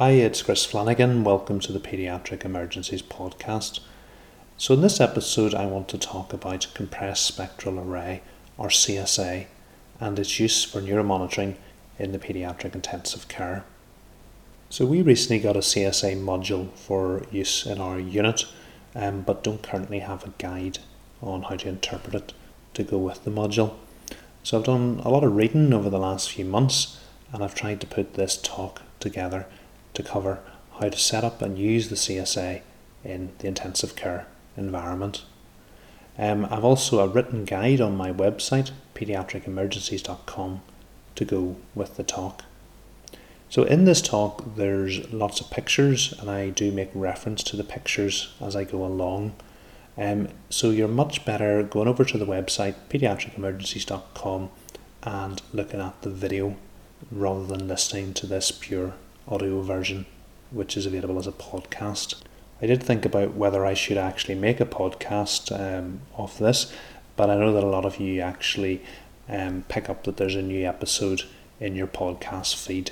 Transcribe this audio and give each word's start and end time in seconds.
Hi, 0.00 0.12
it's 0.12 0.40
Chris 0.40 0.64
Flanagan. 0.64 1.24
Welcome 1.24 1.60
to 1.60 1.72
the 1.72 1.78
Pediatric 1.78 2.46
Emergencies 2.46 3.02
Podcast. 3.02 3.80
So, 4.56 4.72
in 4.72 4.80
this 4.80 4.98
episode, 4.98 5.54
I 5.54 5.66
want 5.66 5.88
to 5.88 5.98
talk 5.98 6.32
about 6.32 6.68
compressed 6.72 7.26
spectral 7.26 7.78
array, 7.78 8.22
or 8.56 8.68
CSA, 8.68 9.44
and 10.00 10.18
its 10.18 10.40
use 10.40 10.64
for 10.64 10.80
neuromonitoring 10.80 11.56
in 11.98 12.12
the 12.12 12.18
pediatric 12.18 12.74
intensive 12.74 13.28
care. 13.28 13.66
So, 14.70 14.86
we 14.86 15.02
recently 15.02 15.38
got 15.38 15.54
a 15.54 15.58
CSA 15.58 16.16
module 16.16 16.72
for 16.72 17.26
use 17.30 17.66
in 17.66 17.78
our 17.78 18.00
unit, 18.00 18.46
um, 18.94 19.20
but 19.20 19.44
don't 19.44 19.62
currently 19.62 19.98
have 19.98 20.24
a 20.24 20.32
guide 20.38 20.78
on 21.20 21.42
how 21.42 21.56
to 21.56 21.68
interpret 21.68 22.14
it 22.14 22.32
to 22.72 22.84
go 22.84 22.96
with 22.96 23.24
the 23.24 23.30
module. 23.30 23.74
So, 24.44 24.56
I've 24.56 24.64
done 24.64 25.02
a 25.04 25.10
lot 25.10 25.24
of 25.24 25.36
reading 25.36 25.74
over 25.74 25.90
the 25.90 25.98
last 25.98 26.32
few 26.32 26.46
months, 26.46 26.98
and 27.34 27.44
I've 27.44 27.54
tried 27.54 27.82
to 27.82 27.86
put 27.86 28.14
this 28.14 28.38
talk 28.38 28.80
together 28.98 29.44
to 30.00 30.08
cover 30.08 30.40
how 30.80 30.88
to 30.88 30.98
set 30.98 31.24
up 31.24 31.42
and 31.42 31.58
use 31.58 31.88
the 31.88 31.96
CSA 31.96 32.62
in 33.04 33.32
the 33.38 33.48
intensive 33.48 33.96
care 33.96 34.26
environment. 34.56 35.24
Um, 36.18 36.46
I've 36.50 36.64
also 36.64 37.00
a 37.00 37.08
written 37.08 37.44
guide 37.44 37.80
on 37.80 37.96
my 37.96 38.12
website, 38.12 38.72
pediatricemergencies.com, 38.94 40.62
to 41.14 41.24
go 41.24 41.56
with 41.74 41.96
the 41.96 42.02
talk. 42.02 42.44
So, 43.48 43.64
in 43.64 43.84
this 43.84 44.00
talk, 44.00 44.54
there's 44.56 45.12
lots 45.12 45.40
of 45.40 45.50
pictures, 45.50 46.14
and 46.20 46.30
I 46.30 46.50
do 46.50 46.70
make 46.70 46.90
reference 46.94 47.42
to 47.44 47.56
the 47.56 47.64
pictures 47.64 48.32
as 48.40 48.54
I 48.54 48.64
go 48.64 48.84
along. 48.84 49.34
Um, 49.96 50.28
so, 50.50 50.70
you're 50.70 50.88
much 50.88 51.24
better 51.24 51.62
going 51.62 51.88
over 51.88 52.04
to 52.04 52.18
the 52.18 52.26
website, 52.26 52.74
pediatricemergencies.com, 52.90 54.50
and 55.02 55.42
looking 55.52 55.80
at 55.80 56.02
the 56.02 56.10
video 56.10 56.56
rather 57.10 57.46
than 57.46 57.66
listening 57.66 58.14
to 58.14 58.26
this 58.26 58.52
pure 58.52 58.94
audio 59.28 59.60
version, 59.62 60.06
which 60.50 60.76
is 60.76 60.86
available 60.86 61.18
as 61.18 61.26
a 61.26 61.32
podcast. 61.32 62.20
I 62.62 62.66
did 62.66 62.82
think 62.82 63.04
about 63.04 63.34
whether 63.34 63.64
I 63.64 63.74
should 63.74 63.96
actually 63.96 64.34
make 64.34 64.60
a 64.60 64.66
podcast 64.66 65.50
um, 65.58 66.00
of 66.16 66.38
this, 66.38 66.72
but 67.16 67.30
I 67.30 67.36
know 67.36 67.52
that 67.52 67.64
a 67.64 67.68
lot 67.68 67.84
of 67.84 67.98
you 67.98 68.20
actually 68.20 68.82
um, 69.28 69.64
pick 69.68 69.88
up 69.88 70.04
that 70.04 70.16
there's 70.16 70.34
a 70.34 70.42
new 70.42 70.66
episode 70.66 71.22
in 71.58 71.76
your 71.76 71.86
podcast 71.86 72.54
feed. 72.54 72.90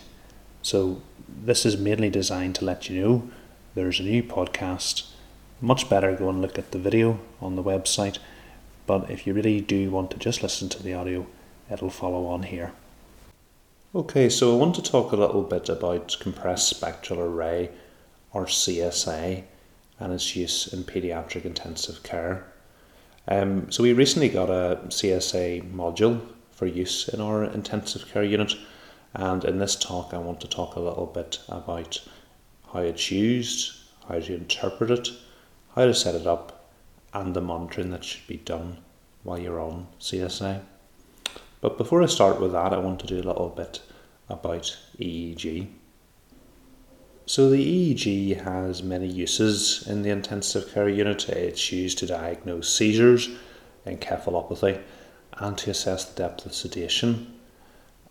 So 0.62 1.02
this 1.28 1.66
is 1.66 1.76
mainly 1.76 2.10
designed 2.10 2.54
to 2.56 2.64
let 2.64 2.88
you 2.88 3.00
know 3.00 3.30
there's 3.74 4.00
a 4.00 4.04
new 4.04 4.22
podcast. 4.22 5.10
Much 5.60 5.90
better 5.90 6.14
go 6.14 6.28
and 6.28 6.40
look 6.40 6.58
at 6.58 6.70
the 6.70 6.78
video 6.78 7.20
on 7.40 7.56
the 7.56 7.62
website, 7.62 8.18
but 8.86 9.10
if 9.10 9.26
you 9.26 9.34
really 9.34 9.60
do 9.60 9.90
want 9.90 10.10
to 10.12 10.18
just 10.18 10.42
listen 10.42 10.68
to 10.70 10.82
the 10.82 10.94
audio, 10.94 11.26
it'll 11.70 11.90
follow 11.90 12.26
on 12.26 12.44
here. 12.44 12.72
Okay, 13.94 14.28
so 14.28 14.52
I 14.52 14.58
want 14.58 14.74
to 14.74 14.82
talk 14.82 15.12
a 15.12 15.16
little 15.16 15.42
bit 15.42 15.70
about 15.70 16.14
compressed 16.20 16.68
spectral 16.68 17.20
array 17.20 17.70
or 18.34 18.44
CSA 18.44 19.44
and 19.98 20.12
its 20.12 20.36
use 20.36 20.70
in 20.70 20.84
pediatric 20.84 21.46
intensive 21.46 22.02
care. 22.02 22.52
Um, 23.26 23.72
so 23.72 23.82
we 23.82 23.94
recently 23.94 24.28
got 24.28 24.50
a 24.50 24.80
CSA 24.88 25.72
module 25.72 26.20
for 26.50 26.66
use 26.66 27.08
in 27.08 27.22
our 27.22 27.44
intensive 27.44 28.06
care 28.12 28.22
unit, 28.22 28.56
and 29.14 29.42
in 29.42 29.58
this 29.58 29.74
talk, 29.74 30.12
I 30.12 30.18
want 30.18 30.42
to 30.42 30.48
talk 30.48 30.76
a 30.76 30.80
little 30.80 31.06
bit 31.06 31.38
about 31.48 32.06
how 32.70 32.80
it's 32.80 33.10
used, 33.10 33.72
how 34.06 34.20
to 34.20 34.34
interpret 34.34 34.90
it, 34.90 35.08
how 35.74 35.86
to 35.86 35.94
set 35.94 36.14
it 36.14 36.26
up, 36.26 36.68
and 37.14 37.32
the 37.32 37.40
monitoring 37.40 37.88
that 37.92 38.04
should 38.04 38.26
be 38.26 38.36
done 38.36 38.80
while 39.22 39.38
you're 39.38 39.60
on 39.60 39.86
CSA. 39.98 40.60
But 41.60 41.78
before 41.78 42.02
I 42.02 42.06
start 42.06 42.40
with 42.40 42.52
that, 42.52 42.72
I 42.72 42.78
want 42.78 43.00
to 43.00 43.06
do 43.06 43.16
a 43.16 43.28
little 43.28 43.48
bit 43.48 43.82
about 44.28 44.76
EEG. 44.98 45.68
So 47.26 47.50
the 47.50 47.94
EEG 47.94 48.42
has 48.42 48.82
many 48.82 49.06
uses 49.06 49.86
in 49.86 50.02
the 50.02 50.10
intensive 50.10 50.72
care 50.72 50.88
unit. 50.88 51.28
It's 51.28 51.70
used 51.72 51.98
to 51.98 52.06
diagnose 52.06 52.72
seizures, 52.72 53.28
encephalopathy, 53.86 54.80
and 55.34 55.58
to 55.58 55.70
assess 55.70 56.04
the 56.04 56.22
depth 56.22 56.46
of 56.46 56.54
sedation. 56.54 57.34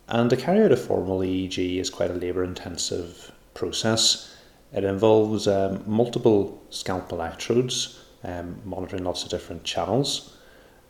And 0.07 0.29
to 0.29 0.37
carry 0.37 0.63
out 0.63 0.71
a 0.71 0.77
formal 0.77 1.19
EEG 1.19 1.79
is 1.79 1.89
quite 1.89 2.11
a 2.11 2.15
labour 2.15 2.43
intensive 2.43 3.31
process. 3.53 4.35
It 4.73 4.83
involves 4.83 5.47
um, 5.47 5.83
multiple 5.87 6.61
scalp 6.69 7.11
electrodes, 7.11 8.03
um, 8.23 8.61
monitoring 8.65 9.03
lots 9.03 9.23
of 9.23 9.29
different 9.29 9.63
channels. 9.63 10.36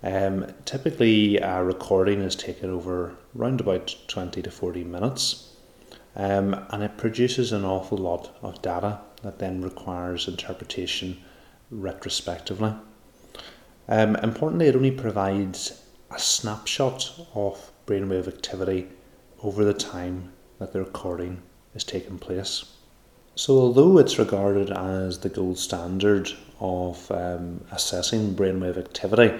Um, 0.03 0.47
typically, 0.65 1.37
a 1.37 1.63
recording 1.63 2.21
is 2.21 2.35
taken 2.35 2.69
over 2.69 3.15
around 3.37 3.61
about 3.61 3.95
20 4.07 4.41
to 4.41 4.51
40 4.51 4.83
minutes 4.83 5.47
um, 6.17 6.65
and 6.71 6.83
it 6.83 6.97
produces 6.97 7.51
an 7.51 7.63
awful 7.63 7.97
lot 7.97 8.35
of 8.41 8.61
data 8.61 8.99
that 9.21 9.37
then 9.37 9.61
requires 9.61 10.27
interpretation 10.27 11.23
retrospectively. 11.69 12.73
Um, 13.87 14.15
importantly, 14.17 14.67
it 14.67 14.75
only 14.75 14.91
provides 14.91 15.83
a 16.09 16.19
snapshot 16.19 17.11
of 17.35 17.71
brainwave 17.85 18.27
activity 18.27 18.87
over 19.43 19.63
the 19.63 19.73
time 19.73 20.33
that 20.57 20.73
the 20.73 20.79
recording 20.79 21.43
is 21.75 21.83
taking 21.83 22.17
place. 22.17 22.65
So, 23.35 23.59
although 23.59 23.99
it's 23.99 24.17
regarded 24.17 24.71
as 24.71 25.19
the 25.19 25.29
gold 25.29 25.59
standard 25.59 26.31
of 26.59 27.11
um, 27.11 27.63
assessing 27.71 28.33
brainwave 28.35 28.77
activity, 28.77 29.39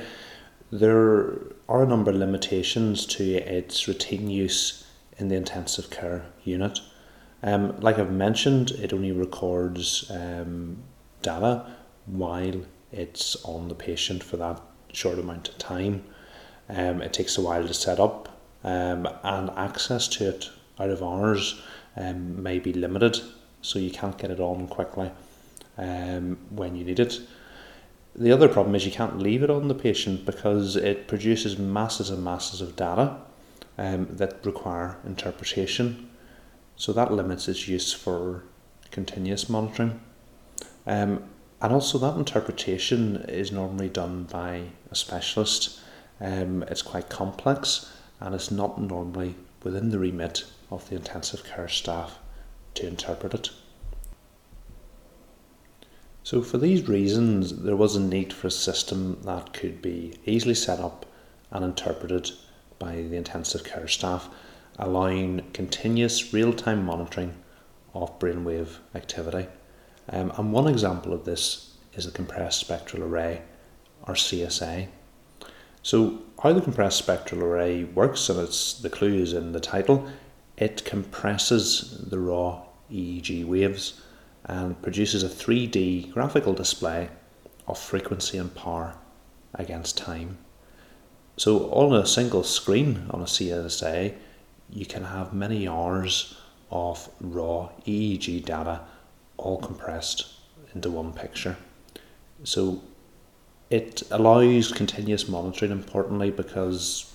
there 0.72 1.53
are 1.69 1.83
a 1.83 1.88
number 1.88 2.11
of 2.11 2.17
limitations 2.17 3.05
to 3.05 3.23
its 3.23 3.88
routine 3.88 4.29
use 4.29 4.85
in 5.17 5.29
the 5.29 5.35
intensive 5.35 5.89
care 5.89 6.25
unit. 6.44 6.79
Um, 7.44 7.79
like 7.79 8.00
I've 8.00 8.11
mentioned, 8.11 8.72
it 8.72 8.94
only 8.94 9.11
records 9.11 10.09
um, 10.11 10.77
data 11.22 11.66
while 12.06 12.61
it's 12.91 13.35
on 13.44 13.67
the 13.67 13.75
patient 13.75 14.23
for 14.23 14.38
that 14.38 14.61
short 14.91 15.19
amount 15.19 15.50
of 15.50 15.57
time. 15.57 16.03
Um, 16.69 17.01
it 17.01 17.13
takes 17.13 17.38
a 17.38 17.41
while 17.41 17.66
to 17.66 17.73
set 17.73 18.00
up, 18.00 18.29
um, 18.63 19.07
and 19.23 19.50
access 19.51 20.07
to 20.09 20.29
it 20.29 20.50
out 20.79 20.89
of 20.89 21.01
hours 21.01 21.61
um, 21.95 22.41
may 22.44 22.59
be 22.59 22.73
limited, 22.73 23.22
so 23.61 23.79
you 23.79 23.91
can't 23.91 24.17
get 24.17 24.31
it 24.31 24.39
on 24.39 24.67
quickly 24.67 25.11
um, 25.77 26.38
when 26.50 26.75
you 26.75 26.83
need 26.83 27.00
it. 27.00 27.19
The 28.17 28.31
other 28.31 28.47
problem 28.47 28.73
is 28.73 28.85
you 28.85 28.91
can't 28.91 29.19
leave 29.19 29.44
it 29.44 29.51
on 29.51 29.67
the 29.67 29.75
patient 29.75 30.25
because 30.25 30.75
it 30.75 31.07
produces 31.07 31.59
masses 31.59 32.09
and 32.09 32.23
masses 32.23 32.61
of 32.61 32.75
data 32.75 33.17
um, 33.78 34.07
that 34.09 34.44
require 34.44 34.97
interpretation. 35.05 36.09
So 36.75 36.94
that 36.94 37.13
limits 37.13 37.47
its 37.47 37.67
use 37.67 37.94
for 37.94 38.44
continuous 38.89 39.50
monitoring. 39.50 40.00
Um, 40.88 41.23
and 41.61 41.73
also, 41.73 41.97
that 42.00 42.16
interpretation 42.16 43.17
is 43.27 43.51
normally 43.51 43.89
done 43.89 44.23
by 44.23 44.63
a 44.91 44.95
specialist. 44.95 45.79
Um, 46.19 46.63
it's 46.63 46.81
quite 46.81 47.09
complex 47.09 47.91
and 48.19 48.33
it's 48.33 48.50
not 48.50 48.81
normally 48.81 49.35
within 49.63 49.89
the 49.89 50.00
remit 50.00 50.45
of 50.72 50.89
the 50.89 50.95
intensive 50.95 51.44
care 51.44 51.67
staff 51.67 52.17
to 52.75 52.88
interpret 52.88 53.33
it. 53.33 53.50
So, 56.29 56.41
for 56.41 56.57
these 56.57 56.89
reasons, 56.89 57.59
there 57.59 57.77
was 57.77 57.95
a 57.95 58.01
need 58.01 58.33
for 58.33 58.47
a 58.47 58.51
system 58.51 59.17
that 59.23 59.53
could 59.53 59.81
be 59.81 60.15
easily 60.25 60.55
set 60.55 60.77
up 60.77 61.05
and 61.51 61.63
interpreted 61.63 62.31
by 62.79 62.95
the 62.95 63.15
intensive 63.15 63.63
care 63.63 63.88
staff, 63.88 64.27
allowing 64.77 65.49
continuous 65.53 66.33
real 66.33 66.51
time 66.51 66.85
monitoring 66.85 67.33
of 67.93 68.19
brainwave 68.19 68.79
activity. 68.93 69.47
Um, 70.09 70.33
and 70.38 70.51
one 70.51 70.67
example 70.67 71.13
of 71.13 71.23
this 71.23 71.77
is 71.93 72.03
the 72.03 72.11
compressed 72.11 72.59
spectral 72.59 73.03
array, 73.03 73.44
or 74.05 74.15
CSA. 74.15 74.89
So, 75.81 76.23
how 76.44 76.51
the 76.51 76.59
compressed 76.59 76.97
spectral 76.97 77.41
array 77.41 77.85
works, 77.85 78.27
and 78.27 78.38
it's 78.41 78.73
the 78.73 78.89
clue 78.89 79.13
is 79.13 79.31
in 79.31 79.53
the 79.53 79.61
title, 79.61 80.05
it 80.57 80.83
compresses 80.83 82.03
the 82.09 82.19
raw 82.19 82.63
EEG 82.91 83.45
waves 83.45 84.01
and 84.47 84.81
produces 84.81 85.23
a 85.23 85.29
3D 85.29 86.11
graphical 86.11 86.53
display 86.53 87.09
of 87.67 87.77
frequency 87.77 88.38
and 88.38 88.53
power 88.55 88.95
against 89.53 89.97
time. 89.97 90.38
So 91.35 91.69
on 91.71 91.94
a 91.94 92.05
single 92.05 92.44
screen 92.44 93.07
on 93.11 93.21
a 93.21 93.25
CSA, 93.25 94.15
you 94.69 94.85
can 94.85 95.03
have 95.03 95.33
many 95.33 95.67
hours 95.67 96.38
of 96.71 97.09
raw 97.21 97.69
EEG 97.85 98.45
data 98.45 98.81
all 99.38 99.59
compressed 99.59 100.27
into 100.73 100.89
one 100.89 101.13
picture. 101.13 101.57
So 102.43 102.81
it 103.69 104.03
allows 104.11 104.71
continuous 104.71 105.27
monitoring 105.27 105.71
importantly 105.71 106.31
because 106.31 107.13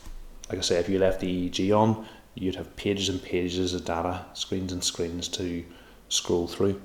like 0.48 0.58
I 0.58 0.62
say 0.62 0.78
if 0.78 0.88
you 0.88 0.98
left 0.98 1.20
the 1.20 1.48
EEG 1.48 1.76
on 1.76 2.06
you'd 2.34 2.56
have 2.56 2.74
pages 2.76 3.08
and 3.08 3.22
pages 3.22 3.74
of 3.74 3.84
data, 3.84 4.24
screens 4.34 4.72
and 4.72 4.82
screens 4.82 5.28
to 5.28 5.64
scroll 6.08 6.46
through. 6.46 6.80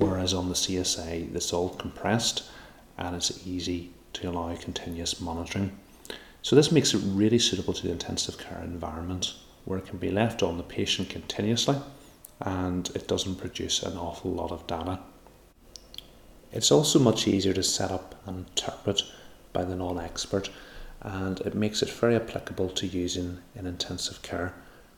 Whereas 0.00 0.32
on 0.32 0.48
the 0.48 0.54
CSA 0.54 1.34
it's 1.34 1.52
all 1.52 1.68
compressed 1.68 2.44
and 2.96 3.14
it's 3.14 3.46
easy 3.46 3.90
to 4.14 4.30
allow 4.30 4.56
continuous 4.56 5.20
monitoring. 5.20 5.76
So 6.40 6.56
this 6.56 6.72
makes 6.72 6.94
it 6.94 7.02
really 7.04 7.38
suitable 7.38 7.74
to 7.74 7.82
the 7.82 7.92
intensive 7.92 8.38
care 8.38 8.62
environment 8.64 9.34
where 9.66 9.78
it 9.78 9.86
can 9.86 9.98
be 9.98 10.10
left 10.10 10.42
on 10.42 10.56
the 10.56 10.62
patient 10.62 11.10
continuously 11.10 11.76
and 12.40 12.88
it 12.94 13.08
doesn't 13.08 13.34
produce 13.34 13.82
an 13.82 13.98
awful 13.98 14.30
lot 14.30 14.50
of 14.50 14.66
data. 14.66 15.00
It's 16.50 16.72
also 16.72 16.98
much 16.98 17.28
easier 17.28 17.52
to 17.52 17.62
set 17.62 17.90
up 17.90 18.14
and 18.24 18.46
interpret 18.48 19.02
by 19.52 19.64
the 19.64 19.76
non 19.76 20.00
expert, 20.00 20.48
and 21.02 21.40
it 21.40 21.54
makes 21.54 21.82
it 21.82 21.90
very 21.90 22.16
applicable 22.16 22.70
to 22.70 22.86
using 22.86 23.38
in 23.54 23.66
intensive 23.66 24.22
care, 24.22 24.54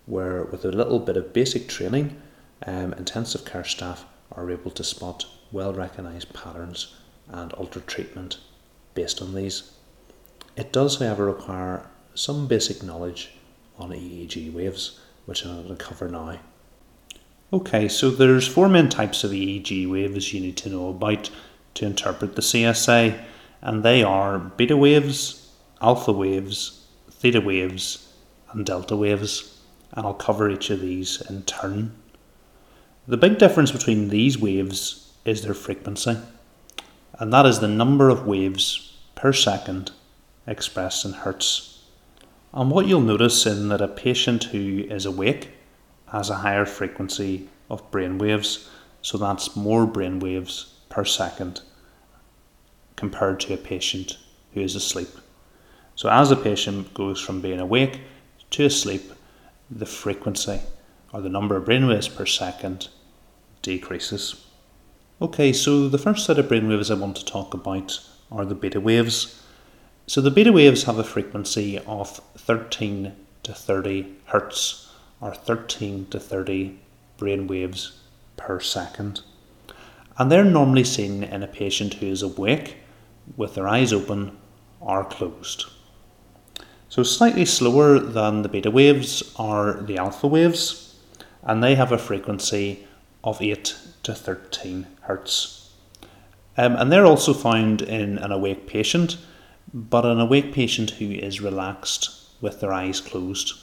where 0.06 0.44
with 0.44 0.64
a 0.64 0.70
little 0.70 1.00
bit 1.00 1.16
of 1.16 1.32
basic 1.32 1.68
training, 1.68 2.16
um, 2.64 2.92
intensive 2.92 3.44
care 3.44 3.64
staff 3.64 4.06
are 4.36 4.50
able 4.50 4.70
to 4.70 4.84
spot 4.84 5.26
well 5.50 5.72
recognised 5.72 6.32
patterns 6.32 6.94
and 7.28 7.52
alter 7.52 7.80
treatment 7.80 8.38
based 8.94 9.22
on 9.22 9.34
these. 9.34 9.72
It 10.56 10.72
does, 10.72 10.98
however, 10.98 11.26
require 11.26 11.86
some 12.14 12.46
basic 12.46 12.82
knowledge 12.82 13.30
on 13.78 13.90
EEG 13.90 14.52
waves, 14.52 15.00
which 15.26 15.44
I'm 15.44 15.64
going 15.64 15.76
to 15.76 15.84
cover 15.84 16.08
now. 16.08 16.38
Okay, 17.52 17.88
so 17.88 18.10
there's 18.10 18.48
four 18.48 18.68
main 18.68 18.88
types 18.88 19.24
of 19.24 19.30
EEG 19.30 19.90
waves 19.90 20.32
you 20.32 20.40
need 20.40 20.56
to 20.58 20.70
know 20.70 20.88
about 20.88 21.30
to 21.74 21.86
interpret 21.86 22.34
the 22.34 22.42
CSA, 22.42 23.22
and 23.60 23.82
they 23.82 24.02
are 24.02 24.38
beta 24.38 24.76
waves, 24.76 25.50
alpha 25.80 26.12
waves, 26.12 26.86
theta 27.10 27.40
waves, 27.40 28.12
and 28.52 28.66
delta 28.66 28.96
waves, 28.96 29.60
and 29.92 30.06
I'll 30.06 30.14
cover 30.14 30.50
each 30.50 30.70
of 30.70 30.80
these 30.80 31.20
in 31.28 31.42
turn. 31.42 31.94
The 33.08 33.16
big 33.16 33.38
difference 33.38 33.72
between 33.72 34.10
these 34.10 34.38
waves 34.38 35.12
is 35.24 35.42
their 35.42 35.54
frequency, 35.54 36.18
and 37.18 37.32
that 37.32 37.44
is 37.46 37.58
the 37.58 37.66
number 37.66 38.08
of 38.08 38.28
waves 38.28 38.96
per 39.16 39.32
second 39.32 39.90
expressed 40.46 41.04
in 41.04 41.12
hertz. 41.12 41.82
And 42.52 42.70
what 42.70 42.86
you'll 42.86 43.00
notice 43.00 43.44
in 43.44 43.70
that 43.70 43.80
a 43.80 43.88
patient 43.88 44.44
who 44.44 44.84
is 44.88 45.04
awake 45.04 45.50
has 46.12 46.30
a 46.30 46.36
higher 46.36 46.64
frequency 46.64 47.48
of 47.68 47.90
brain 47.90 48.18
waves, 48.18 48.70
so 49.00 49.18
that's 49.18 49.56
more 49.56 49.84
brain 49.84 50.20
waves 50.20 50.72
per 50.88 51.04
second 51.04 51.60
compared 52.94 53.40
to 53.40 53.54
a 53.54 53.56
patient 53.56 54.16
who 54.54 54.60
is 54.60 54.76
asleep. 54.76 55.10
So, 55.96 56.08
as 56.08 56.30
a 56.30 56.36
patient 56.36 56.94
goes 56.94 57.20
from 57.20 57.40
being 57.40 57.58
awake 57.58 58.00
to 58.50 58.64
asleep, 58.64 59.12
the 59.68 59.86
frequency 59.86 60.60
or 61.12 61.20
the 61.20 61.28
number 61.28 61.56
of 61.56 61.64
brainwaves 61.64 62.14
per 62.14 62.26
second 62.26 62.88
decreases. 63.60 64.46
Okay, 65.20 65.52
so 65.52 65.88
the 65.88 65.98
first 65.98 66.26
set 66.26 66.38
of 66.38 66.46
brainwaves 66.46 66.90
I 66.90 66.98
want 66.98 67.16
to 67.16 67.24
talk 67.24 67.54
about 67.54 68.00
are 68.30 68.44
the 68.44 68.54
beta 68.54 68.80
waves. 68.80 69.40
So 70.06 70.20
the 70.20 70.30
beta 70.30 70.52
waves 70.52 70.84
have 70.84 70.98
a 70.98 71.04
frequency 71.04 71.78
of 71.78 72.20
13 72.36 73.14
to 73.44 73.52
30 73.52 74.14
hertz 74.26 74.90
or 75.20 75.34
13 75.34 76.06
to 76.10 76.18
30 76.18 76.78
brain 77.18 77.46
waves 77.46 78.00
per 78.36 78.58
second. 78.58 79.20
And 80.18 80.30
they're 80.30 80.44
normally 80.44 80.84
seen 80.84 81.22
in 81.22 81.42
a 81.42 81.46
patient 81.46 81.94
who 81.94 82.06
is 82.06 82.22
awake 82.22 82.78
with 83.36 83.54
their 83.54 83.68
eyes 83.68 83.92
open 83.92 84.36
or 84.80 85.04
closed. 85.04 85.66
So, 86.88 87.02
slightly 87.02 87.46
slower 87.46 87.98
than 87.98 88.42
the 88.42 88.48
beta 88.48 88.70
waves 88.70 89.32
are 89.36 89.80
the 89.80 89.96
alpha 89.96 90.26
waves, 90.26 90.81
and 91.42 91.62
they 91.62 91.74
have 91.74 91.92
a 91.92 91.98
frequency 91.98 92.86
of 93.24 93.40
8 93.40 93.76
to 94.02 94.14
13 94.14 94.86
hertz. 95.02 95.70
Um, 96.56 96.76
and 96.76 96.92
they're 96.92 97.06
also 97.06 97.32
found 97.32 97.82
in 97.82 98.18
an 98.18 98.30
awake 98.30 98.66
patient, 98.66 99.16
but 99.72 100.04
an 100.04 100.20
awake 100.20 100.52
patient 100.52 100.90
who 100.90 101.10
is 101.10 101.40
relaxed 101.40 102.10
with 102.40 102.60
their 102.60 102.72
eyes 102.72 103.00
closed. 103.00 103.54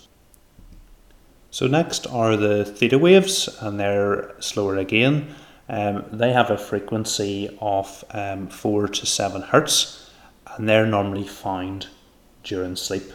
So, 1.52 1.68
next 1.68 2.08
are 2.08 2.36
the 2.38 2.64
theta 2.64 2.98
waves, 2.98 3.50
and 3.60 3.80
they're 3.80 4.36
slower 4.40 4.78
again. 4.78 5.34
Um, 5.68 6.06
they 6.12 6.32
have 6.32 6.50
a 6.50 6.58
frequency 6.58 7.56
of 7.60 8.04
um, 8.12 8.48
4 8.48 8.88
to 8.88 9.06
7 9.06 9.42
hertz, 9.42 10.10
and 10.56 10.68
they're 10.68 10.86
normally 10.86 11.28
found 11.28 11.88
during 12.44 12.76
sleep. 12.76 13.12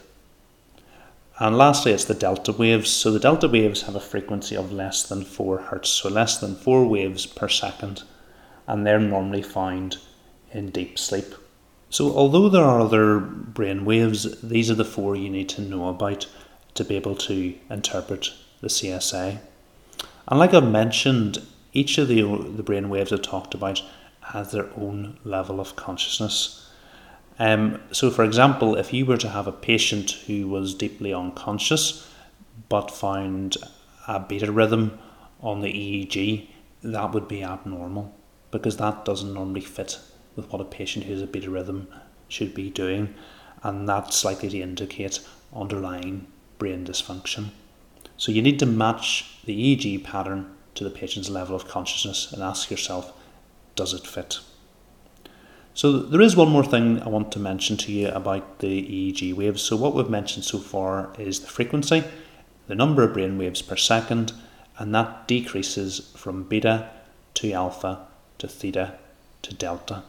And 1.40 1.58
lastly, 1.58 1.92
it's 1.92 2.04
the 2.04 2.14
delta 2.14 2.52
waves. 2.52 2.90
So 2.90 3.10
the 3.10 3.18
delta 3.18 3.48
waves 3.48 3.82
have 3.82 3.96
a 3.96 4.00
frequency 4.00 4.56
of 4.56 4.72
less 4.72 5.02
than 5.02 5.24
4 5.24 5.58
hertz, 5.58 5.88
so 5.88 6.08
less 6.08 6.38
than 6.38 6.54
4 6.54 6.86
waves 6.86 7.26
per 7.26 7.48
second, 7.48 8.04
and 8.66 8.86
they're 8.86 9.00
normally 9.00 9.42
found 9.42 9.98
in 10.52 10.70
deep 10.70 10.98
sleep. 10.98 11.34
So, 11.90 12.12
although 12.12 12.48
there 12.48 12.64
are 12.64 12.80
other 12.80 13.20
brain 13.20 13.84
waves, 13.84 14.40
these 14.40 14.68
are 14.68 14.74
the 14.74 14.84
four 14.84 15.14
you 15.14 15.30
need 15.30 15.48
to 15.50 15.62
know 15.62 15.88
about 15.88 16.26
to 16.74 16.84
be 16.84 16.96
able 16.96 17.14
to 17.14 17.54
interpret 17.70 18.30
the 18.60 18.66
CSA. 18.66 19.38
And 20.26 20.38
like 20.40 20.54
I've 20.54 20.68
mentioned, 20.68 21.42
each 21.72 21.98
of 21.98 22.08
the, 22.08 22.22
the 22.22 22.64
brain 22.64 22.88
waves 22.88 23.12
I've 23.12 23.22
talked 23.22 23.54
about 23.54 23.82
has 24.20 24.50
their 24.50 24.70
own 24.76 25.18
level 25.22 25.60
of 25.60 25.76
consciousness. 25.76 26.63
Um, 27.38 27.80
so, 27.90 28.10
for 28.10 28.24
example, 28.24 28.76
if 28.76 28.92
you 28.92 29.06
were 29.06 29.16
to 29.16 29.28
have 29.28 29.46
a 29.46 29.52
patient 29.52 30.12
who 30.26 30.48
was 30.48 30.74
deeply 30.74 31.12
unconscious 31.12 32.08
but 32.68 32.90
found 32.90 33.56
a 34.06 34.20
beta 34.20 34.52
rhythm 34.52 34.98
on 35.40 35.60
the 35.60 35.72
EEG, 35.72 36.48
that 36.82 37.12
would 37.12 37.26
be 37.26 37.42
abnormal 37.42 38.14
because 38.50 38.76
that 38.76 39.04
doesn't 39.04 39.34
normally 39.34 39.60
fit 39.60 39.98
with 40.36 40.50
what 40.52 40.60
a 40.60 40.64
patient 40.64 41.06
who 41.06 41.12
has 41.12 41.22
a 41.22 41.26
beta 41.26 41.50
rhythm 41.50 41.88
should 42.28 42.54
be 42.54 42.70
doing, 42.70 43.14
and 43.62 43.88
that's 43.88 44.24
likely 44.24 44.48
to 44.48 44.60
indicate 44.60 45.20
underlying 45.54 46.26
brain 46.58 46.86
dysfunction. 46.86 47.50
So, 48.16 48.30
you 48.30 48.42
need 48.42 48.60
to 48.60 48.66
match 48.66 49.40
the 49.44 49.76
EEG 49.76 50.04
pattern 50.04 50.54
to 50.76 50.84
the 50.84 50.90
patient's 50.90 51.30
level 51.30 51.56
of 51.56 51.66
consciousness 51.66 52.32
and 52.32 52.42
ask 52.42 52.70
yourself, 52.70 53.12
does 53.74 53.92
it 53.92 54.06
fit? 54.06 54.38
So 55.76 55.98
there 55.98 56.20
is 56.20 56.36
one 56.36 56.50
more 56.50 56.64
thing 56.64 57.02
I 57.02 57.08
want 57.08 57.32
to 57.32 57.40
mention 57.40 57.76
to 57.78 57.92
you 57.92 58.08
about 58.10 58.60
the 58.60 58.82
EEG 59.12 59.34
waves. 59.34 59.60
So 59.60 59.74
what 59.74 59.92
we've 59.92 60.08
mentioned 60.08 60.44
so 60.44 60.60
far 60.60 61.12
is 61.18 61.40
the 61.40 61.48
frequency, 61.48 62.04
the 62.68 62.76
number 62.76 63.02
of 63.02 63.12
brain 63.12 63.36
waves 63.38 63.60
per 63.60 63.74
second, 63.74 64.32
and 64.78 64.94
that 64.94 65.26
decreases 65.26 66.12
from 66.16 66.44
beta 66.44 66.90
to 67.34 67.52
alpha 67.52 68.06
to 68.38 68.46
theta 68.46 68.94
to 69.42 69.54
delta. 69.54 70.04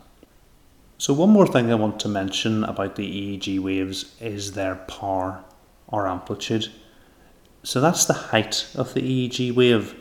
So 1.00 1.14
one 1.14 1.32
more 1.32 1.48
thing 1.48 1.72
I 1.72 1.76
want 1.76 2.00
to 2.02 2.10
mention 2.10 2.64
about 2.64 2.96
the 2.96 3.38
EEG 3.40 3.60
waves 3.60 4.16
is 4.22 4.52
their 4.52 4.76
power 4.76 5.44
or 5.88 6.08
amplitude. 6.08 6.68
So 7.64 7.82
that's 7.82 8.06
the 8.06 8.14
height 8.14 8.68
of 8.76 8.94
the 8.94 9.02
EEG 9.02 9.56
wave. 9.56 9.96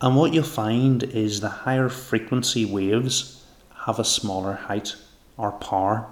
And 0.00 0.16
what 0.16 0.34
you'll 0.34 0.42
find 0.42 1.04
is 1.04 1.40
the 1.40 1.48
higher 1.48 1.88
frequency 1.88 2.64
waves 2.64 3.39
have 3.86 3.98
a 3.98 4.04
smaller 4.04 4.54
height 4.54 4.96
or 5.36 5.52
power, 5.52 6.06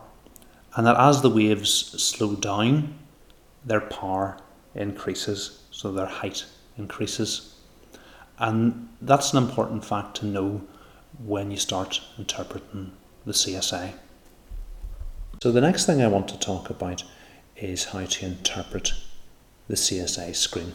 and 0.75 0.87
that 0.87 0.97
as 0.99 1.23
the 1.23 1.31
waves 1.31 1.71
slow 1.71 2.35
down, 2.35 2.99
their 3.65 3.81
power 3.81 4.39
increases, 4.75 5.63
so 5.71 5.93
their 5.93 6.07
height 6.07 6.45
increases. 6.77 7.55
And 8.39 8.89
that's 9.03 9.33
an 9.33 9.43
important 9.43 9.85
fact 9.85 10.17
to 10.19 10.27
know 10.27 10.63
when 11.25 11.51
you 11.51 11.57
start 11.57 12.01
interpreting 12.17 12.93
the 13.27 13.33
CSA. 13.33 13.93
So, 15.43 15.53
the 15.53 15.61
next 15.61 15.87
thing 15.87 16.03
I 16.03 16.09
want 16.09 16.29
to 16.29 16.39
talk 16.39 16.71
about 16.71 17.05
is 17.57 17.87
how 17.87 18.05
to 18.05 18.27
interpret 18.27 18.93
the 19.67 19.75
CSA 19.75 20.35
screen. 20.35 20.75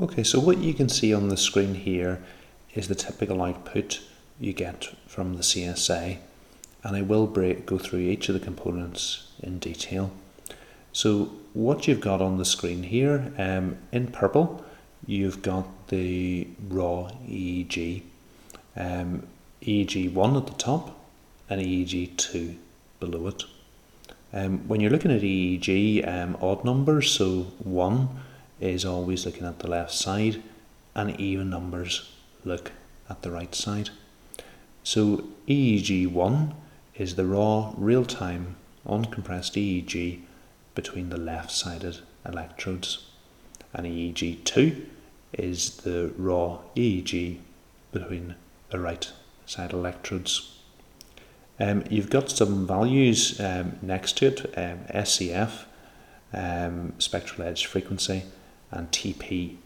Okay, 0.00 0.22
so 0.22 0.40
what 0.40 0.58
you 0.58 0.74
can 0.74 0.88
see 0.88 1.12
on 1.12 1.28
the 1.28 1.36
screen 1.36 1.74
here 1.74 2.22
is 2.74 2.88
the 2.88 2.94
typical 2.94 3.42
output 3.42 4.00
you 4.40 4.52
get 4.52 4.88
from 5.18 5.34
the 5.34 5.42
CSA 5.42 6.18
and 6.84 6.96
I 6.96 7.02
will 7.02 7.26
break, 7.26 7.66
go 7.66 7.76
through 7.76 7.98
each 7.98 8.28
of 8.28 8.34
the 8.34 8.46
components 8.50 9.26
in 9.42 9.58
detail. 9.58 10.12
So 10.92 11.32
what 11.54 11.88
you've 11.88 12.00
got 12.00 12.22
on 12.22 12.38
the 12.38 12.44
screen 12.44 12.84
here, 12.84 13.32
um, 13.36 13.78
in 13.90 14.12
purple, 14.12 14.64
you've 15.08 15.42
got 15.42 15.88
the 15.88 16.46
raw 16.68 17.10
EEG, 17.28 18.02
um, 18.76 19.26
EEG1 19.60 20.36
at 20.36 20.46
the 20.46 20.52
top 20.52 20.96
and 21.50 21.60
EEG2 21.60 22.54
below 23.00 23.26
it. 23.26 23.42
Um, 24.32 24.68
when 24.68 24.80
you're 24.80 24.92
looking 24.92 25.10
at 25.10 25.22
EEG, 25.22 26.06
um, 26.06 26.38
odd 26.40 26.64
numbers, 26.64 27.10
so 27.10 27.48
1 27.64 28.08
is 28.60 28.84
always 28.84 29.26
looking 29.26 29.48
at 29.48 29.58
the 29.58 29.68
left 29.68 29.90
side 29.90 30.40
and 30.94 31.18
even 31.18 31.50
numbers 31.50 32.08
look 32.44 32.70
at 33.10 33.22
the 33.22 33.32
right 33.32 33.52
side. 33.52 33.90
So 34.88 35.24
EEG1 35.46 36.54
is 36.94 37.16
the 37.16 37.26
raw, 37.26 37.74
real-time, 37.76 38.56
uncompressed 38.86 39.52
EEG 39.54 40.22
between 40.74 41.10
the 41.10 41.18
left-sided 41.18 41.98
electrodes. 42.24 43.04
And 43.74 43.86
EEG2 43.86 44.86
is 45.34 45.76
the 45.84 46.14
raw 46.16 46.60
EEG 46.74 47.36
between 47.92 48.36
the 48.70 48.78
right 48.78 49.12
side 49.44 49.74
electrodes. 49.74 50.56
Um, 51.60 51.84
you've 51.90 52.08
got 52.08 52.30
some 52.30 52.66
values 52.66 53.38
um, 53.40 53.78
next 53.82 54.16
to 54.16 54.28
it, 54.28 54.58
um, 54.58 55.04
SEF, 55.04 55.66
um, 56.32 56.94
spectral 56.98 57.46
edge 57.46 57.66
frequency, 57.66 58.22
and 58.70 58.90
TP, 58.90 59.56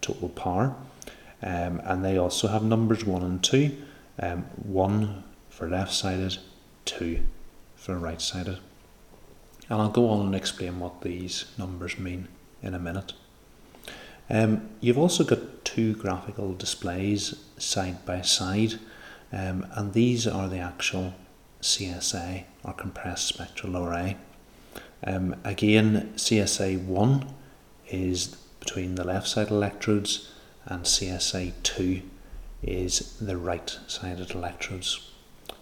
total 0.00 0.30
power. 0.30 0.74
um, 1.42 1.82
and 1.84 2.02
they 2.02 2.16
also 2.16 2.48
have 2.48 2.62
numbers 2.62 3.04
1 3.04 3.22
and 3.22 3.44
2. 3.44 3.76
Um, 4.20 4.42
1 4.62 5.24
for 5.48 5.68
left 5.68 5.92
sided, 5.92 6.38
2 6.84 7.20
for 7.76 7.98
right 7.98 8.20
sided. 8.20 8.58
And 9.68 9.80
I'll 9.80 9.88
go 9.88 10.08
on 10.08 10.26
and 10.26 10.34
explain 10.34 10.78
what 10.78 11.02
these 11.02 11.46
numbers 11.56 11.98
mean 11.98 12.28
in 12.62 12.74
a 12.74 12.78
minute. 12.78 13.14
Um, 14.28 14.68
you've 14.80 14.98
also 14.98 15.24
got 15.24 15.64
two 15.64 15.94
graphical 15.94 16.54
displays 16.54 17.34
side 17.56 18.04
by 18.04 18.22
side, 18.22 18.74
um, 19.32 19.66
and 19.72 19.92
these 19.92 20.26
are 20.26 20.48
the 20.48 20.58
actual 20.58 21.14
CSA 21.62 22.44
or 22.62 22.72
compressed 22.72 23.26
spectral 23.26 23.76
array. 23.76 24.16
Um, 25.04 25.36
again, 25.44 26.12
CSA 26.16 26.84
1 26.84 27.34
is 27.88 28.36
between 28.60 28.94
the 28.94 29.04
left 29.04 29.28
side 29.28 29.50
electrodes, 29.50 30.30
and 30.66 30.84
CSA 30.84 31.52
2 31.62 32.02
is 32.62 33.16
the 33.20 33.36
right 33.36 33.78
sided 33.86 34.30
electrodes. 34.32 35.10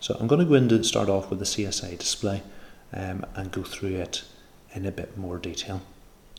So 0.01 0.17
I'm 0.19 0.27
going 0.27 0.41
to 0.41 0.45
go 0.45 0.55
into 0.55 0.83
start 0.85 1.09
off 1.09 1.31
with 1.31 1.39
the 1.39 1.45
CSA 1.45 1.99
display 1.99 2.43
um, 2.93 3.25
and 3.35 3.51
go 3.51 3.63
through 3.63 3.97
it 3.97 4.23
in 4.75 4.87
a 4.87 4.93
bit 4.93 5.17
more 5.17 5.39
detail. 5.39 5.81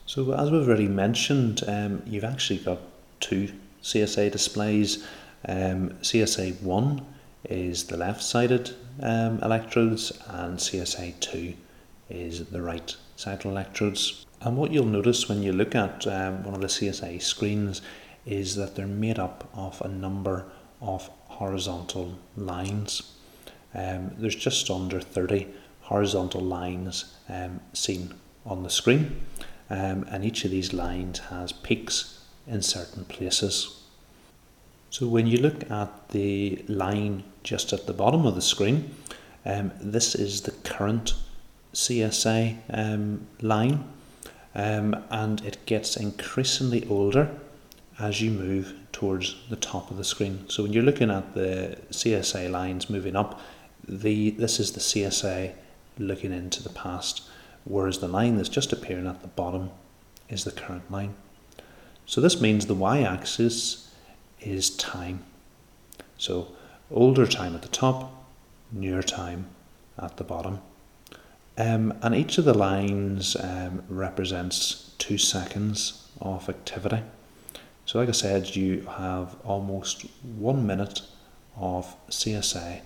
So 0.06 0.34
as 0.34 0.50
we've 0.50 0.68
already 0.68 0.88
mentioned, 0.88 1.64
um, 1.68 2.02
you've 2.06 2.24
actually 2.24 2.60
got 2.60 2.80
two 3.20 3.52
CSA 3.84 4.32
displays. 4.32 5.06
Um, 5.48 5.92
CSA 6.02 6.62
1 6.62 7.06
is 7.50 7.86
the 7.86 7.98
left-sided 7.98 8.76
um, 9.02 9.40
electrodes 9.42 10.12
and 10.28 10.58
CSA 10.58 11.20
2 11.20 11.54
is 12.10 12.46
the 12.46 12.62
right-sided 12.62 13.46
electrodes. 13.46 14.26
And 14.42 14.58
what 14.58 14.72
you'll 14.72 14.86
notice 14.86 15.30
when 15.30 15.44
you 15.44 15.52
look 15.52 15.76
at 15.76 16.08
um, 16.08 16.44
one 16.44 16.56
of 16.56 16.62
the 16.62 16.68
CSA 16.68 17.22
screens 17.22 17.82
is 18.30 18.56
that 18.56 18.76
they're 18.76 18.88
made 18.88 19.18
up 19.18 19.50
of 19.56 19.82
a 19.82 19.88
number 19.88 20.46
of 20.82 21.10
horizontal 21.28 22.18
lines. 22.38 23.14
Um, 23.74 24.12
there's 24.18 24.36
just 24.36 24.70
under 24.70 25.02
30 25.02 25.48
horizontal 25.82 26.42
lines 26.42 27.16
um, 27.28 27.60
seen 27.74 28.14
on 28.46 28.64
the 28.64 28.70
screen, 28.70 29.20
um, 29.70 30.06
and 30.10 30.24
each 30.24 30.46
of 30.46 30.52
these 30.52 30.74
lines 30.74 31.20
has 31.20 31.52
peaks 31.52 32.24
in 32.48 32.62
certain 32.62 33.06
places. 33.06 33.82
So 34.92 35.08
when 35.08 35.26
you 35.28 35.38
look 35.38 35.70
at 35.70 36.10
the 36.10 36.64
line 36.68 37.24
just 37.44 37.74
at 37.74 37.88
the 37.88 37.94
bottom 37.94 38.26
of 38.26 38.36
the 38.36 38.42
screen, 38.42 38.96
um, 39.46 39.72
this 39.80 40.14
is 40.14 40.42
the 40.42 40.52
current 40.52 41.16
CSA 41.74 42.58
um, 42.72 43.28
line, 43.42 43.86
um, 44.54 45.04
and 45.10 45.42
it 45.42 45.66
gets 45.66 45.98
increasingly 45.98 46.86
older 46.88 47.30
as 48.00 48.22
you 48.22 48.32
move 48.32 48.74
towards 48.92 49.36
the 49.50 49.56
top 49.56 49.92
of 49.92 49.98
the 49.98 50.04
screen. 50.04 50.46
So 50.48 50.64
when 50.64 50.74
you're 50.74 50.84
looking 50.84 51.12
at 51.12 51.36
the 51.36 51.78
CSA 51.92 52.50
lines 52.50 52.90
moving 52.90 53.16
up, 53.16 53.40
the 53.88 54.32
this 54.32 54.60
is 54.60 54.72
the 54.72 54.80
CSA 54.80 55.54
looking 55.98 56.32
into 56.32 56.64
the 56.64 56.70
past, 56.70 57.24
whereas 57.66 58.00
the 58.00 58.08
line 58.08 58.38
that's 58.38 58.50
just 58.50 58.72
appearing 58.72 59.08
at 59.08 59.22
the 59.22 59.28
bottom 59.28 59.72
is 60.30 60.44
the 60.44 60.52
current 60.52 60.90
line. 60.90 61.16
So 62.06 62.22
this 62.22 62.42
means 62.42 62.66
the 62.66 62.74
y-axis 62.74 63.94
is 64.42 64.76
time. 64.78 65.24
So 66.18 66.50
older 66.90 67.28
time 67.28 67.56
at 67.56 67.62
the 67.62 67.68
top, 67.68 68.12
newer 68.72 69.04
time 69.04 69.48
at 69.98 70.18
the 70.18 70.24
bottom. 70.24 70.62
Um, 71.58 71.94
and 72.02 72.16
each 72.16 72.38
of 72.38 72.46
the 72.46 72.54
lines 72.54 73.36
um, 73.36 73.84
represents 73.90 74.92
two 74.98 75.18
seconds 75.18 76.08
of 76.22 76.48
activity. 76.48 77.04
So 77.90 77.98
like 77.98 78.10
I 78.10 78.12
said, 78.12 78.56
you 78.56 78.82
have 78.82 79.36
almost 79.44 80.06
one 80.38 80.68
minute 80.68 81.02
of 81.58 81.96
CSA 82.12 82.82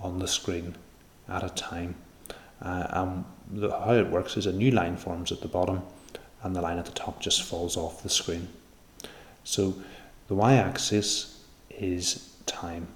on 0.00 0.20
the 0.20 0.26
screen 0.26 0.74
at 1.28 1.44
a 1.44 1.50
time. 1.50 1.96
Uh, 2.62 2.86
and 2.88 3.24
the, 3.50 3.68
how 3.68 3.92
it 3.92 4.08
works 4.08 4.38
is 4.38 4.46
a 4.46 4.52
new 4.52 4.70
line 4.70 4.96
forms 4.96 5.30
at 5.32 5.42
the 5.42 5.48
bottom 5.48 5.82
and 6.42 6.56
the 6.56 6.62
line 6.62 6.78
at 6.78 6.86
the 6.86 6.92
top 6.92 7.20
just 7.20 7.42
falls 7.42 7.76
off 7.76 8.02
the 8.02 8.08
screen. 8.08 8.48
So 9.44 9.74
the 10.28 10.34
y-axis 10.34 11.44
is 11.68 12.34
time. 12.46 12.88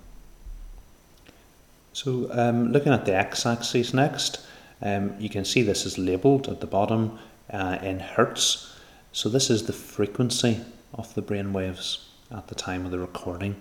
So 1.93 2.31
um, 2.33 2.73
looking 2.73 2.95
at 2.95 3.05
the 3.05 3.15
x-axis 3.15 3.93
next, 3.93 4.41
um, 4.81 5.15
you 5.19 5.29
can 5.29 5.45
see 5.45 5.61
this 5.61 5.85
is 5.85 5.99
labelled 5.99 6.49
at 6.49 6.63
the 6.63 6.67
bottom 6.67 7.19
uh, 7.53 7.77
in 7.83 8.01
hertz. 8.01 8.75
So 9.13 9.29
this 9.29 9.51
is 9.51 9.67
the 9.67 9.75
frequency 9.75 10.63
of 10.95 11.15
the 11.15 11.23
brain 11.23 11.53
waves 11.53 12.09
at 12.31 12.49
the 12.49 12.55
time 12.55 12.85
of 12.85 12.91
the 12.91 12.99
recording. 12.99 13.57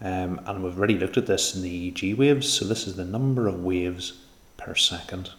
Um, 0.00 0.40
and 0.46 0.62
we've 0.62 0.78
already 0.78 0.98
looked 0.98 1.16
at 1.16 1.26
this 1.26 1.54
in 1.54 1.62
the 1.62 1.90
EEG 1.90 2.16
waves. 2.16 2.52
So 2.52 2.64
this 2.64 2.86
is 2.86 2.96
the 2.96 3.04
number 3.04 3.48
of 3.48 3.62
waves 3.62 4.12
per 4.56 4.74
second. 4.74 5.30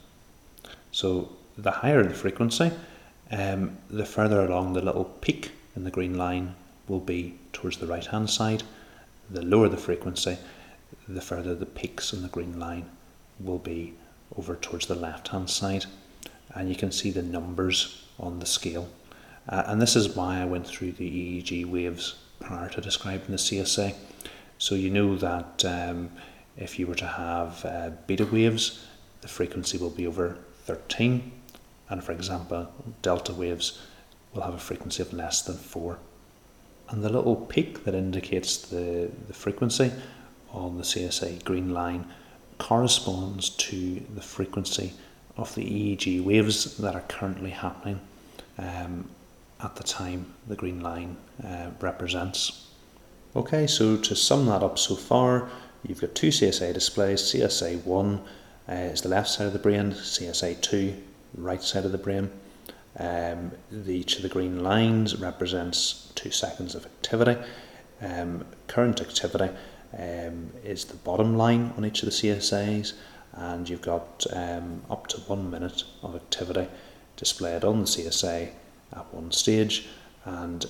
So 0.92 1.30
the 1.58 1.72
higher 1.72 2.04
the 2.04 2.14
frequency, 2.14 2.72
um, 3.32 3.78
the 3.90 4.06
further 4.06 4.42
along 4.46 4.74
the 4.74 4.82
little 4.82 5.06
peak 5.06 5.52
in 5.76 5.84
the 5.84 5.92
green 5.92 6.18
line 6.18 6.56
will 6.88 7.00
be 7.00 7.36
towards 7.54 7.78
the 7.78 7.88
right 7.88 8.06
hand 8.06 8.30
side. 8.30 8.64
The 9.30 9.42
lower 9.42 9.70
the 9.70 9.78
frequency, 9.78 10.38
the 11.08 11.22
further 11.22 11.56
the 11.56 11.66
peaks 11.66 12.12
in 12.14 12.22
the 12.22 12.28
green 12.28 12.60
line 12.60 12.86
will 13.40 13.60
be 13.60 13.94
over 14.36 14.56
towards 14.56 14.88
the 14.88 14.96
left 14.96 15.30
hand 15.30 15.50
side. 15.50 15.86
And 16.54 16.70
you 16.70 16.76
can 16.76 16.92
see 16.92 17.12
the 17.12 17.22
numbers 17.22 18.06
on 18.20 18.40
the 18.40 18.46
scale. 18.46 18.90
Uh, 19.48 19.64
and 19.68 19.82
this 19.82 19.96
is 19.96 20.16
why 20.16 20.42
I 20.42 20.46
went 20.46 20.68
through 20.68 20.94
the 20.94 21.10
EEG 21.42 21.66
waves 21.66 22.16
prior 22.40 22.70
to 22.70 22.82
describing 22.82 23.32
the 23.32 23.38
CSA. 23.38 23.96
So 24.58 24.76
you 24.76 24.90
know 24.90 25.16
that 25.16 25.66
um, 25.66 26.12
if 26.58 26.78
you 26.78 26.88
were 26.88 26.96
to 26.96 27.08
have 27.08 27.66
uh, 27.66 27.92
beta 28.06 28.26
waves, 28.26 28.86
the 29.22 29.28
frequency 29.28 29.78
will 29.78 29.90
be 29.90 30.08
over 30.08 30.38
13 30.66 31.32
and 31.90 32.04
for 32.04 32.12
example 32.12 32.72
delta 33.02 33.34
waves 33.34 33.82
will 34.34 34.44
have 34.44 34.54
a 34.54 34.60
frequency 34.60 35.02
of 35.02 35.12
less 35.12 35.42
than 35.42 35.58
4 35.58 35.98
and 36.90 37.04
the 37.04 37.10
little 37.10 37.36
peak 37.36 37.84
that 37.84 37.96
indicates 37.96 38.58
the, 38.58 39.10
the 39.28 39.34
frequency 39.34 39.92
on 40.52 40.78
the 40.78 40.84
CSA 40.84 41.44
green 41.44 41.74
line 41.74 42.06
corresponds 42.58 43.50
to 43.50 44.02
the 44.14 44.22
frequency 44.22 44.94
of 45.38 45.54
the 45.56 45.64
EEG 45.64 46.24
waves 46.24 46.78
that 46.78 46.96
are 46.96 47.04
currently 47.08 47.52
happening 47.52 48.00
um, 48.58 49.10
at 49.62 49.76
the 49.76 49.84
time 49.84 50.34
the 50.48 50.56
green 50.56 50.82
line 50.82 51.18
uh, 51.44 51.72
represents. 51.80 52.68
Okay, 53.36 53.68
so 53.68 53.98
to 53.98 54.16
sum 54.16 54.46
that 54.48 54.64
up 54.64 54.80
so 54.80 54.96
far, 54.96 55.50
you've 55.84 56.02
got 56.02 56.16
two 56.16 56.30
CSA 56.30 56.74
displays, 56.74 57.22
CSA 57.22 57.84
1 57.84 58.22
uh, 58.70 58.72
is 58.74 59.02
the 59.02 59.10
left 59.10 59.30
side 59.30 59.48
of 59.48 59.54
the 59.54 59.60
brain, 59.60 59.92
CSA2, 59.92 61.00
right 61.36 61.62
side 61.62 61.86
of 61.86 61.92
the 61.92 61.98
brain. 61.98 62.30
Um, 62.98 63.52
the, 63.72 63.94
each 63.94 64.16
of 64.16 64.24
the 64.24 64.30
green 64.30 64.64
lines 64.64 65.16
represents 65.16 66.12
two 66.16 66.32
seconds 66.32 66.76
of 66.76 66.86
activity. 66.86 67.38
Um, 68.02 68.46
current 68.68 69.00
activity 69.00 69.54
um, 69.98 70.52
is 70.64 70.86
the 70.86 70.96
bottom 70.96 71.38
line 71.38 71.74
on 71.78 71.86
each 71.86 72.04
of 72.04 72.08
the 72.08 72.16
CSAs, 72.16 72.94
and 73.34 73.70
you've 73.70 73.82
got 73.82 74.26
um, 74.34 74.82
up 74.90 75.08
to 75.08 75.18
one 75.22 75.52
minute 75.52 75.84
of 76.02 76.16
activity 76.16 76.68
displayed 77.16 77.64
on 77.64 77.82
the 77.82 77.86
CSA 77.86 78.50
at 78.94 79.14
one 79.14 79.32
stage, 79.32 79.88
and 80.26 80.66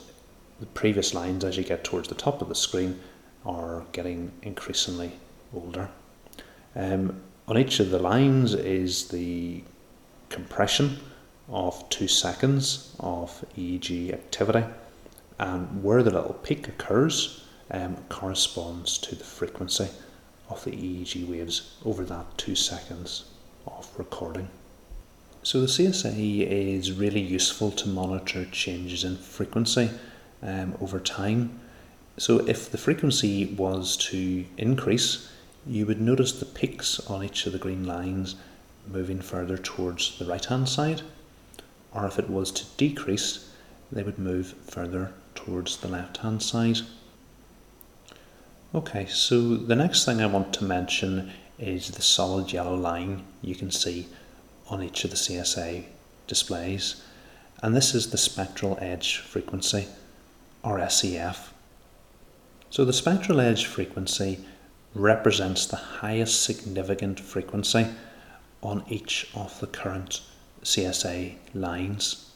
the 0.60 0.66
previous 0.68 1.14
lines 1.14 1.44
as 1.44 1.58
you 1.58 1.64
get 1.64 1.84
towards 1.84 2.10
the 2.10 2.16
top 2.16 2.42
of 2.42 2.50
the 2.50 2.56
screen 2.56 3.00
are 3.46 3.86
getting 3.92 4.32
increasingly 4.42 5.12
older. 5.54 5.90
Um, 6.76 7.22
on 7.48 7.58
each 7.58 7.80
of 7.80 7.90
the 7.90 8.00
lines 8.00 8.54
is 8.54 9.08
the 9.08 9.64
compression 10.30 11.00
of 11.48 11.90
two 11.90 12.08
seconds 12.08 12.96
of 13.00 13.44
EEG 13.58 14.14
activity, 14.14 14.66
and 15.40 15.84
where 15.84 16.04
the 16.04 16.12
little 16.12 16.34
peak 16.34 16.68
occurs 16.68 17.44
um, 17.72 17.98
corresponds 18.10 18.98
to 19.00 19.16
the 19.16 19.24
frequency 19.24 19.88
of 20.50 20.64
the 20.64 20.72
EEG 20.72 21.28
waves 21.28 21.76
over 21.86 22.04
that 22.06 22.38
two 22.38 22.56
seconds 22.56 23.26
of 23.66 23.88
recording. 23.98 24.50
So 25.42 25.62
the 25.62 25.68
CSA 25.68 26.46
is 26.48 26.92
really 26.92 27.22
useful 27.22 27.72
to 27.72 27.88
monitor 27.88 28.46
changes 28.46 29.06
in 29.06 29.16
frequency 29.16 29.90
um, 30.44 30.76
over 30.82 31.00
time. 31.00 31.60
So 32.18 32.40
if 32.46 32.70
the 32.70 32.78
frequency 32.78 33.46
was 33.46 33.96
to 34.12 34.44
increase, 34.58 35.32
you 35.66 35.86
would 35.86 36.02
notice 36.02 36.34
the 36.34 36.46
peaks 36.46 37.00
on 37.08 37.24
each 37.24 37.46
of 37.46 37.54
the 37.54 37.58
green 37.58 37.86
lines 37.86 38.36
moving 38.86 39.22
further 39.22 39.58
towards 39.58 40.20
the 40.20 40.26
right 40.26 40.44
hand 40.44 40.68
side, 40.68 41.04
or 41.94 42.06
if 42.06 42.20
it 42.20 42.30
was 42.30 42.52
to 42.52 42.66
decrease, 42.76 43.50
they 43.92 44.04
would 44.04 44.20
move 44.20 44.56
further 44.68 45.14
towards 45.36 45.78
the 45.78 45.88
left 45.88 46.18
hand 46.18 46.44
side. 46.44 46.80
Okay, 48.76 49.06
so 49.06 49.56
the 49.56 49.76
next 49.76 50.04
thing 50.04 50.22
I 50.22 50.26
want 50.26 50.54
to 50.56 50.66
mention 50.66 51.32
is 51.58 51.92
the 51.92 52.02
solid 52.02 52.52
yellow 52.52 52.76
line 52.76 53.24
you 53.42 53.56
can 53.56 53.72
see 53.72 54.08
on 54.70 54.84
each 54.84 55.04
of 55.04 55.10
the 55.10 55.18
CSA 55.18 55.86
displays, 56.28 57.04
and 57.62 57.76
this 57.76 57.94
is 57.94 58.12
the 58.12 58.18
spectral 58.18 58.78
edge 58.80 59.18
frequency, 59.18 59.88
or 60.64 60.88
SEF. 60.90 61.54
So 62.70 62.86
the 62.86 62.94
spectral 62.94 63.42
edge 63.42 63.66
frequency 63.66 64.40
represents 64.94 65.66
the 65.66 65.76
highest 65.76 66.44
significant 66.44 67.20
frequency 67.20 67.88
on 68.62 68.84
each 68.90 69.30
of 69.36 69.60
the 69.60 69.68
current 69.68 70.22
CSA 70.64 71.36
lines. 71.54 72.32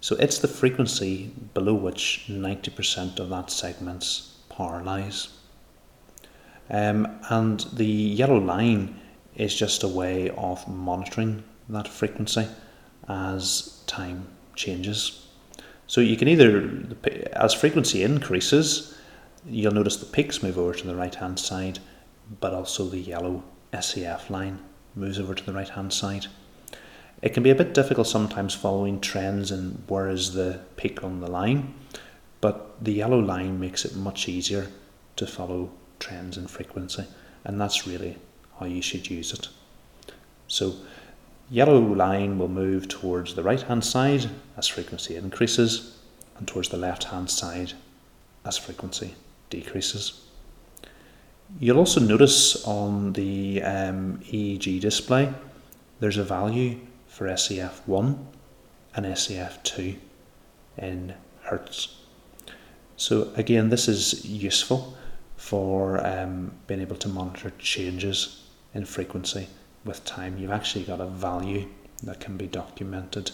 So 0.00 0.16
it's 0.16 0.38
the 0.38 0.48
frequency 0.48 1.32
below 1.54 1.74
which 1.74 2.24
90% 2.28 3.20
of 3.20 3.28
that 3.28 3.50
segment's 3.50 4.36
power 4.48 4.82
lies. 4.82 5.28
Um, 6.70 7.20
and 7.28 7.60
the 7.72 7.86
yellow 7.86 8.38
line 8.38 9.00
is 9.36 9.54
just 9.54 9.82
a 9.82 9.88
way 9.88 10.30
of 10.30 10.66
monitoring 10.66 11.44
that 11.72 11.88
frequency 11.88 12.46
as 13.08 13.82
time 13.86 14.28
changes. 14.54 15.26
So 15.86 16.00
you 16.00 16.16
can 16.16 16.28
either, 16.28 16.86
as 17.32 17.52
frequency 17.52 18.02
increases, 18.02 18.96
you'll 19.46 19.74
notice 19.74 19.96
the 19.96 20.06
peaks 20.06 20.42
move 20.42 20.58
over 20.58 20.72
to 20.74 20.86
the 20.86 20.94
right 20.94 21.14
hand 21.14 21.38
side, 21.38 21.80
but 22.40 22.54
also 22.54 22.86
the 22.86 22.98
yellow 22.98 23.42
SEF 23.78 24.30
line 24.30 24.60
moves 24.94 25.18
over 25.18 25.34
to 25.34 25.44
the 25.44 25.52
right 25.52 25.68
hand 25.68 25.92
side. 25.92 26.26
It 27.20 27.34
can 27.34 27.42
be 27.42 27.50
a 27.50 27.54
bit 27.54 27.74
difficult 27.74 28.06
sometimes 28.06 28.54
following 28.54 29.00
trends 29.00 29.50
and 29.50 29.82
where 29.86 30.08
is 30.08 30.32
the 30.32 30.60
peak 30.76 31.04
on 31.04 31.20
the 31.20 31.30
line, 31.30 31.74
but 32.40 32.84
the 32.84 32.92
yellow 32.92 33.18
line 33.18 33.60
makes 33.60 33.84
it 33.84 33.94
much 33.94 34.28
easier 34.28 34.68
to 35.16 35.26
follow 35.26 35.70
trends 36.00 36.36
in 36.36 36.48
frequency, 36.48 37.04
and 37.44 37.60
that's 37.60 37.86
really 37.86 38.18
how 38.58 38.66
you 38.66 38.82
should 38.82 39.08
use 39.08 39.32
it. 39.32 39.48
So, 40.48 40.74
yellow 41.52 41.78
line 41.78 42.38
will 42.38 42.48
move 42.48 42.88
towards 42.88 43.34
the 43.34 43.42
right 43.42 43.60
hand 43.60 43.84
side 43.84 44.30
as 44.56 44.66
frequency 44.66 45.16
increases, 45.16 45.98
and 46.38 46.48
towards 46.48 46.70
the 46.70 46.78
left 46.78 47.04
hand 47.04 47.28
side 47.28 47.74
as 48.46 48.56
frequency 48.56 49.14
decreases. 49.50 50.22
You'll 51.60 51.78
also 51.78 52.00
notice 52.00 52.64
on 52.64 53.12
the 53.12 53.62
um, 53.62 54.20
EEG 54.24 54.80
display 54.80 55.32
there's 56.00 56.16
a 56.16 56.24
value 56.24 56.80
for 57.06 57.26
SEF1 57.26 58.16
and 58.94 59.06
SEF2 59.06 59.96
in 60.78 61.14
Hertz. 61.42 61.98
So, 62.96 63.30
again, 63.36 63.68
this 63.68 63.88
is 63.88 64.24
useful 64.24 64.96
for 65.36 66.04
um, 66.06 66.52
being 66.66 66.80
able 66.80 66.96
to 66.96 67.08
monitor 67.08 67.52
changes 67.58 68.48
in 68.72 68.86
frequency 68.86 69.48
with 69.84 70.04
time. 70.04 70.38
You've 70.38 70.50
actually 70.50 70.84
got 70.84 71.00
a 71.00 71.06
value 71.06 71.68
that 72.02 72.20
can 72.20 72.36
be 72.36 72.46
documented 72.46 73.30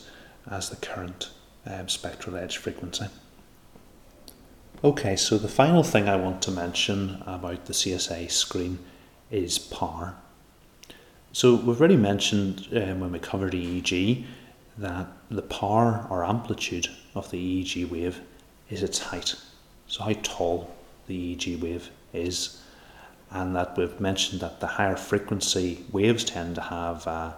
as 0.50 0.70
the 0.70 0.76
current 0.76 1.30
um, 1.66 1.88
spectral 1.88 2.36
edge 2.36 2.56
frequency. 2.56 3.06
Okay, 4.84 5.16
so 5.16 5.38
the 5.38 5.48
final 5.48 5.82
thing 5.82 6.08
I 6.08 6.16
want 6.16 6.40
to 6.42 6.50
mention 6.50 7.22
about 7.26 7.66
the 7.66 7.72
CSA 7.72 8.30
screen 8.30 8.78
is 9.30 9.58
power. 9.58 10.14
So 11.32 11.56
we've 11.56 11.78
already 11.78 11.96
mentioned 11.96 12.68
um, 12.72 13.00
when 13.00 13.12
we 13.12 13.18
covered 13.18 13.52
EEG 13.52 14.24
that 14.78 15.08
the 15.30 15.42
power 15.42 16.06
or 16.08 16.24
amplitude 16.24 16.88
of 17.14 17.30
the 17.30 17.64
EEG 17.64 17.90
wave 17.90 18.20
is 18.70 18.82
its 18.82 18.98
height. 18.98 19.34
So 19.88 20.04
how 20.04 20.12
tall 20.22 20.74
the 21.06 21.34
EEG 21.34 21.60
wave 21.60 21.90
is, 22.12 22.62
and 23.30 23.54
that 23.54 23.76
we've 23.76 24.00
mentioned 24.00 24.40
that 24.40 24.60
the 24.60 24.66
higher 24.66 24.96
frequency 24.96 25.84
waves 25.92 26.24
tend 26.24 26.54
to 26.54 26.62
have 26.62 27.06
a 27.06 27.36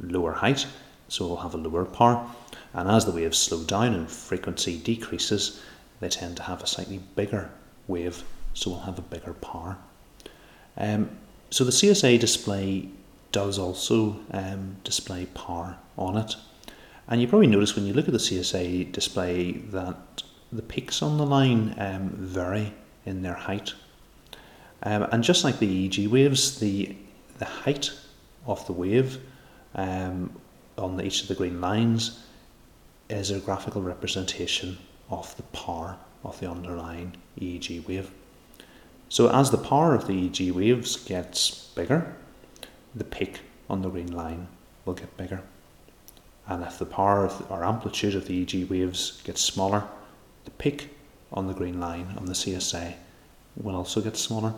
lower 0.00 0.32
height, 0.32 0.66
so 1.08 1.26
we'll 1.26 1.36
have 1.36 1.54
a 1.54 1.58
lower 1.58 1.84
power. 1.84 2.28
And 2.72 2.88
as 2.88 3.04
the 3.04 3.12
waves 3.12 3.38
slow 3.38 3.64
down 3.64 3.94
and 3.94 4.10
frequency 4.10 4.78
decreases, 4.78 5.60
they 6.00 6.08
tend 6.08 6.36
to 6.38 6.42
have 6.44 6.62
a 6.62 6.66
slightly 6.66 6.98
bigger 7.16 7.50
wave, 7.86 8.24
so 8.54 8.70
we'll 8.70 8.80
have 8.80 8.98
a 8.98 9.02
bigger 9.02 9.34
power. 9.34 9.76
Um, 10.76 11.10
so 11.50 11.64
the 11.64 11.72
CSA 11.72 12.18
display 12.18 12.88
does 13.32 13.58
also 13.58 14.18
um, 14.32 14.76
display 14.84 15.26
power 15.26 15.76
on 15.96 16.16
it. 16.16 16.36
And 17.08 17.20
you 17.20 17.26
probably 17.26 17.48
notice 17.48 17.74
when 17.74 17.86
you 17.86 17.92
look 17.92 18.06
at 18.06 18.12
the 18.12 18.18
CSA 18.18 18.92
display 18.92 19.52
that 19.52 20.22
the 20.52 20.62
peaks 20.62 21.02
on 21.02 21.18
the 21.18 21.26
line 21.26 21.74
um, 21.78 22.10
vary 22.14 22.72
in 23.04 23.22
their 23.22 23.34
height. 23.34 23.74
Um, 24.82 25.02
and 25.12 25.22
just 25.22 25.44
like 25.44 25.58
the 25.58 25.88
EEG 25.88 26.08
waves, 26.08 26.58
the, 26.58 26.94
the 27.38 27.44
height 27.44 27.92
of 28.46 28.66
the 28.66 28.72
wave 28.72 29.18
um, 29.74 30.32
on 30.78 30.96
the, 30.96 31.04
each 31.04 31.22
of 31.22 31.28
the 31.28 31.34
green 31.34 31.60
lines 31.60 32.20
is 33.08 33.30
a 33.30 33.40
graphical 33.40 33.82
representation 33.82 34.78
of 35.10 35.36
the 35.36 35.42
power 35.44 35.96
of 36.24 36.38
the 36.40 36.48
underlying 36.50 37.16
EEG 37.38 37.86
wave. 37.86 38.10
So 39.08 39.28
as 39.28 39.50
the 39.50 39.58
power 39.58 39.94
of 39.94 40.06
the 40.06 40.12
EEG 40.12 40.52
waves 40.52 40.96
gets 40.96 41.68
bigger, 41.74 42.14
the 42.94 43.04
peak 43.04 43.40
on 43.68 43.82
the 43.82 43.88
green 43.88 44.12
line 44.12 44.46
will 44.84 44.94
get 44.94 45.16
bigger. 45.16 45.42
And 46.46 46.62
if 46.64 46.78
the 46.78 46.86
power 46.86 47.28
the, 47.28 47.44
or 47.44 47.64
amplitude 47.64 48.14
of 48.14 48.26
the 48.26 48.44
EEG 48.44 48.68
waves 48.68 49.20
gets 49.24 49.40
smaller, 49.40 49.84
the 50.44 50.50
peak 50.52 50.90
on 51.32 51.46
the 51.46 51.54
green 51.54 51.80
line 51.80 52.14
on 52.16 52.26
the 52.26 52.32
CSA 52.32 52.94
will 53.56 53.76
also 53.76 54.00
get 54.00 54.16
smaller. 54.16 54.54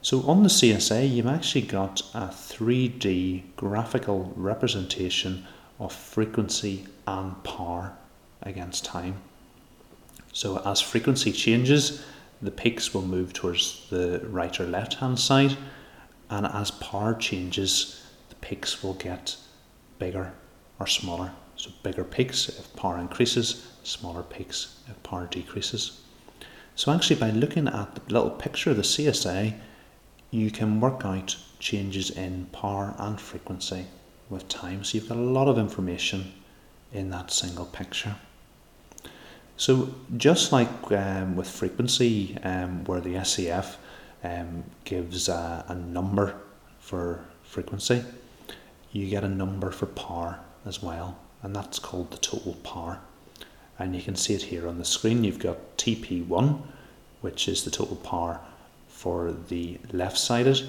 So 0.00 0.22
on 0.28 0.44
the 0.44 0.48
CSA, 0.48 1.10
you've 1.12 1.26
actually 1.26 1.62
got 1.62 2.00
a 2.14 2.28
3D 2.28 3.42
graphical 3.56 4.32
representation 4.36 5.44
of 5.80 5.92
frequency 5.92 6.86
and 7.06 7.42
power 7.42 7.96
against 8.42 8.84
time. 8.84 9.20
So 10.32 10.62
as 10.64 10.80
frequency 10.80 11.32
changes, 11.32 12.04
the 12.40 12.52
peaks 12.52 12.94
will 12.94 13.02
move 13.02 13.32
towards 13.32 13.88
the 13.90 14.20
right 14.28 14.58
or 14.60 14.66
left 14.66 14.94
hand 14.94 15.18
side, 15.18 15.56
and 16.30 16.46
as 16.46 16.70
power 16.70 17.14
changes, 17.14 18.06
the 18.28 18.36
peaks 18.36 18.82
will 18.82 18.94
get 18.94 19.36
bigger 19.98 20.32
or 20.78 20.86
smaller. 20.86 21.32
So 21.56 21.70
bigger 21.82 22.04
peaks 22.04 22.48
if 22.48 22.74
power 22.76 22.98
increases, 22.98 23.66
smaller 23.82 24.22
peaks 24.22 24.78
if 24.86 25.02
power 25.02 25.26
decreases. 25.26 26.02
So 26.76 26.92
actually 26.92 27.16
by 27.16 27.30
looking 27.30 27.66
at 27.66 27.96
the 27.96 28.12
little 28.12 28.30
picture 28.30 28.70
of 28.70 28.76
the 28.76 28.82
CSA, 28.82 29.58
you 30.30 30.50
can 30.50 30.80
work 30.80 31.04
out 31.04 31.36
changes 31.58 32.10
in 32.10 32.46
power 32.46 32.94
and 32.98 33.20
frequency 33.20 33.86
with 34.28 34.48
time. 34.48 34.84
So 34.84 34.98
you've 34.98 35.08
got 35.08 35.18
a 35.18 35.20
lot 35.20 35.48
of 35.48 35.58
information 35.58 36.32
in 36.92 37.10
that 37.10 37.30
single 37.30 37.66
picture. 37.66 38.16
So 39.56 39.94
just 40.16 40.52
like 40.52 40.92
um, 40.92 41.34
with 41.34 41.48
frequency, 41.48 42.38
um, 42.44 42.84
where 42.84 43.00
the 43.00 43.24
SEF 43.24 43.78
um, 44.22 44.64
gives 44.84 45.28
a, 45.28 45.64
a 45.68 45.74
number 45.74 46.36
for 46.78 47.24
frequency, 47.42 48.04
you 48.92 49.08
get 49.08 49.24
a 49.24 49.28
number 49.28 49.70
for 49.70 49.86
power 49.86 50.38
as 50.64 50.82
well, 50.82 51.18
and 51.42 51.56
that's 51.56 51.78
called 51.78 52.10
the 52.10 52.18
total 52.18 52.54
power. 52.54 53.00
And 53.78 53.96
you 53.96 54.02
can 54.02 54.16
see 54.16 54.34
it 54.34 54.42
here 54.42 54.68
on 54.68 54.78
the 54.78 54.84
screen. 54.84 55.24
You've 55.24 55.38
got 55.38 55.76
TP1, 55.76 56.60
which 57.20 57.48
is 57.48 57.64
the 57.64 57.70
total 57.70 57.96
power 57.96 58.40
for 58.98 59.30
the 59.48 59.78
left-sided 59.92 60.60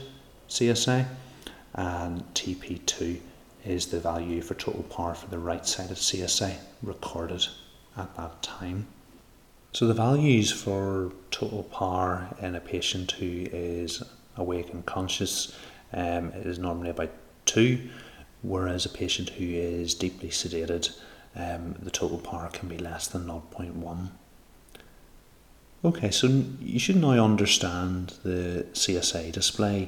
CSA, 0.48 1.08
and 1.74 2.24
TP2 2.36 3.20
is 3.66 3.88
the 3.88 4.00
value 4.00 4.40
for 4.44 4.54
total 4.54 4.84
power 4.84 5.16
for 5.16 5.28
the 5.32 5.40
right-sided 5.40 5.98
CSA 5.98 6.58
recorded 6.84 7.48
at 7.98 8.16
that 8.18 8.44
time. 8.44 8.86
So 9.72 9.88
the 9.88 9.96
values 9.96 10.52
for 10.52 11.12
total 11.32 11.64
power 11.64 12.28
in 12.40 12.54
a 12.54 12.60
patient 12.60 13.14
who 13.14 13.48
is 13.52 14.04
awake 14.38 14.72
and 14.74 14.86
conscious 14.86 15.58
um, 15.92 16.32
is 16.36 16.60
normally 16.60 16.92
about 16.92 17.12
2, 17.46 17.90
whereas 18.44 18.86
a 18.86 18.90
patient 18.90 19.30
who 19.30 19.46
is 19.46 19.96
deeply 19.96 20.30
sedated, 20.30 20.96
um, 21.36 21.74
the 21.82 21.90
total 21.90 22.20
power 22.20 22.50
can 22.54 22.70
be 22.70 22.78
less 22.78 23.08
than 23.08 23.26
0.1. 23.26 24.10
Okay, 25.84 26.12
so 26.12 26.28
you 26.60 26.78
should 26.78 26.98
now 26.98 27.24
understand 27.24 28.16
the 28.24 28.66
CSA 28.74 29.32
display. 29.32 29.88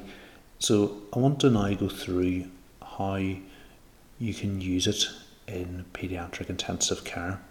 So 0.58 1.02
I 1.12 1.18
want 1.18 1.38
to 1.40 1.50
now 1.50 1.74
go 1.74 1.90
through 1.90 2.46
how 2.80 3.16
you 3.16 4.32
can 4.32 4.62
use 4.62 4.86
it 4.86 5.04
in 5.46 5.84
paediatric 5.92 6.48
intensive 6.48 7.04
care. 7.04 7.42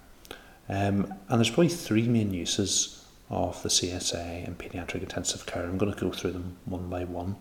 Um, 0.67 1.13
and 1.29 1.39
there's 1.39 1.51
probably 1.51 1.69
three 1.69 2.07
main 2.07 2.33
uses 2.33 3.05
of 3.29 3.61
the 3.61 3.69
CSA 3.69 4.47
in 4.47 4.55
paediatric 4.55 5.03
intensive 5.03 5.45
care. 5.45 5.63
I'm 5.63 5.77
going 5.77 5.93
to 5.93 5.99
go 5.99 6.11
through 6.11 6.31
them 6.31 6.57
one 6.65 6.89
by 6.89 7.03
one. 7.03 7.35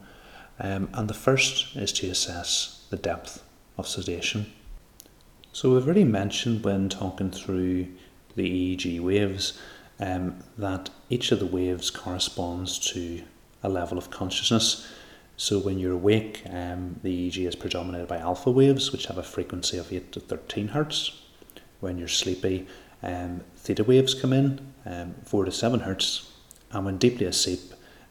Um, 0.58 0.90
and 0.92 1.08
the 1.08 1.14
first 1.14 1.76
is 1.76 1.92
to 1.94 2.10
assess 2.10 2.84
the 2.90 2.98
depth 2.98 3.42
of 3.78 3.88
sedation. 3.88 4.52
So 5.52 5.72
we've 5.72 5.84
already 5.84 6.04
mentioned 6.04 6.62
when 6.62 6.90
talking 6.90 7.30
through 7.30 7.88
the 8.36 8.76
EEG 8.76 9.00
waves 9.00 9.58
um, 10.00 10.38
that 10.58 10.90
each 11.08 11.30
of 11.30 11.38
the 11.38 11.46
waves 11.46 11.90
corresponds 11.90 12.78
to 12.92 13.22
a 13.62 13.68
level 13.68 13.98
of 13.98 14.10
consciousness. 14.10 14.88
So 15.36 15.58
when 15.58 15.78
you're 15.78 15.92
awake, 15.92 16.42
um, 16.50 16.98
the 17.02 17.30
EEG 17.30 17.46
is 17.46 17.56
predominated 17.56 18.08
by 18.08 18.18
alpha 18.18 18.50
waves, 18.50 18.92
which 18.92 19.06
have 19.06 19.18
a 19.18 19.22
frequency 19.22 19.78
of 19.78 19.92
8 19.92 20.12
to 20.12 20.20
13 20.20 20.68
hertz. 20.68 21.22
When 21.80 21.98
you're 21.98 22.08
sleepy, 22.08 22.66
um, 23.02 23.42
theta 23.56 23.84
waves 23.84 24.14
come 24.14 24.32
in, 24.32 24.72
um, 24.84 25.14
4 25.24 25.44
to 25.44 25.52
7 25.52 25.80
hertz, 25.80 26.26
And 26.72 26.84
when 26.84 26.98
deeply 26.98 27.26
asleep, 27.26 27.60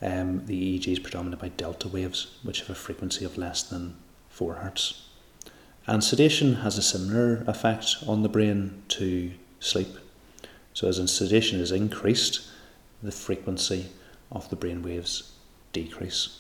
um, 0.02 0.46
the 0.46 0.80
EEG 0.80 0.94
is 0.94 1.00
predominated 1.00 1.40
by 1.40 1.50
delta 1.50 1.88
waves, 1.88 2.38
which 2.44 2.62
have 2.62 2.70
a 2.70 2.76
frequency 2.76 3.26
of 3.26 3.38
less 3.38 3.64
than 3.64 3.96
4 4.30 4.56
hertz. 4.56 5.06
And 5.88 6.04
sedation 6.04 6.56
has 6.56 6.78
a 6.78 6.82
similar 6.82 7.44
effect 7.48 7.98
on 8.06 8.22
the 8.22 8.30
brain 8.30 8.84
to 8.90 9.32
sleep. 9.60 9.88
So, 10.80 10.88
as 10.88 11.12
sedation 11.12 11.60
is 11.60 11.74
increased, 11.74 12.40
the 13.04 13.12
frequency 13.12 13.88
of 14.32 14.50
the 14.50 14.56
brain 14.56 14.82
waves 14.82 15.34
decrease. 15.74 16.40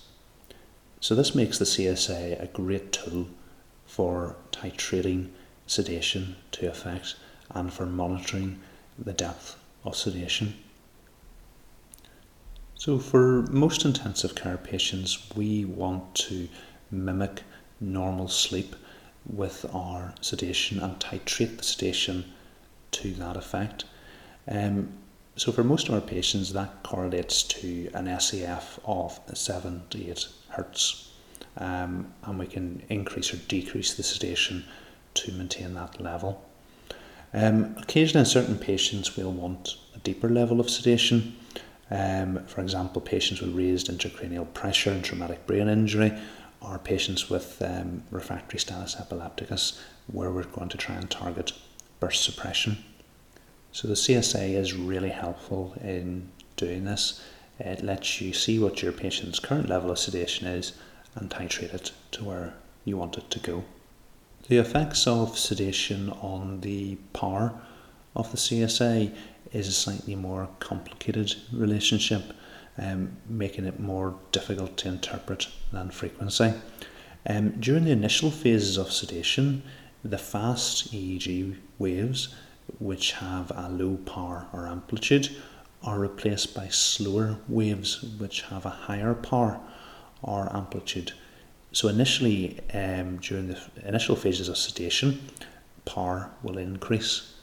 So, 1.02 1.13
this 1.13 1.36
makes 1.36 1.58
the 1.58 1.65
CSA 1.65 2.41
a 2.41 2.47
great 2.47 2.93
tool 2.93 3.28
for 3.86 4.38
titrating 4.54 5.32
sedation 5.67 6.38
to 6.54 6.69
effect 6.69 7.17
and 7.49 7.73
for 7.73 7.86
monitoring 7.86 8.62
the 8.97 9.12
depth 9.12 9.58
of 9.84 9.97
sedation. 9.97 10.54
So, 12.75 12.97
for 12.97 13.41
most 13.47 13.84
intensive 13.84 14.36
care 14.36 14.56
patients, 14.56 15.19
we 15.36 15.65
want 15.65 16.15
to 16.30 16.47
mimic 16.89 17.43
normal 17.82 18.30
sleep 18.30 18.78
with 19.25 19.65
our 19.75 20.15
sedation 20.21 20.80
and 20.80 20.97
titrate 20.97 21.58
the 21.58 21.63
sedation 21.63 22.23
to 22.91 23.12
that 23.15 23.36
effect. 23.36 23.84
Um, 24.49 24.89
so, 25.35 25.51
for 25.51 25.63
most 25.63 25.88
of 25.88 25.93
our 25.93 26.01
patients, 26.01 26.51
that 26.53 26.83
correlates 26.83 27.43
to 27.43 27.89
an 27.93 28.19
SEF 28.19 28.79
of 28.83 29.19
7 29.33 29.83
to 29.91 30.09
8 30.09 30.27
hertz, 30.49 31.12
um, 31.55 32.12
and 32.23 32.38
we 32.38 32.47
can 32.47 32.83
increase 32.89 33.33
or 33.33 33.38
decrease 33.38 33.93
the 33.93 34.03
sedation 34.03 34.65
to 35.13 35.31
maintain 35.31 35.75
that 35.75 36.01
level. 36.01 36.43
Um, 37.33 37.75
occasionally, 37.79 38.21
in 38.21 38.25
certain 38.25 38.57
patients, 38.57 39.15
we'll 39.15 39.31
want 39.31 39.77
a 39.95 39.99
deeper 39.99 40.29
level 40.29 40.59
of 40.59 40.69
sedation. 40.69 41.38
Um, 41.91 42.45
for 42.47 42.62
example, 42.62 43.01
patients 43.01 43.41
with 43.41 43.55
raised 43.55 43.88
intracranial 43.88 44.51
pressure 44.53 44.91
and 44.91 45.05
traumatic 45.05 45.45
brain 45.47 45.69
injury, 45.69 46.12
or 46.59 46.79
patients 46.79 47.29
with 47.29 47.62
um, 47.62 48.03
refractory 48.12 48.59
status 48.59 48.99
epilepticus, 48.99 49.81
where 50.07 50.31
we're 50.31 50.43
going 50.43 50.69
to 50.69 50.77
try 50.77 50.95
and 50.95 51.09
target 51.09 51.53
burst 51.99 52.23
suppression. 52.23 52.83
So 53.71 53.88
the 53.88 53.93
CSA 53.93 54.55
is 54.55 54.73
really 54.73 55.10
helpful 55.10 55.75
in 55.82 56.29
doing 56.55 56.86
this. 56.86 57.21
It 57.60 57.84
lets 57.84 58.21
you 58.21 58.34
see 58.34 58.58
what 58.58 58.82
your 58.82 58.91
patient's 58.91 59.39
current 59.39 59.69
level 59.69 59.91
of 59.91 59.99
sedation 59.99 60.47
is 60.47 60.73
and 61.15 61.29
titrate 61.29 61.73
it 61.73 61.91
to 62.12 62.23
where 62.23 62.53
you 62.86 62.97
want 62.97 63.17
it 63.17 63.29
to 63.32 63.39
go. 63.39 63.63
The 64.47 64.58
effects 64.58 65.05
of 65.05 65.38
sedation 65.38 66.10
on 66.10 66.62
the 66.62 66.95
power 67.13 67.53
of 68.15 68.32
the 68.32 68.38
CSA 68.38 69.13
is 69.51 69.67
a 69.67 69.71
slightly 69.71 70.15
more 70.15 70.49
complicated 70.60 71.36
relationship, 71.51 72.34
um, 72.77 73.17
making 73.27 73.65
it 73.65 73.79
more 73.79 74.15
difficult 74.32 74.77
to 74.77 74.88
interpret 74.88 75.47
than 75.71 75.91
frequency. 75.91 76.53
Um, 77.27 77.49
during 77.60 77.86
the 77.86 77.91
initial 77.91 78.32
phases 78.32 78.77
of 78.77 78.91
sedation, 78.91 79.62
the 80.03 80.17
fast 80.17 80.93
EEG 80.93 81.58
waves, 81.77 82.34
which 82.79 83.13
have 83.13 83.51
a 83.55 83.69
low 83.69 83.97
power 83.97 84.47
or 84.53 84.67
amplitude, 84.67 85.29
are 85.84 85.99
replaced 85.99 86.53
by 86.53 86.67
slower 86.67 87.38
waves, 87.47 88.03
which 88.17 88.41
have 88.43 88.65
a 88.65 88.69
higher 88.69 89.13
power 89.13 89.60
or 90.21 90.53
amplitude. 90.55 91.13
So 91.71 91.88
initially, 91.88 92.60
um, 92.73 93.17
during 93.17 93.47
the 93.47 93.60
initial 93.86 94.15
phases 94.15 94.49
of 94.49 94.58
sedation, 94.58 95.29
power 95.86 96.32
will 96.43 96.58
increase 96.58 97.34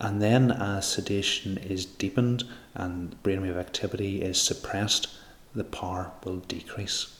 and 0.00 0.22
then, 0.22 0.52
as 0.52 0.86
sedation 0.86 1.58
is 1.58 1.84
deepened 1.84 2.44
and 2.74 3.20
brainwave 3.24 3.56
activity 3.56 4.22
is 4.22 4.40
suppressed, 4.40 5.08
the 5.54 5.64
power 5.64 6.12
will 6.24 6.36
decrease. 6.36 7.18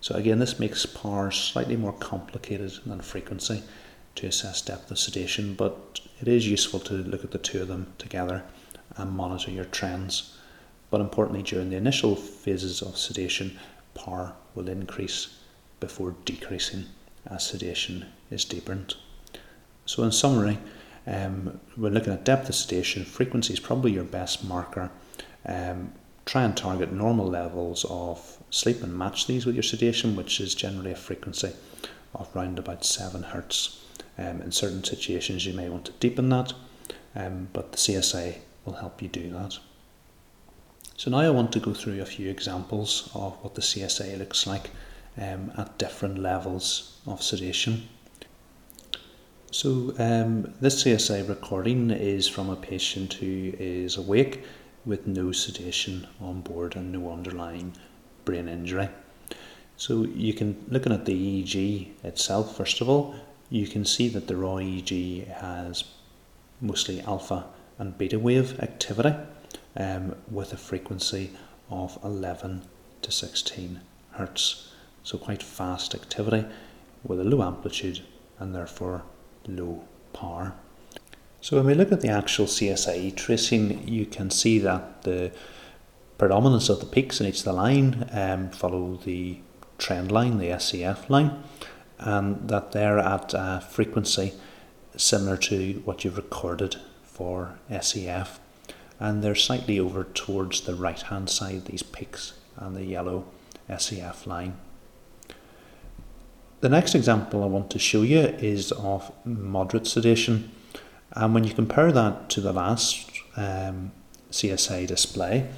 So, 0.00 0.16
again, 0.16 0.40
this 0.40 0.58
makes 0.58 0.84
power 0.84 1.30
slightly 1.30 1.76
more 1.76 1.92
complicated 1.92 2.72
than 2.84 3.00
frequency 3.02 3.62
to 4.18 4.26
assess 4.26 4.60
depth 4.60 4.90
of 4.90 4.98
sedation, 4.98 5.54
but 5.54 6.00
it 6.20 6.28
is 6.28 6.48
useful 6.48 6.80
to 6.80 6.94
look 6.94 7.24
at 7.24 7.30
the 7.30 7.38
two 7.38 7.62
of 7.62 7.68
them 7.68 7.92
together 7.98 8.42
and 8.96 9.12
monitor 9.12 9.50
your 9.50 9.64
trends. 9.64 10.36
But 10.90 11.00
importantly, 11.00 11.42
during 11.42 11.70
the 11.70 11.76
initial 11.76 12.16
phases 12.16 12.82
of 12.82 12.98
sedation, 12.98 13.58
power 13.94 14.34
will 14.54 14.68
increase 14.68 15.38
before 15.78 16.16
decreasing 16.24 16.86
as 17.26 17.46
sedation 17.46 18.06
is 18.30 18.44
deepened. 18.44 18.94
So, 19.86 20.02
in 20.02 20.12
summary, 20.12 20.58
um, 21.06 21.60
we're 21.76 21.90
looking 21.90 22.12
at 22.12 22.24
depth 22.24 22.48
of 22.48 22.54
sedation. 22.54 23.04
Frequency 23.04 23.52
is 23.52 23.60
probably 23.60 23.92
your 23.92 24.04
best 24.04 24.44
marker. 24.44 24.90
Um, 25.46 25.92
try 26.26 26.42
and 26.42 26.56
target 26.56 26.92
normal 26.92 27.26
levels 27.26 27.86
of 27.88 28.38
sleep 28.50 28.82
and 28.82 28.98
match 28.98 29.26
these 29.26 29.46
with 29.46 29.54
your 29.54 29.62
sedation, 29.62 30.16
which 30.16 30.40
is 30.40 30.54
generally 30.54 30.90
a 30.90 30.96
frequency 30.96 31.52
of 32.14 32.34
around 32.34 32.58
about 32.58 32.84
7 32.84 33.22
hertz. 33.22 33.84
Um, 34.18 34.42
in 34.42 34.50
certain 34.50 34.82
situations, 34.82 35.46
you 35.46 35.54
may 35.54 35.68
want 35.68 35.84
to 35.86 35.92
deepen 35.92 36.28
that, 36.30 36.52
um, 37.14 37.48
but 37.52 37.72
the 37.72 37.78
CSA 37.78 38.38
will 38.64 38.74
help 38.74 39.00
you 39.00 39.08
do 39.08 39.30
that. 39.30 39.58
So 40.96 41.12
now 41.12 41.18
I 41.18 41.30
want 41.30 41.52
to 41.52 41.60
go 41.60 41.72
through 41.72 42.02
a 42.02 42.06
few 42.06 42.28
examples 42.28 43.10
of 43.14 43.36
what 43.42 43.54
the 43.54 43.60
CSA 43.60 44.18
looks 44.18 44.46
like 44.46 44.70
um, 45.16 45.52
at 45.56 45.78
different 45.78 46.18
levels 46.18 46.98
of 47.06 47.22
sedation. 47.22 47.88
So, 49.50 49.94
um, 49.98 50.52
this 50.60 50.84
CSA 50.84 51.26
recording 51.26 51.90
is 51.90 52.28
from 52.28 52.50
a 52.50 52.56
patient 52.56 53.14
who 53.14 53.54
is 53.58 53.96
awake 53.96 54.44
with 54.84 55.06
no 55.06 55.32
sedation 55.32 56.06
on 56.20 56.42
board 56.42 56.76
and 56.76 56.92
no 56.92 57.10
underlying 57.10 57.74
brain 58.26 58.46
injury. 58.46 58.90
So, 59.78 60.04
you 60.04 60.34
can, 60.34 60.66
looking 60.68 60.92
at 60.92 61.06
the 61.06 61.14
EEG 61.14 62.04
itself, 62.04 62.56
first 62.56 62.82
of 62.82 62.90
all, 62.90 63.14
you 63.50 63.66
can 63.66 63.84
see 63.84 64.08
that 64.08 64.26
the 64.26 64.36
raw 64.36 64.56
EEG 64.56 65.26
has 65.28 65.84
mostly 66.60 67.00
alpha 67.02 67.46
and 67.78 67.96
beta 67.96 68.18
wave 68.18 68.58
activity 68.60 69.14
um, 69.76 70.14
with 70.30 70.52
a 70.52 70.56
frequency 70.56 71.30
of 71.70 71.98
11 72.02 72.62
to 73.02 73.12
16 73.12 73.80
hertz. 74.12 74.72
So, 75.02 75.16
quite 75.16 75.42
fast 75.42 75.94
activity 75.94 76.44
with 77.04 77.20
a 77.20 77.24
low 77.24 77.42
amplitude 77.42 78.02
and 78.38 78.54
therefore 78.54 79.04
low 79.46 79.84
power. 80.12 80.54
So 81.40 81.56
when 81.56 81.66
we 81.66 81.74
look 81.74 81.92
at 81.92 82.00
the 82.00 82.08
actual 82.08 82.46
CSA 82.46 83.14
tracing, 83.16 83.86
you 83.86 84.06
can 84.06 84.30
see 84.30 84.58
that 84.58 85.02
the 85.02 85.30
predominance 86.18 86.68
of 86.68 86.80
the 86.80 86.86
peaks 86.86 87.20
in 87.20 87.26
each 87.26 87.38
of 87.38 87.44
the 87.44 87.52
line 87.52 88.08
um, 88.12 88.50
follow 88.50 88.98
the 89.04 89.38
trend 89.78 90.10
line, 90.10 90.38
the 90.38 90.58
SEF 90.58 91.08
line, 91.08 91.42
and 91.98 92.48
that 92.48 92.72
they're 92.72 92.98
at 92.98 93.34
a 93.34 93.64
frequency 93.70 94.34
similar 94.96 95.36
to 95.36 95.82
what 95.84 96.04
you've 96.04 96.16
recorded 96.16 96.76
for 97.02 97.58
SEF. 97.80 98.40
And 99.00 99.22
they're 99.22 99.34
slightly 99.34 99.78
over 99.78 100.04
towards 100.04 100.62
the 100.62 100.74
right 100.74 101.00
hand 101.00 101.30
side, 101.30 101.66
these 101.66 101.82
peaks, 101.82 102.34
and 102.56 102.74
the 102.74 102.84
yellow 102.84 103.24
SEF 103.76 104.26
line. 104.26 104.56
The 106.60 106.68
next 106.68 106.96
example 106.96 107.44
I 107.44 107.46
want 107.46 107.70
to 107.70 107.78
show 107.78 108.02
you 108.02 108.18
is 108.18 108.72
of 108.72 109.12
moderate 109.24 109.86
sedation. 109.86 110.50
And 111.12 111.32
when 111.32 111.44
you 111.44 111.54
compare 111.54 111.92
that 111.92 112.28
to 112.30 112.40
the 112.40 112.52
last 112.52 113.10
um, 113.36 113.92
CSA 114.32 114.88
display, 114.88 115.48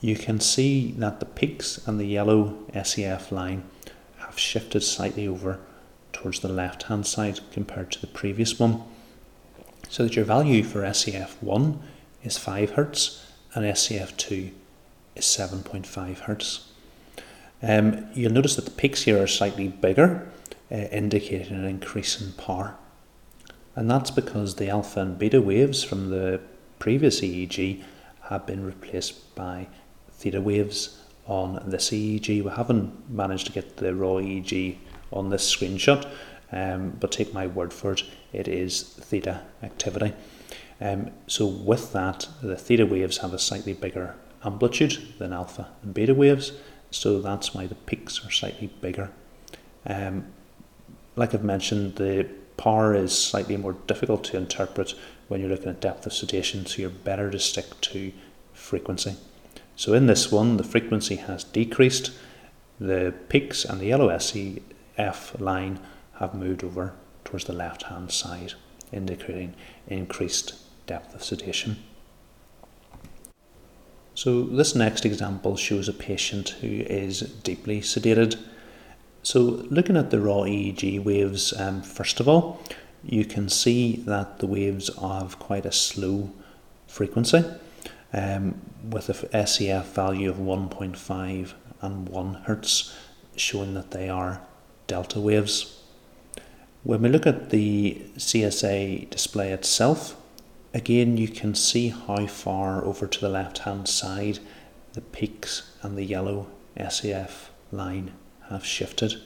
you 0.00 0.16
can 0.16 0.40
see 0.40 0.92
that 0.92 1.20
the 1.20 1.26
peaks 1.26 1.86
and 1.86 2.00
the 2.00 2.06
yellow 2.06 2.56
SEF 2.82 3.30
line 3.30 3.64
have 4.18 4.38
shifted 4.38 4.82
slightly 4.82 5.28
over 5.28 5.60
towards 6.18 6.40
the 6.40 6.48
left 6.48 6.84
hand 6.84 7.06
side 7.06 7.38
compared 7.52 7.92
to 7.92 8.00
the 8.00 8.06
previous 8.08 8.58
one. 8.58 8.82
So 9.88 10.02
that 10.02 10.16
your 10.16 10.24
value 10.24 10.64
for 10.64 10.82
SEF1 10.82 11.78
is 12.24 12.36
5 12.36 12.72
Hz 12.72 13.22
and 13.54 13.64
SEF2 13.64 14.50
is 15.14 15.24
7.5 15.24 15.86
Hz. 15.86 16.64
Um, 17.62 18.06
you'll 18.14 18.32
notice 18.32 18.56
that 18.56 18.64
the 18.64 18.72
peaks 18.72 19.02
here 19.02 19.22
are 19.22 19.28
slightly 19.28 19.68
bigger 19.68 20.28
uh, 20.72 20.74
indicating 20.74 21.56
an 21.56 21.64
increase 21.64 22.20
in 22.20 22.32
power. 22.32 22.74
And 23.76 23.88
that's 23.88 24.10
because 24.10 24.56
the 24.56 24.68
alpha 24.68 25.00
and 25.00 25.18
beta 25.18 25.40
waves 25.40 25.84
from 25.84 26.10
the 26.10 26.40
previous 26.80 27.20
EEG 27.20 27.82
have 28.22 28.44
been 28.44 28.64
replaced 28.64 29.34
by 29.36 29.68
theta 30.10 30.40
waves 30.40 31.00
on 31.26 31.62
this 31.64 31.90
EEG. 31.90 32.42
We 32.42 32.50
haven't 32.50 33.08
managed 33.08 33.46
to 33.46 33.52
get 33.52 33.76
the 33.76 33.94
raw 33.94 34.14
EEG 34.14 34.78
on 35.12 35.30
this 35.30 35.54
screenshot, 35.54 36.08
um, 36.52 36.96
but 37.00 37.12
take 37.12 37.34
my 37.34 37.46
word 37.46 37.72
for 37.72 37.92
it, 37.92 38.02
it 38.32 38.48
is 38.48 38.82
theta 38.82 39.42
activity. 39.62 40.12
Um, 40.80 41.10
so 41.26 41.46
with 41.46 41.92
that, 41.92 42.28
the 42.42 42.56
theta 42.56 42.86
waves 42.86 43.18
have 43.18 43.34
a 43.34 43.38
slightly 43.38 43.72
bigger 43.72 44.14
amplitude 44.44 45.14
than 45.18 45.32
alpha 45.32 45.68
and 45.82 45.92
beta 45.92 46.14
waves, 46.14 46.52
so 46.90 47.20
that's 47.20 47.54
why 47.54 47.66
the 47.66 47.74
peaks 47.74 48.24
are 48.24 48.30
slightly 48.30 48.68
bigger. 48.80 49.10
Um, 49.86 50.26
like 51.16 51.34
I've 51.34 51.44
mentioned, 51.44 51.96
the 51.96 52.28
power 52.56 52.94
is 52.94 53.16
slightly 53.16 53.56
more 53.56 53.74
difficult 53.86 54.24
to 54.24 54.36
interpret 54.36 54.94
when 55.28 55.40
you're 55.40 55.50
looking 55.50 55.68
at 55.68 55.80
depth 55.80 56.06
of 56.06 56.12
sedation, 56.12 56.66
so 56.66 56.80
you're 56.80 56.90
better 56.90 57.30
to 57.30 57.38
stick 57.38 57.80
to 57.80 58.12
frequency. 58.52 59.16
So 59.76 59.94
in 59.94 60.06
this 60.06 60.32
one, 60.32 60.56
the 60.56 60.64
frequency 60.64 61.16
has 61.16 61.44
decreased, 61.44 62.12
the 62.80 63.14
peaks 63.28 63.64
and 63.64 63.80
the 63.80 63.86
yellow 63.86 64.08
SEF 64.98 65.40
line 65.40 65.78
have 66.14 66.34
moved 66.34 66.64
over 66.64 66.94
towards 67.24 67.44
the 67.44 67.52
left 67.52 67.84
hand 67.84 68.10
side, 68.10 68.54
indicating 68.92 69.54
increased 69.86 70.54
depth 70.86 71.14
of 71.14 71.22
sedation. 71.22 71.76
So 74.14 74.42
this 74.42 74.74
next 74.74 75.06
example 75.06 75.56
shows 75.56 75.88
a 75.88 75.92
patient 75.92 76.48
who 76.60 76.66
is 76.66 77.20
deeply 77.20 77.80
sedated. 77.80 78.36
So 79.22 79.40
looking 79.70 79.96
at 79.96 80.10
the 80.10 80.20
raw 80.20 80.42
EEG 80.42 81.04
waves, 81.04 81.52
um, 81.58 81.82
first 81.82 82.18
of 82.18 82.28
all, 82.28 82.60
you 83.04 83.24
can 83.24 83.48
see 83.48 83.96
that 84.06 84.40
the 84.40 84.48
waves 84.48 84.90
have 85.00 85.38
quite 85.38 85.64
a 85.64 85.70
slow 85.70 86.32
frequency 86.88 87.44
um, 88.12 88.60
with 88.82 89.08
a 89.08 89.46
SEF 89.46 89.94
value 89.94 90.30
of 90.30 90.38
1.5 90.38 91.52
and 91.80 92.08
1 92.08 92.34
hertz, 92.46 92.96
showing 93.36 93.74
that 93.74 93.92
they 93.92 94.08
are 94.08 94.40
delta 94.88 95.20
waves. 95.20 95.80
When 96.82 97.02
we 97.02 97.08
look 97.08 97.26
at 97.26 97.50
the 97.50 98.02
CSA 98.16 99.08
display 99.10 99.52
itself, 99.52 100.16
Again, 100.74 101.16
you 101.16 101.28
can 101.28 101.54
see 101.54 101.88
how 101.88 102.26
far 102.26 102.84
over 102.84 103.06
to 103.06 103.20
the 103.20 103.28
left 103.28 103.58
hand 103.58 103.88
side 103.88 104.38
the 104.92 105.00
peaks 105.00 105.70
and 105.82 105.96
the 105.96 106.04
yellow 106.04 106.48
SEF 106.88 107.50
line 107.72 108.12
have 108.48 108.64
shifted, 108.64 109.20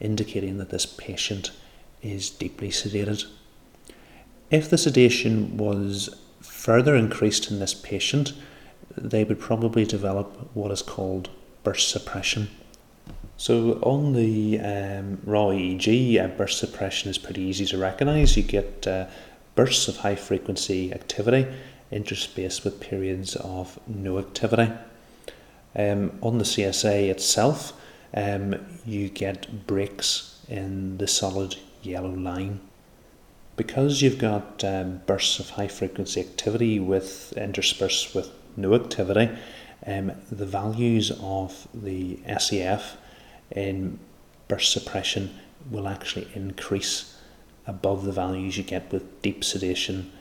indicating 0.00 0.58
that 0.58 0.70
this 0.70 0.86
patient 0.86 1.52
is 2.02 2.30
deeply 2.30 2.68
sedated. 2.68 3.24
If 4.50 4.68
the 4.68 4.78
sedation 4.78 5.56
was 5.56 6.14
further 6.40 6.94
increased 6.94 7.50
in 7.50 7.60
this 7.60 7.74
patient, 7.74 8.32
they 8.96 9.24
would 9.24 9.40
probably 9.40 9.84
develop 9.84 10.50
what 10.54 10.70
is 10.70 10.82
called 10.82 11.30
burst 11.62 11.88
suppression. 11.88 12.50
So 13.36 13.80
on 13.82 14.12
the 14.12 14.60
um, 14.60 15.18
raw 15.24 15.46
EEG, 15.46 16.22
uh, 16.22 16.28
burst 16.28 16.58
suppression 16.58 17.10
is 17.10 17.18
pretty 17.18 17.42
easy 17.42 17.66
to 17.66 17.78
recognise. 17.78 18.36
You 18.36 18.44
get 18.44 18.86
uh, 18.86 19.06
bursts 19.54 19.88
of 19.88 19.98
high 19.98 20.14
frequency 20.14 20.92
activity 20.92 21.46
interspaced 21.92 22.64
with 22.64 22.80
periods 22.80 23.36
of 23.36 23.78
no 23.86 24.18
activity. 24.18 24.72
Um, 25.76 26.18
on 26.22 26.38
the 26.38 26.44
CSA 26.44 27.08
itself, 27.08 27.72
um, 28.16 28.54
you 28.86 29.08
get 29.08 29.66
breaks 29.66 30.38
in 30.48 30.98
the 30.98 31.08
solid 31.08 31.56
yellow 31.82 32.14
line. 32.14 32.60
Because 33.56 34.02
you've 34.02 34.18
got 34.18 34.64
um, 34.64 35.02
bursts 35.06 35.38
of 35.38 35.50
high 35.50 35.68
frequency 35.68 36.20
activity 36.20 36.78
with 36.78 37.32
interspersed 37.36 38.14
with 38.14 38.30
no 38.56 38.74
activity, 38.74 39.30
um, 39.86 40.12
the 40.30 40.46
values 40.46 41.12
of 41.20 41.68
the 41.74 42.18
SEF 42.38 42.96
in 43.54 43.98
burst 44.48 44.72
suppression 44.72 45.38
will 45.70 45.88
actually 45.88 46.28
increase 46.34 47.16
above 47.66 48.04
the 48.04 48.12
values 48.12 48.58
you 48.58 48.64
get 48.64 48.92
with 48.92 49.22
deep 49.22 49.42
sedation 49.42 50.12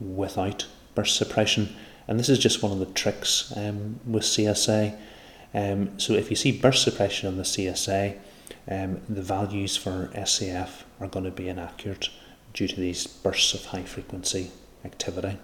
without 0.00 0.66
burst 0.94 1.16
suppression. 1.16 1.74
And 2.08 2.18
this 2.18 2.28
is 2.28 2.38
just 2.38 2.62
one 2.62 2.72
of 2.72 2.78
the 2.78 2.86
tricks 2.86 3.52
um, 3.56 4.00
with 4.06 4.22
CSA. 4.22 4.98
Um, 5.52 5.98
so 5.98 6.14
if 6.14 6.30
you 6.30 6.36
see 6.36 6.52
burst 6.52 6.82
suppression 6.82 7.28
on 7.28 7.36
the 7.36 7.42
CSA, 7.42 8.18
um, 8.68 9.00
the 9.08 9.22
values 9.22 9.76
for 9.76 10.10
SEF 10.24 10.84
are 11.00 11.08
going 11.08 11.24
to 11.24 11.30
be 11.30 11.48
inaccurate 11.48 12.08
due 12.52 12.68
to 12.68 12.76
these 12.76 13.06
bursts 13.06 13.54
of 13.54 13.66
high 13.66 13.82
frequency 13.82 14.50
activity. 14.84 15.38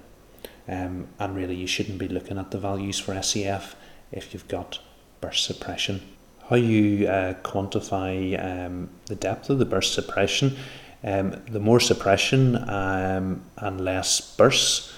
Um, 0.68 1.08
and 1.18 1.34
really, 1.34 1.56
you 1.56 1.66
shouldn't 1.66 1.98
be 1.98 2.08
looking 2.08 2.38
at 2.38 2.50
the 2.50 2.58
values 2.58 2.98
for 2.98 3.20
SEF 3.20 3.74
if 4.10 4.32
you've 4.32 4.48
got 4.48 4.78
burst 5.20 5.44
suppression. 5.44 6.02
How 6.48 6.56
you 6.56 7.06
uh, 7.08 7.34
quantify 7.42 8.66
um, 8.66 8.90
the 9.06 9.14
depth 9.14 9.50
of 9.50 9.58
the 9.58 9.64
burst 9.64 9.94
suppression 9.94 10.56
um, 11.04 11.42
the 11.48 11.58
more 11.58 11.80
suppression 11.80 12.56
um, 12.68 13.42
and 13.56 13.80
less 13.80 14.20
bursts, 14.36 14.92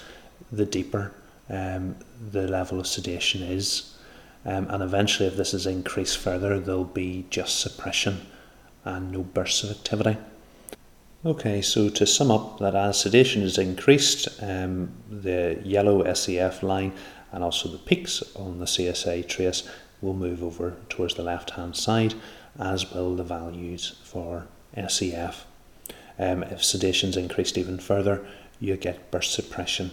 the 0.51 0.65
deeper 0.65 1.13
um, 1.49 1.95
the 2.31 2.47
level 2.47 2.79
of 2.79 2.87
sedation 2.87 3.41
is. 3.41 3.97
Um, 4.45 4.67
and 4.69 4.83
eventually, 4.83 5.27
if 5.27 5.35
this 5.35 5.55
is 5.55 5.65
increased 5.65 6.19
further, 6.19 6.59
there'll 6.59 6.83
be 6.83 7.25
just 7.31 7.59
suppression 7.59 8.27
and 8.83 9.11
no 9.11 9.23
bursts 9.23 9.63
of 9.63 9.71
activity. 9.71 10.17
Okay, 11.25 11.63
so 11.63 11.89
to 11.89 12.05
sum 12.05 12.29
up, 12.29 12.59
that 12.59 12.75
as 12.75 12.99
sedation 12.99 13.41
is 13.41 13.57
increased, 13.57 14.27
um, 14.43 14.91
the 15.09 15.59
yellow 15.63 16.13
SEF 16.13 16.61
line 16.61 16.93
and 17.31 17.43
also 17.43 17.67
the 17.67 17.79
peaks 17.79 18.21
on 18.35 18.59
the 18.59 18.65
CSA 18.65 19.27
trace 19.27 19.67
will 20.05 20.13
move 20.13 20.43
over 20.43 20.75
towards 20.87 21.15
the 21.15 21.23
left 21.23 21.51
hand 21.51 21.75
side, 21.75 22.13
as 22.59 22.93
will 22.93 23.15
the 23.15 23.23
values 23.23 23.95
for 24.03 24.47
SEF. 24.87 25.45
Um, 26.17 26.43
if 26.43 26.61
is 26.61 27.17
increased 27.17 27.57
even 27.57 27.79
further, 27.79 28.25
you 28.59 28.77
get 28.77 29.11
burst 29.11 29.33
suppression 29.33 29.91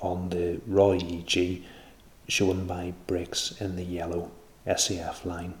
on 0.00 0.30
the 0.30 0.60
raw 0.66 0.88
EEG 0.88 1.62
shown 2.26 2.66
by 2.66 2.94
breaks 3.06 3.52
in 3.60 3.76
the 3.76 3.84
yellow 3.84 4.30
SEF 4.76 5.24
line. 5.24 5.54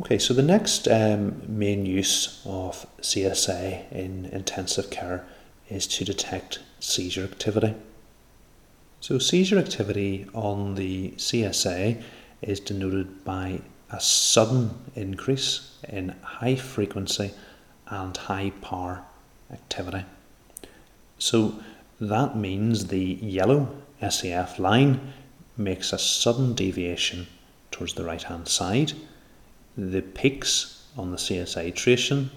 Okay, 0.00 0.18
so 0.18 0.34
the 0.34 0.42
next 0.42 0.88
um, 0.88 1.42
main 1.46 1.86
use 1.86 2.42
of 2.44 2.86
CSA 3.00 3.90
in 3.92 4.26
intensive 4.26 4.90
care 4.90 5.24
is 5.68 5.86
to 5.86 6.04
detect 6.04 6.58
seizure 6.80 7.24
activity. 7.24 7.74
So, 9.02 9.18
seizure 9.18 9.58
activity 9.58 10.28
on 10.32 10.76
the 10.76 11.10
CSA 11.16 12.00
is 12.40 12.60
denoted 12.60 13.24
by 13.24 13.60
a 13.90 13.98
sudden 13.98 14.70
increase 14.94 15.76
in 15.88 16.10
high 16.22 16.54
frequency 16.54 17.32
and 17.88 18.16
high 18.16 18.50
power 18.60 19.02
activity. 19.52 20.04
So 21.18 21.56
that 22.00 22.36
means 22.36 22.86
the 22.86 23.18
yellow 23.20 23.74
SEF 24.08 24.60
line 24.60 25.12
makes 25.56 25.92
a 25.92 25.98
sudden 25.98 26.54
deviation 26.54 27.26
towards 27.72 27.94
the 27.94 28.04
right 28.04 28.22
hand 28.22 28.46
side. 28.46 28.92
The 29.76 30.02
peaks 30.02 30.86
on 30.96 31.10
the 31.10 31.16
CSA 31.16 31.74
tration 31.74 32.28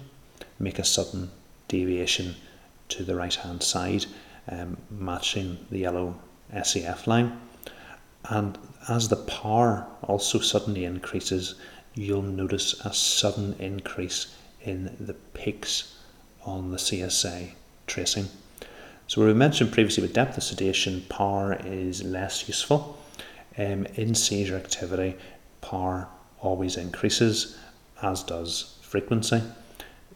make 0.58 0.80
a 0.80 0.84
sudden 0.84 1.30
deviation 1.68 2.34
to 2.88 3.04
the 3.04 3.14
right 3.14 3.36
hand 3.36 3.62
side, 3.62 4.06
um, 4.48 4.76
matching 4.90 5.58
the 5.70 5.78
yellow 5.78 6.16
SEF 6.62 7.06
line. 7.06 7.38
And 8.28 8.58
as 8.88 9.08
the 9.08 9.16
power 9.16 9.86
also 10.02 10.38
suddenly 10.38 10.84
increases, 10.84 11.54
you'll 11.94 12.22
notice 12.22 12.74
a 12.84 12.92
sudden 12.92 13.54
increase 13.58 14.34
in 14.62 14.96
the 15.00 15.14
peaks 15.14 15.96
on 16.44 16.70
the 16.70 16.76
CSA 16.76 17.52
tracing. 17.86 18.28
So 19.08 19.24
we 19.24 19.32
mentioned 19.34 19.72
previously 19.72 20.02
with 20.02 20.12
depth 20.12 20.36
of 20.36 20.42
sedation, 20.42 21.04
power 21.08 21.58
is 21.64 22.02
less 22.02 22.48
useful. 22.48 22.98
Um, 23.56 23.86
in 23.94 24.14
seizure 24.14 24.56
activity, 24.56 25.16
power 25.60 26.08
always 26.40 26.76
increases, 26.76 27.56
as 28.02 28.22
does 28.22 28.78
frequency. 28.82 29.42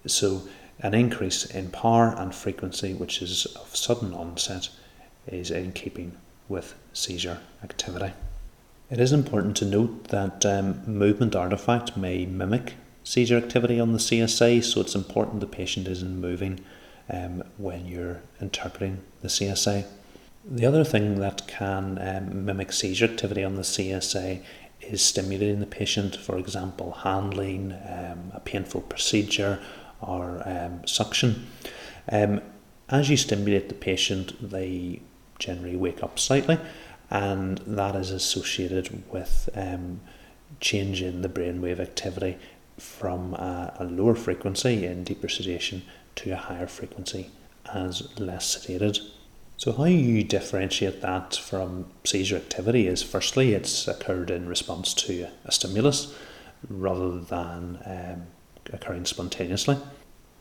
So 0.07 0.43
an 0.81 0.95
increase 0.95 1.45
in 1.45 1.71
power 1.71 2.15
and 2.17 2.35
frequency, 2.35 2.95
which 2.95 3.23
is 3.23 3.47
of 3.47 3.75
sudden 3.77 4.13
onset, 4.13 4.69
is 5.27 5.51
in 5.51 5.73
keeping 5.73 6.17
with 6.51 6.75
seizure 6.93 7.39
activity. 7.65 8.13
It 8.91 8.99
is 8.99 9.13
important 9.13 9.57
to 9.59 9.65
note 9.65 10.09
that 10.09 10.45
um, 10.45 10.83
movement 10.85 11.37
artifact 11.37 11.97
may 11.97 12.27
mimic 12.27 12.75
seizure 13.05 13.39
activity 13.39 13.79
on 13.79 13.93
the 13.93 13.99
CSA, 13.99 14.63
so 14.65 14.81
it's 14.81 14.97
important 14.97 15.41
the 15.41 15.47
patient 15.47 15.87
isn't 15.87 16.21
moving 16.21 16.61
um, 17.09 17.45
when 17.57 17.87
you're 17.87 18.21
interpreting 18.41 18.99
the 19.23 19.29
CSA. 19.29 19.87
The 20.45 20.67
other 20.67 20.85
thing 20.85 21.21
that 21.21 21.47
can 21.47 21.99
um, 22.01 22.45
mimic 22.45 22.73
seizure 22.73 23.05
activity 23.05 23.45
on 23.45 23.55
the 23.55 23.63
CSA 23.63 24.43
is 24.81 25.03
stimulating 25.03 25.61
the 25.61 25.67
patient, 25.67 26.17
for 26.17 26.37
example, 26.37 26.93
handling, 26.93 27.73
um, 27.73 28.33
a 28.35 28.41
painful 28.41 28.81
procedure, 28.81 29.61
or 30.01 30.43
um, 30.47 30.85
suction. 30.87 31.47
Um, 32.11 32.41
as 32.89 33.09
you 33.09 33.17
stimulate 33.17 33.69
the 33.69 33.75
patient, 33.75 34.51
they 34.51 35.01
generally 35.41 35.77
wake 35.77 36.03
up 36.03 36.19
slightly, 36.19 36.59
and 37.11 37.59
that 37.67 37.97
is 37.97 38.13
associated 38.13 39.03
with 39.13 39.49
um, 39.55 40.01
change 40.61 41.03
in 41.03 41.23
the 41.23 41.29
brainwave 41.29 41.81
activity 41.81 42.39
from 42.79 43.35
a, 43.35 43.75
a 43.79 43.85
lower 43.85 44.15
frequency 44.15 44.87
in 44.87 45.05
deeper 45.05 45.29
sedation 45.29 45.83
to 46.15 46.31
a 46.31 46.37
higher 46.37 46.67
frequency 46.67 47.31
as 47.75 48.09
less 48.19 48.57
sedated. 48.57 49.01
So, 49.57 49.73
how 49.73 49.85
you 49.85 50.25
differentiate 50.25 51.03
that 51.03 51.37
from 51.37 51.87
seizure 52.05 52.37
activity 52.37 52.87
is 52.87 53.03
firstly, 53.03 53.53
it's 53.53 53.87
occurred 53.87 54.31
in 54.31 54.49
response 54.49 54.95
to 54.95 55.29
a 55.45 55.53
stimulus 55.53 56.15
rather 56.69 57.19
than 57.19 57.79
um, 57.85 58.27
occurring 58.73 59.05
spontaneously. 59.05 59.77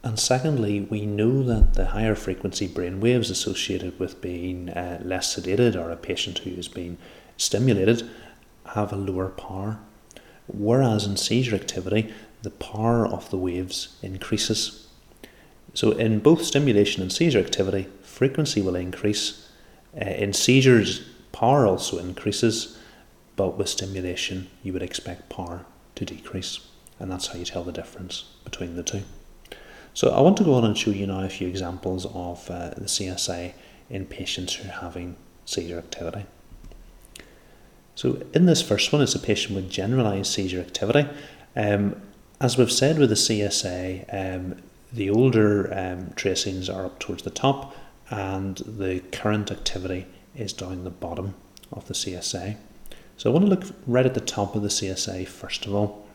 And 0.02 0.18
secondly, 0.18 0.82
we 0.82 1.06
know 1.06 1.44
that 1.44 1.74
the 1.74 1.88
higher 1.88 2.16
frequency 2.16 2.68
brain 2.68 3.02
waves 3.02 3.30
associated 3.30 4.00
with 4.00 4.22
being 4.22 4.70
uh, 4.70 5.02
less 5.04 5.36
sedated 5.36 5.76
or 5.76 5.92
a 5.92 5.98
patient 5.98 6.40
who 6.40 6.56
has 6.56 6.70
been 6.70 6.98
stimulated 7.36 8.10
have 8.68 8.94
a 8.94 8.98
lower 8.98 9.30
power, 9.30 9.80
whereas 10.48 11.06
in 11.06 11.18
seizure 11.18 11.56
activity, 11.56 12.14
the 12.44 12.52
power 12.52 13.06
of 13.06 13.30
the 13.30 13.38
waves 13.38 13.98
increases. 14.02 14.88
So, 15.74 15.92
in 15.92 16.20
both 16.20 16.44
stimulation 16.44 17.02
and 17.02 17.12
seizure 17.12 17.40
activity, 17.40 17.88
frequency 18.02 18.62
will 18.62 18.76
increase. 18.76 19.50
Uh, 19.96 20.06
in 20.06 20.34
seizures, 20.34 21.02
power 21.32 21.68
also 21.68 21.98
increases, 21.98 22.78
but 23.36 23.58
with 23.58 23.68
stimulation, 23.68 24.50
you 24.64 24.72
would 24.74 24.82
expect 24.82 25.30
power 25.30 25.66
to 25.96 26.06
decrease. 26.06 26.60
And 27.00 27.12
that's 27.12 27.28
how 27.28 27.40
you 27.40 27.46
tell 27.46 27.64
the 27.64 27.72
difference 27.72 28.24
between 28.44 28.76
the 28.76 28.84
two. 28.84 29.04
So, 29.94 30.10
I 30.10 30.22
want 30.22 30.38
to 30.38 30.44
go 30.44 30.54
on 30.54 30.66
and 30.66 30.78
show 30.78 30.92
you 30.92 31.08
now 31.08 31.22
a 31.22 31.30
few 31.30 31.48
examples 31.48 32.06
of 32.06 32.50
uh, 32.50 32.70
the 32.78 32.86
CSA 32.86 33.54
in 33.90 34.06
patients 34.06 34.54
who 34.54 34.70
are 34.70 34.72
having 34.72 35.16
seizure 35.46 35.78
activity. 35.78 36.26
So, 37.96 38.22
in 38.34 38.46
this 38.46 38.62
first 38.62 38.94
one, 38.94 39.02
it's 39.02 39.16
a 39.16 39.20
patient 39.20 39.56
with 39.56 39.70
generalized 39.70 40.32
seizure 40.32 40.62
activity. 40.62 41.08
Um, 41.56 42.02
as 42.40 42.58
we've 42.58 42.72
said 42.72 42.98
with 42.98 43.10
the 43.10 43.16
CSA, 43.16 44.06
um, 44.14 44.56
the 44.94 45.10
older 45.10 45.74
um, 45.78 46.14
tracings 46.16 46.70
are 46.70 46.86
up 46.86 47.00
towards 47.00 47.24
the 47.24 47.30
top, 47.30 47.76
and 48.10 48.58
the 48.58 49.02
current 49.12 49.52
activity 49.52 50.08
is 50.36 50.54
down 50.54 50.84
the 50.84 50.90
bottom 50.90 51.36
of 51.72 51.88
the 51.88 51.94
CSA. 51.94 52.56
So 53.18 53.30
I 53.30 53.34
want 53.34 53.46
to 53.46 53.50
look 53.50 53.64
right 53.86 54.06
at 54.06 54.14
the 54.14 54.22
top 54.22 54.56
of 54.56 54.62
the 54.62 54.70
CSA 54.70 55.28
first 55.28 55.66
of 55.66 55.76
all. 55.76 56.08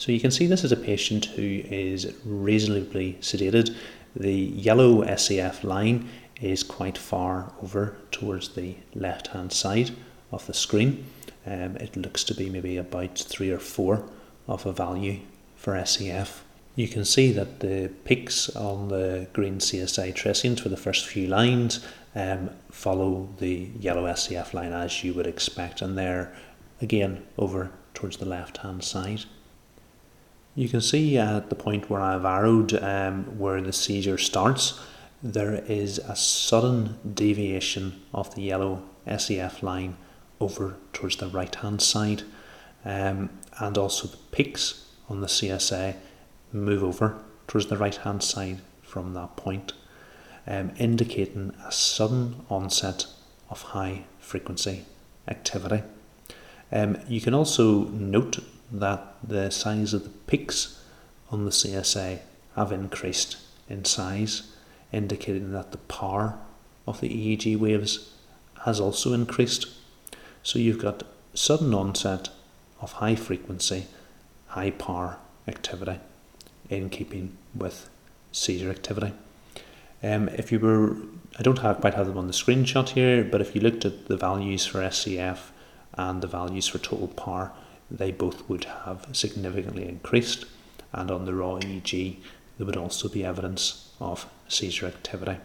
So 0.00 0.12
you 0.12 0.18
can 0.18 0.30
see 0.30 0.46
this 0.46 0.64
is 0.64 0.72
a 0.72 0.78
patient 0.78 1.26
who 1.26 1.42
is 1.42 2.14
reasonably 2.24 3.18
sedated. 3.20 3.76
The 4.16 4.32
yellow 4.32 5.04
SEF 5.14 5.62
line 5.62 6.08
is 6.40 6.62
quite 6.62 6.96
far 6.96 7.52
over 7.62 7.98
towards 8.10 8.48
the 8.54 8.76
left 8.94 9.26
hand 9.26 9.52
side 9.52 9.90
of 10.32 10.46
the 10.46 10.54
screen. 10.54 11.04
Um, 11.46 11.76
it 11.76 11.98
looks 11.98 12.24
to 12.24 12.34
be 12.34 12.48
maybe 12.48 12.78
about 12.78 13.18
three 13.18 13.50
or 13.50 13.58
four 13.58 14.08
of 14.48 14.64
a 14.64 14.72
value 14.72 15.20
for 15.54 15.84
SEF. 15.84 16.44
You 16.76 16.88
can 16.88 17.04
see 17.04 17.30
that 17.32 17.60
the 17.60 17.90
peaks 18.06 18.48
on 18.56 18.88
the 18.88 19.26
green 19.34 19.58
CSA 19.58 20.14
tracings 20.14 20.62
for 20.62 20.70
the 20.70 20.78
first 20.78 21.04
few 21.04 21.26
lines 21.26 21.84
um, 22.14 22.48
follow 22.70 23.28
the 23.38 23.68
yellow 23.78 24.10
SEF 24.14 24.54
line 24.54 24.72
as 24.72 25.04
you 25.04 25.12
would 25.12 25.26
expect, 25.26 25.82
and 25.82 25.98
they're 25.98 26.34
again 26.80 27.26
over 27.36 27.70
towards 27.92 28.16
the 28.16 28.24
left 28.24 28.56
hand 28.56 28.82
side. 28.82 29.24
You 30.54 30.68
can 30.68 30.80
see 30.80 31.16
at 31.16 31.48
the 31.48 31.54
point 31.54 31.88
where 31.88 32.00
I've 32.00 32.24
arrowed 32.24 32.74
um, 32.82 33.38
where 33.38 33.60
the 33.60 33.72
seizure 33.72 34.18
starts, 34.18 34.80
there 35.22 35.54
is 35.54 35.98
a 35.98 36.16
sudden 36.16 36.98
deviation 37.14 38.00
of 38.12 38.34
the 38.34 38.42
yellow 38.42 38.82
SEF 39.16 39.62
line 39.62 39.96
over 40.40 40.76
towards 40.92 41.16
the 41.16 41.28
right 41.28 41.54
hand 41.54 41.80
side, 41.80 42.22
um, 42.84 43.30
and 43.58 43.78
also 43.78 44.08
the 44.08 44.16
peaks 44.32 44.86
on 45.08 45.20
the 45.20 45.26
CSA 45.26 45.96
move 46.52 46.82
over 46.82 47.18
towards 47.46 47.66
the 47.66 47.76
right 47.76 47.96
hand 47.96 48.22
side 48.22 48.58
from 48.82 49.14
that 49.14 49.36
point, 49.36 49.72
um, 50.46 50.72
indicating 50.78 51.52
a 51.64 51.70
sudden 51.70 52.44
onset 52.48 53.06
of 53.50 53.62
high 53.62 54.04
frequency 54.18 54.84
activity. 55.28 55.82
Um, 56.72 56.98
you 57.08 57.20
can 57.20 57.34
also 57.34 57.84
note 57.88 58.38
that 58.70 59.14
the 59.22 59.50
size 59.50 59.94
of 59.94 60.04
the 60.04 60.10
peaks 60.10 60.82
on 61.30 61.44
the 61.44 61.50
CSA 61.50 62.20
have 62.56 62.72
increased 62.72 63.36
in 63.68 63.84
size, 63.84 64.54
indicating 64.92 65.52
that 65.52 65.72
the 65.72 65.78
power 65.78 66.38
of 66.86 67.00
the 67.00 67.08
EEG 67.08 67.56
waves 67.58 68.12
has 68.64 68.80
also 68.80 69.12
increased. 69.12 69.66
So 70.42 70.58
you've 70.58 70.82
got 70.82 71.04
sudden 71.34 71.74
onset 71.74 72.30
of 72.80 72.92
high 72.92 73.14
frequency, 73.14 73.86
high 74.48 74.70
power 74.70 75.18
activity 75.46 76.00
in 76.68 76.90
keeping 76.90 77.36
with 77.54 77.88
seizure 78.32 78.70
activity. 78.70 79.12
Um, 80.02 80.28
if 80.30 80.50
you 80.50 80.58
were, 80.58 80.96
I 81.38 81.42
don't 81.42 81.58
have 81.58 81.80
quite 81.80 81.94
have 81.94 82.06
them 82.06 82.18
on 82.18 82.26
the 82.26 82.32
screenshot 82.32 82.90
here, 82.90 83.22
but 83.22 83.40
if 83.40 83.54
you 83.54 83.60
looked 83.60 83.84
at 83.84 84.06
the 84.06 84.16
values 84.16 84.66
for 84.66 84.88
SEF 84.90 85.52
and 85.94 86.22
the 86.22 86.26
values 86.26 86.68
for 86.68 86.78
total 86.78 87.08
power, 87.08 87.52
they 87.90 88.12
both 88.12 88.48
would 88.48 88.64
have 88.84 89.06
significantly 89.12 89.88
increased. 89.88 90.44
And 90.92 91.10
on 91.10 91.24
the 91.24 91.34
raw 91.34 91.54
EEG, 91.56 92.16
there 92.58 92.66
would 92.66 92.76
also 92.76 93.08
be 93.08 93.24
evidence 93.24 93.92
of 94.00 94.26
seizure 94.48 94.86
activity. 94.86 95.38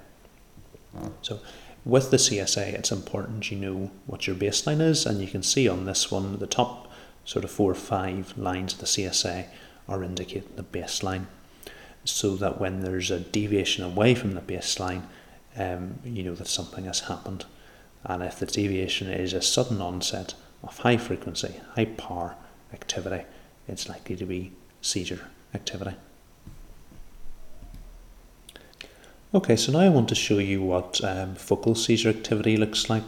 So, 1.21 1.39
with 1.84 2.10
the 2.10 2.17
CSA, 2.17 2.73
it's 2.73 2.91
important 2.91 3.51
you 3.51 3.58
know 3.58 3.91
what 4.08 4.25
your 4.25 4.36
baseline 4.36 4.81
is, 4.81 5.05
and 5.05 5.21
you 5.21 5.27
can 5.27 5.43
see 5.43 5.67
on 5.67 5.86
this 5.86 6.10
one 6.10 6.39
the 6.39 6.47
top 6.47 6.91
sort 7.25 7.45
of 7.45 7.51
four 7.51 7.71
or 7.71 7.75
five 7.75 8.36
lines 8.38 8.73
of 8.73 8.79
the 8.79 8.86
CSA 8.86 9.47
are 9.88 10.03
indicating 10.03 10.49
the 10.55 10.63
baseline 10.63 11.25
so 12.03 12.36
that 12.36 12.60
when 12.60 12.81
there's 12.81 13.12
a 13.12 13.19
deviation 13.19 13.84
away 13.84 14.15
from 14.15 14.34
the 14.34 14.41
baseline, 14.41 15.03
um, 15.58 15.99
you 16.03 16.23
know 16.23 16.36
that 16.36 16.47
something 16.47 16.86
has 16.86 17.01
happened. 17.01 17.45
And 18.03 18.23
if 18.23 18.39
the 18.39 18.45
deviation 18.45 19.10
is 19.10 19.34
a 19.34 19.41
sudden 19.41 19.81
onset 19.81 20.36
of 20.65 20.80
high 20.80 20.97
frequency, 20.97 21.60
high 21.75 21.86
power 21.86 22.36
activity, 22.73 23.25
it's 23.67 23.88
likely 23.88 24.15
to 24.15 24.25
be 24.25 24.51
seizure 24.82 25.28
activity. 25.54 25.95
Okay, 29.34 29.56
so 29.56 29.71
now 29.71 29.80
I 29.80 29.89
want 29.89 30.08
to 30.10 30.15
show 30.15 30.38
you 30.38 30.62
what 30.62 31.04
um, 31.04 31.36
focal 31.36 31.75
seizure 31.75 32.10
activity 32.10 32.56
looks 32.58 32.89
like. 32.89 33.04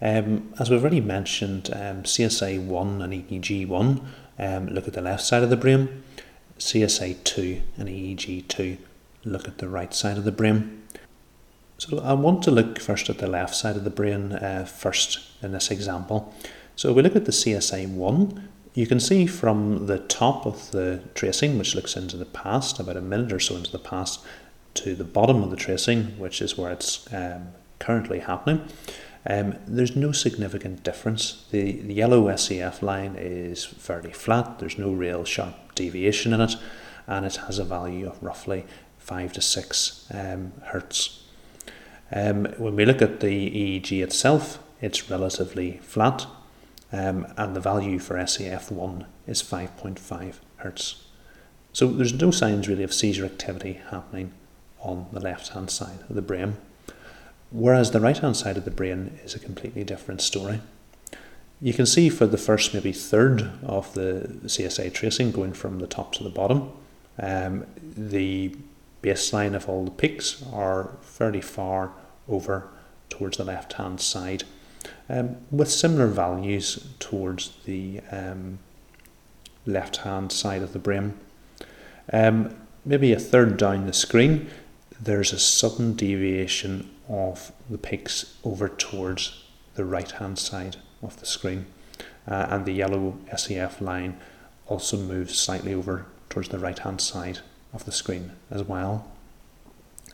Um, 0.00 0.52
as 0.58 0.70
we've 0.70 0.80
already 0.80 1.00
mentioned, 1.00 1.70
um, 1.72 2.02
CSA1 2.04 3.02
and 3.02 3.12
EEG1 3.12 4.04
um, 4.38 4.66
look 4.68 4.88
at 4.88 4.94
the 4.94 5.02
left 5.02 5.22
side 5.22 5.42
of 5.42 5.50
the 5.50 5.56
brain, 5.56 6.02
CSA2 6.58 7.60
and 7.76 7.88
EEG2 7.88 8.78
look 9.24 9.46
at 9.46 9.58
the 9.58 9.68
right 9.68 9.92
side 9.92 10.16
of 10.16 10.24
the 10.24 10.32
brain. 10.32 10.82
So 11.78 11.98
I 11.98 12.12
want 12.12 12.42
to 12.44 12.50
look 12.50 12.80
first 12.80 13.10
at 13.10 13.18
the 13.18 13.26
left 13.26 13.54
side 13.54 13.76
of 13.76 13.84
the 13.84 13.90
brain 13.90 14.32
uh, 14.32 14.64
first 14.64 15.20
in 15.42 15.52
this 15.52 15.70
example. 15.70 16.34
So 16.82 16.92
we 16.92 17.00
look 17.00 17.14
at 17.14 17.26
the 17.26 17.30
CSA1, 17.30 18.42
you 18.74 18.88
can 18.88 18.98
see 18.98 19.28
from 19.28 19.86
the 19.86 20.00
top 20.00 20.46
of 20.46 20.72
the 20.72 21.00
tracing, 21.14 21.56
which 21.56 21.76
looks 21.76 21.96
into 21.96 22.16
the 22.16 22.24
past, 22.24 22.80
about 22.80 22.96
a 22.96 23.00
minute 23.00 23.32
or 23.32 23.38
so 23.38 23.54
into 23.54 23.70
the 23.70 23.78
past, 23.78 24.18
to 24.74 24.96
the 24.96 25.04
bottom 25.04 25.44
of 25.44 25.50
the 25.50 25.56
tracing, 25.56 26.18
which 26.18 26.42
is 26.42 26.58
where 26.58 26.72
it's 26.72 27.06
um, 27.14 27.50
currently 27.78 28.18
happening, 28.18 28.66
um, 29.30 29.54
there's 29.64 29.94
no 29.94 30.10
significant 30.10 30.82
difference. 30.82 31.44
The, 31.52 31.82
the 31.82 31.94
yellow 31.94 32.34
SEF 32.34 32.82
line 32.82 33.14
is 33.16 33.64
fairly 33.64 34.12
flat, 34.12 34.58
there's 34.58 34.76
no 34.76 34.90
real 34.90 35.22
sharp 35.24 35.76
deviation 35.76 36.32
in 36.32 36.40
it, 36.40 36.56
and 37.06 37.24
it 37.24 37.36
has 37.36 37.60
a 37.60 37.64
value 37.64 38.08
of 38.08 38.20
roughly 38.20 38.64
5 38.98 39.34
to 39.34 39.40
6 39.40 40.08
um, 40.12 40.52
hertz. 40.64 41.22
Um, 42.10 42.46
when 42.58 42.74
we 42.74 42.84
look 42.84 43.00
at 43.00 43.20
the 43.20 43.80
EEG 43.80 44.02
itself, 44.02 44.58
it's 44.80 45.08
relatively 45.08 45.78
flat, 45.84 46.26
um, 46.92 47.26
and 47.36 47.56
the 47.56 47.60
value 47.60 47.98
for 47.98 48.16
SEF1 48.16 49.06
is 49.26 49.42
5.5 49.42 50.34
hertz. 50.56 51.06
So 51.72 51.86
there's 51.88 52.12
no 52.12 52.30
signs 52.30 52.68
really 52.68 52.82
of 52.82 52.92
seizure 52.92 53.24
activity 53.24 53.80
happening 53.90 54.32
on 54.80 55.06
the 55.12 55.20
left 55.20 55.48
hand 55.48 55.70
side 55.70 56.00
of 56.08 56.14
the 56.14 56.22
brain. 56.22 56.58
Whereas 57.50 57.90
the 57.90 58.00
right 58.00 58.16
hand 58.16 58.36
side 58.36 58.56
of 58.56 58.64
the 58.64 58.70
brain 58.70 59.18
is 59.24 59.34
a 59.34 59.38
completely 59.38 59.84
different 59.84 60.20
story. 60.20 60.60
You 61.60 61.72
can 61.72 61.86
see 61.86 62.08
for 62.08 62.26
the 62.26 62.38
first 62.38 62.74
maybe 62.74 62.92
third 62.92 63.52
of 63.62 63.94
the 63.94 64.28
CSA 64.44 64.92
tracing 64.92 65.30
going 65.30 65.52
from 65.52 65.78
the 65.78 65.86
top 65.86 66.12
to 66.14 66.24
the 66.24 66.30
bottom, 66.30 66.72
um, 67.18 67.66
the 67.80 68.56
baseline 69.02 69.54
of 69.54 69.68
all 69.68 69.84
the 69.84 69.90
peaks 69.90 70.42
are 70.52 70.90
fairly 71.02 71.40
far 71.40 71.92
over 72.28 72.68
towards 73.08 73.36
the 73.36 73.44
left 73.44 73.74
hand 73.74 74.00
side, 74.00 74.44
um, 75.12 75.36
with 75.50 75.70
similar 75.70 76.06
values 76.06 76.88
towards 76.98 77.52
the 77.64 78.00
um, 78.10 78.58
left 79.66 79.98
hand 79.98 80.32
side 80.32 80.62
of 80.62 80.72
the 80.72 80.78
brain. 80.78 81.14
Um, 82.12 82.56
maybe 82.84 83.12
a 83.12 83.18
third 83.18 83.58
down 83.58 83.86
the 83.86 83.92
screen, 83.92 84.48
there's 84.98 85.32
a 85.32 85.38
sudden 85.38 85.94
deviation 85.94 86.90
of 87.08 87.52
the 87.68 87.78
peaks 87.78 88.36
over 88.42 88.68
towards 88.68 89.44
the 89.74 89.84
right 89.84 90.10
hand 90.10 90.38
side 90.38 90.76
of 91.02 91.20
the 91.20 91.26
screen. 91.26 91.66
Uh, 92.26 92.46
and 92.48 92.64
the 92.64 92.72
yellow 92.72 93.18
SEF 93.36 93.80
line 93.80 94.18
also 94.66 94.96
moves 94.96 95.38
slightly 95.38 95.74
over 95.74 96.06
towards 96.30 96.48
the 96.48 96.58
right 96.58 96.78
hand 96.78 97.00
side 97.00 97.40
of 97.74 97.84
the 97.84 97.92
screen 97.92 98.32
as 98.50 98.62
well. 98.62 99.06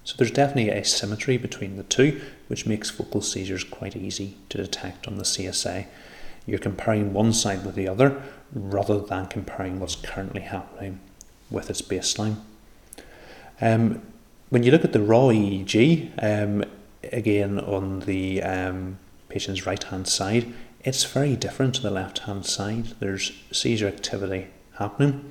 So 0.02 0.14
there's 0.16 0.30
definitely 0.30 0.70
a 0.70 0.84
symmetry 0.84 1.36
between 1.36 1.76
the 1.76 1.82
two, 1.84 2.20
which 2.48 2.66
makes 2.66 2.90
focal 2.90 3.20
seizures 3.20 3.64
quite 3.64 3.96
easy 3.96 4.36
to 4.48 4.58
detect 4.58 5.06
on 5.06 5.16
the 5.16 5.24
CSA. 5.24 5.86
You're 6.46 6.58
comparing 6.58 7.12
one 7.12 7.32
side 7.32 7.64
with 7.64 7.74
the 7.74 7.88
other 7.88 8.22
rather 8.52 8.98
than 8.98 9.26
comparing 9.26 9.78
what's 9.78 9.94
currently 9.94 10.40
happening 10.40 11.00
with 11.50 11.70
its 11.70 11.82
baseline. 11.82 12.36
Um, 13.60 14.02
when 14.48 14.62
you 14.62 14.70
look 14.70 14.84
at 14.84 14.92
the 14.92 15.02
raw 15.02 15.28
EEG, 15.28 16.12
um, 16.22 16.64
again 17.12 17.58
on 17.60 18.00
the 18.00 18.42
um, 18.42 18.98
patient's 19.28 19.66
right 19.66 19.82
hand 19.82 20.08
side, 20.08 20.52
it's 20.80 21.04
very 21.04 21.36
different 21.36 21.74
to 21.76 21.82
the 21.82 21.90
left 21.90 22.20
hand 22.20 22.46
side. 22.46 22.94
There's 23.00 23.32
seizure 23.52 23.88
activity 23.88 24.46
happening, 24.78 25.30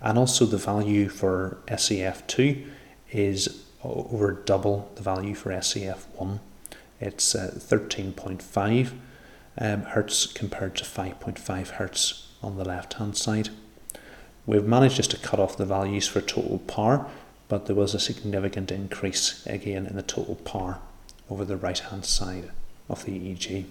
and 0.00 0.18
also 0.18 0.46
the 0.46 0.56
value 0.56 1.08
for 1.08 1.58
SEF2 1.68 2.66
is 3.12 3.62
over 3.84 4.32
double 4.32 4.90
the 4.96 5.02
value 5.02 5.34
for 5.34 5.50
SEF1. 5.50 6.40
It's 7.00 7.34
uh, 7.34 7.52
13.5 7.56 8.92
um, 9.58 9.82
hertz 9.82 10.26
compared 10.26 10.76
to 10.76 10.84
5.5 10.84 11.68
hertz 11.68 12.32
on 12.42 12.56
the 12.56 12.64
left 12.64 12.94
hand 12.94 13.16
side. 13.16 13.50
We've 14.46 14.64
managed 14.64 14.96
just 14.96 15.10
to 15.10 15.18
cut 15.18 15.40
off 15.40 15.56
the 15.56 15.66
values 15.66 16.06
for 16.06 16.20
total 16.20 16.58
power, 16.60 17.06
but 17.48 17.66
there 17.66 17.76
was 17.76 17.94
a 17.94 18.00
significant 18.00 18.70
increase 18.70 19.44
again 19.46 19.86
in 19.86 19.96
the 19.96 20.02
total 20.02 20.36
power 20.36 20.78
over 21.28 21.44
the 21.44 21.56
right 21.56 21.78
hand 21.78 22.04
side 22.04 22.50
of 22.88 23.04
the 23.04 23.12
EEG. 23.12 23.64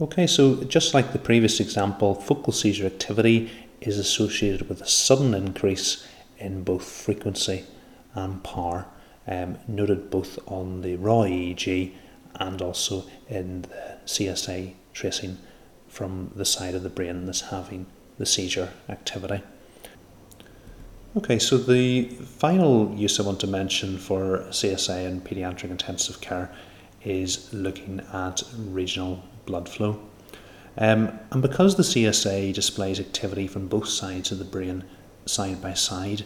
Okay, 0.00 0.26
so 0.26 0.64
just 0.64 0.94
like 0.94 1.12
the 1.12 1.18
previous 1.18 1.60
example, 1.60 2.14
focal 2.14 2.52
seizure 2.52 2.86
activity 2.86 3.50
is 3.80 3.98
associated 3.98 4.68
with 4.68 4.80
a 4.80 4.86
sudden 4.86 5.34
increase 5.34 6.06
in 6.38 6.62
both 6.62 6.84
frequency 6.84 7.64
and 8.14 8.42
power, 8.42 8.86
um, 9.26 9.58
noted 9.66 10.10
both 10.10 10.38
on 10.46 10.82
the 10.82 10.96
raw 10.96 11.22
EEG 11.22 11.92
and 12.38 12.62
also 12.62 13.04
in 13.28 13.62
the 13.62 13.98
CSA 14.06 14.74
tracing 14.92 15.38
from 15.88 16.30
the 16.34 16.44
side 16.44 16.74
of 16.74 16.82
the 16.82 16.90
brain 16.90 17.26
that's 17.26 17.42
having 17.42 17.86
the 18.18 18.26
seizure 18.26 18.72
activity. 18.88 19.42
Okay, 21.16 21.38
so 21.38 21.56
the 21.56 22.04
final 22.04 22.94
use 22.94 23.18
I 23.18 23.22
want 23.22 23.40
to 23.40 23.46
mention 23.46 23.98
for 23.98 24.40
CSA 24.50 25.06
and 25.06 25.24
paediatric 25.24 25.70
intensive 25.70 26.20
care 26.20 26.50
is 27.02 27.52
looking 27.52 28.00
at 28.12 28.42
regional 28.56 29.24
blood 29.46 29.68
flow. 29.68 30.00
Um, 30.76 31.18
and 31.32 31.42
because 31.42 31.76
the 31.76 31.82
CSA 31.82 32.52
displays 32.52 33.00
activity 33.00 33.48
from 33.48 33.66
both 33.66 33.88
sides 33.88 34.30
of 34.30 34.38
the 34.38 34.44
brain 34.44 34.84
side 35.26 35.60
by 35.60 35.74
side, 35.74 36.24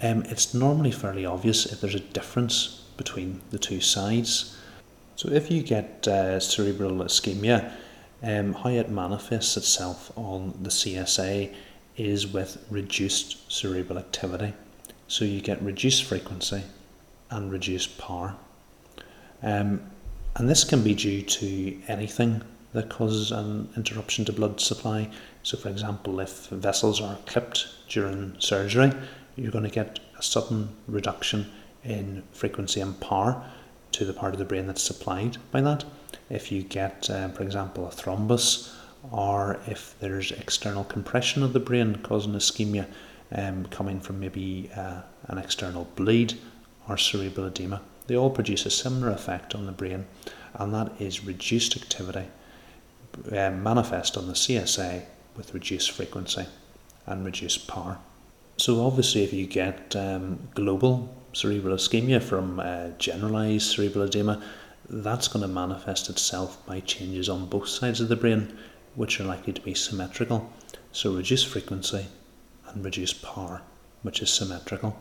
um, 0.00 0.22
it's 0.24 0.54
normally 0.54 0.92
fairly 0.92 1.26
obvious 1.26 1.66
if 1.66 1.80
there's 1.80 1.94
a 1.94 2.00
difference 2.00 2.84
between 2.96 3.40
the 3.50 3.58
two 3.58 3.80
sides. 3.80 4.56
So 5.18 5.28
if 5.30 5.50
you 5.50 5.64
get 5.64 6.06
uh, 6.06 6.38
cerebral 6.38 6.92
ischemia, 6.98 7.72
um, 8.22 8.52
how 8.52 8.68
it 8.68 8.88
manifests 8.88 9.56
itself 9.56 10.12
on 10.16 10.56
the 10.62 10.70
CSA 10.70 11.52
is 11.96 12.28
with 12.28 12.64
reduced 12.70 13.50
cerebral 13.50 13.98
activity. 13.98 14.54
So 15.08 15.24
you 15.24 15.40
get 15.40 15.60
reduced 15.60 16.04
frequency 16.04 16.62
and 17.32 17.50
reduced 17.50 17.98
power. 17.98 18.36
Um, 19.42 19.90
and 20.36 20.48
this 20.48 20.62
can 20.62 20.84
be 20.84 20.94
due 20.94 21.22
to 21.22 21.82
anything 21.88 22.40
that 22.72 22.88
causes 22.88 23.32
an 23.32 23.70
interruption 23.74 24.24
to 24.26 24.32
blood 24.32 24.60
supply. 24.60 25.10
So, 25.42 25.56
for 25.56 25.68
example, 25.68 26.20
if 26.20 26.46
vessels 26.46 27.00
are 27.00 27.18
clipped 27.26 27.66
during 27.88 28.36
surgery, 28.38 28.92
you're 29.34 29.50
going 29.50 29.64
to 29.64 29.70
get 29.70 29.98
a 30.16 30.22
sudden 30.22 30.68
reduction 30.86 31.50
in 31.82 32.22
frequency 32.30 32.80
and 32.80 33.00
power 33.00 33.44
to 33.92 34.04
the 34.04 34.12
part 34.12 34.34
of 34.34 34.38
the 34.38 34.44
brain 34.44 34.66
that's 34.66 34.82
supplied 34.82 35.38
by 35.50 35.60
that. 35.60 35.84
If 36.30 36.52
you 36.52 36.62
get, 36.62 37.08
um, 37.10 37.32
for 37.32 37.42
example, 37.42 37.86
a 37.86 37.90
thrombus, 37.90 38.74
or 39.10 39.60
if 39.66 39.94
there's 40.00 40.32
external 40.32 40.84
compression 40.84 41.42
of 41.42 41.52
the 41.52 41.60
brain 41.60 41.96
causing 41.96 42.32
ischemia 42.32 42.86
um, 43.32 43.66
coming 43.66 44.00
from 44.00 44.20
maybe 44.20 44.70
uh, 44.76 45.02
an 45.28 45.38
external 45.38 45.88
bleed 45.96 46.34
or 46.88 46.96
cerebral 46.98 47.46
edema, 47.46 47.80
they 48.06 48.16
all 48.16 48.30
produce 48.30 48.66
a 48.66 48.70
similar 48.70 49.10
effect 49.10 49.54
on 49.54 49.66
the 49.66 49.72
brain, 49.72 50.06
and 50.54 50.74
that 50.74 50.92
is 51.00 51.24
reduced 51.24 51.76
activity 51.76 52.26
um, 53.32 53.62
manifest 53.62 54.16
on 54.16 54.26
the 54.26 54.32
CSA 54.32 55.04
with 55.36 55.54
reduced 55.54 55.90
frequency 55.90 56.46
and 57.06 57.24
reduced 57.24 57.66
power. 57.68 57.98
So, 58.56 58.84
obviously, 58.84 59.22
if 59.22 59.32
you 59.32 59.46
get 59.46 59.94
um, 59.94 60.48
global 60.54 61.14
cerebral 61.38 61.76
ischemia 61.76 62.20
from 62.20 62.58
uh, 62.58 62.88
generalized 62.98 63.70
cerebral 63.70 64.06
edema, 64.06 64.42
that's 64.90 65.28
going 65.28 65.42
to 65.42 65.48
manifest 65.48 66.08
itself 66.08 66.64
by 66.66 66.80
changes 66.80 67.28
on 67.28 67.46
both 67.46 67.68
sides 67.68 68.00
of 68.00 68.08
the 68.08 68.16
brain, 68.16 68.56
which 68.94 69.20
are 69.20 69.24
likely 69.24 69.52
to 69.52 69.60
be 69.60 69.74
symmetrical. 69.74 70.52
So, 70.90 71.14
reduce 71.14 71.44
frequency 71.44 72.06
and 72.66 72.84
reduce 72.84 73.12
power, 73.12 73.62
which 74.02 74.20
is 74.20 74.30
symmetrical. 74.30 74.98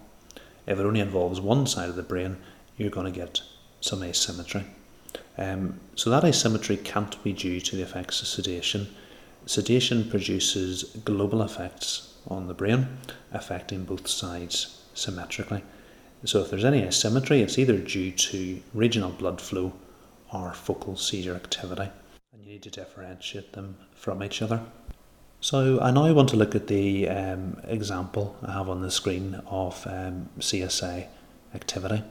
If 0.67 0.77
it 0.77 0.85
only 0.85 0.99
involves 0.99 1.41
one 1.41 1.65
side 1.65 1.89
of 1.89 1.95
the 1.95 2.03
brain, 2.03 2.37
you're 2.77 2.89
going 2.91 3.11
to 3.11 3.19
get 3.19 3.41
some 3.81 4.03
asymmetry. 4.03 4.65
Um, 5.37 5.79
so 5.95 6.09
that 6.09 6.23
asymmetry 6.23 6.77
can't 6.77 7.21
be 7.23 7.33
due 7.33 7.59
to 7.61 7.75
the 7.75 7.83
effects 7.83 8.21
of 8.21 8.27
sedation. 8.27 8.87
Sedation 9.45 10.09
produces 10.09 10.83
global 11.05 11.41
effects 11.41 12.15
on 12.27 12.47
the 12.47 12.53
brain, 12.53 12.87
affecting 13.31 13.85
both 13.85 14.07
sides 14.07 14.83
symmetrically. 14.93 15.63
So 16.25 16.41
if 16.41 16.49
there's 16.49 16.65
any 16.65 16.83
asymmetry, 16.83 17.41
it's 17.41 17.59
either 17.59 17.77
due 17.77 18.11
to 18.11 18.61
regional 18.73 19.11
blood 19.11 19.39
flow 19.39 19.73
or 20.33 20.53
focal 20.53 20.97
seizure 20.97 21.35
activity, 21.35 21.89
and 22.33 22.43
you 22.43 22.51
need 22.51 22.63
to 22.63 22.69
differentiate 22.69 23.53
them 23.53 23.77
from 23.95 24.23
each 24.23 24.41
other. 24.41 24.61
So 25.39 25.79
I 25.79 25.91
now 25.91 26.11
want 26.13 26.29
to 26.29 26.35
look 26.35 26.55
at 26.55 26.67
the 26.67 27.07
um, 27.07 27.61
example 27.65 28.35
I 28.41 28.53
have 28.53 28.69
on 28.69 28.81
the 28.81 28.89
screen 28.89 29.35
of 29.45 29.85
um, 29.85 30.29
CSA 30.39 31.07
activity. 31.53 32.03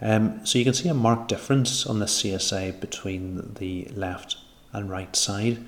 Um, 0.00 0.44
so 0.46 0.58
you 0.58 0.64
can 0.64 0.74
see 0.74 0.88
a 0.88 0.94
marked 0.94 1.28
difference 1.28 1.86
on 1.86 1.98
the 1.98 2.06
CSA 2.06 2.80
between 2.80 3.54
the 3.54 3.88
left 3.94 4.36
and 4.72 4.88
right 4.88 5.14
side. 5.16 5.66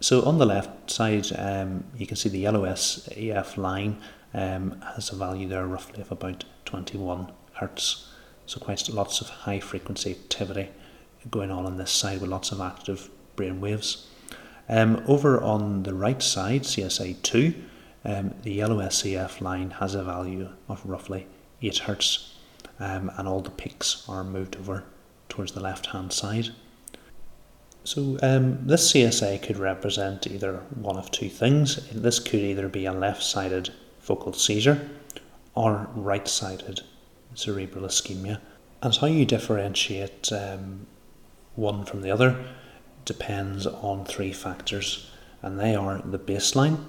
So 0.00 0.22
on 0.24 0.38
the 0.38 0.46
left 0.46 0.90
side, 0.90 1.26
um, 1.36 1.84
you 1.96 2.06
can 2.06 2.16
see 2.16 2.28
the 2.28 2.38
yellow 2.38 2.72
SEF 2.74 3.56
line 3.56 3.98
um, 4.34 4.80
has 4.94 5.10
a 5.10 5.16
value 5.16 5.48
there 5.48 5.66
roughly 5.66 6.02
of 6.02 6.10
about 6.10 6.44
21 6.66 7.32
hertz. 7.54 8.12
So 8.44 8.60
quite 8.60 8.88
lots 8.90 9.20
of 9.20 9.28
high 9.28 9.60
frequency 9.60 10.10
activity 10.10 10.68
going 11.30 11.50
on 11.50 11.66
on 11.66 11.76
this 11.76 11.90
side 11.90 12.20
with 12.20 12.30
lots 12.30 12.52
of 12.52 12.60
active 12.60 13.08
brain 13.34 13.60
waves. 13.60 14.06
Um, 14.68 15.02
over 15.06 15.42
on 15.42 15.84
the 15.84 15.94
right 15.94 16.22
side, 16.22 16.62
CSA2, 16.62 17.54
um, 18.04 18.34
the 18.42 18.52
yellow 18.52 18.86
SEF 18.88 19.40
line 19.40 19.70
has 19.70 19.94
a 19.94 20.04
value 20.04 20.50
of 20.68 20.84
roughly 20.84 21.26
8 21.62 21.78
hertz 21.78 22.36
um, 22.78 23.10
and 23.16 23.26
all 23.26 23.40
the 23.40 23.50
peaks 23.50 24.04
are 24.08 24.22
moved 24.22 24.56
over 24.56 24.84
towards 25.28 25.52
the 25.52 25.60
left 25.60 25.86
hand 25.86 26.12
side. 26.12 26.50
So 27.84 28.18
um, 28.22 28.66
this 28.66 28.92
CSA 28.92 29.42
could 29.42 29.58
represent 29.58 30.26
either 30.26 30.62
one 30.74 30.96
of 30.96 31.10
two 31.10 31.28
things. 31.28 31.88
This 31.90 32.18
could 32.18 32.40
either 32.40 32.68
be 32.68 32.84
a 32.86 32.92
left-sided 32.92 33.70
focal 34.00 34.32
seizure 34.32 34.88
or 35.56 35.88
right-sided 35.94 36.82
cerebral 37.34 37.86
ischemia. 37.86 38.40
And 38.82 38.94
how 38.94 39.08
you 39.08 39.24
differentiate 39.24 40.30
um, 40.32 40.86
one 41.56 41.84
from 41.84 42.02
the 42.02 42.10
other 42.10 42.46
depends 43.04 43.66
on 43.66 44.04
three 44.04 44.32
factors, 44.32 45.10
and 45.42 45.58
they 45.58 45.74
are 45.74 45.98
the 45.98 46.18
baseline, 46.18 46.84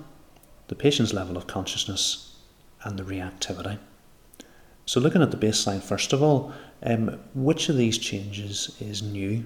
the 0.68 0.76
patient's 0.76 1.14
level 1.14 1.38
of 1.38 1.48
consciousness, 1.48 2.36
and 2.84 3.00
the 3.00 3.04
reactivity. 3.04 3.80
So, 4.86 5.00
looking 5.00 5.22
at 5.22 5.32
the 5.32 5.38
baseline, 5.38 5.82
first 5.82 6.14
of 6.14 6.22
all, 6.22 6.54
um, 6.84 7.20
which 7.34 7.70
of 7.70 7.78
these 7.78 7.98
changes 7.98 8.76
is 8.80 9.02
new 9.02 9.46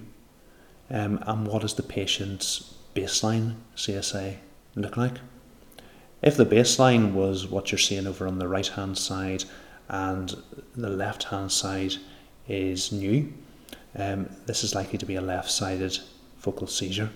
um, 0.90 1.18
and 1.26 1.46
what 1.46 1.64
is 1.64 1.74
the 1.74 1.82
patient's 1.82 2.74
baseline 2.94 3.54
CSA 3.76 4.36
look 4.74 4.96
like? 4.96 5.18
If 6.22 6.36
the 6.36 6.46
baseline 6.46 7.14
was 7.14 7.48
what 7.48 7.72
you're 7.72 7.78
seeing 7.78 8.06
over 8.06 8.28
on 8.28 8.38
the 8.38 8.46
right 8.46 8.66
hand 8.66 8.96
side 8.96 9.44
and 9.88 10.34
the 10.76 10.88
left 10.88 11.24
hand 11.24 11.50
side 11.50 11.94
is 12.48 12.92
new, 12.92 13.32
um, 13.96 14.28
this 14.46 14.62
is 14.62 14.74
likely 14.74 14.98
to 14.98 15.06
be 15.06 15.16
a 15.16 15.20
left 15.20 15.50
sided 15.50 15.98
focal 16.38 16.68
seizure. 16.68 17.10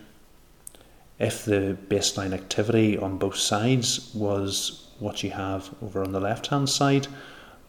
If 1.19 1.45
the 1.45 1.79
baseline 1.89 2.35
activity 2.35 2.99
on 2.99 3.17
both 3.17 3.37
sides 3.37 4.11
was 4.13 4.89
what 4.99 5.23
you 5.23 5.31
have 5.31 5.71
over 5.83 6.03
on 6.03 6.13
the 6.13 6.21
left 6.21 6.49
hand 6.49 6.69
side, 6.69 7.07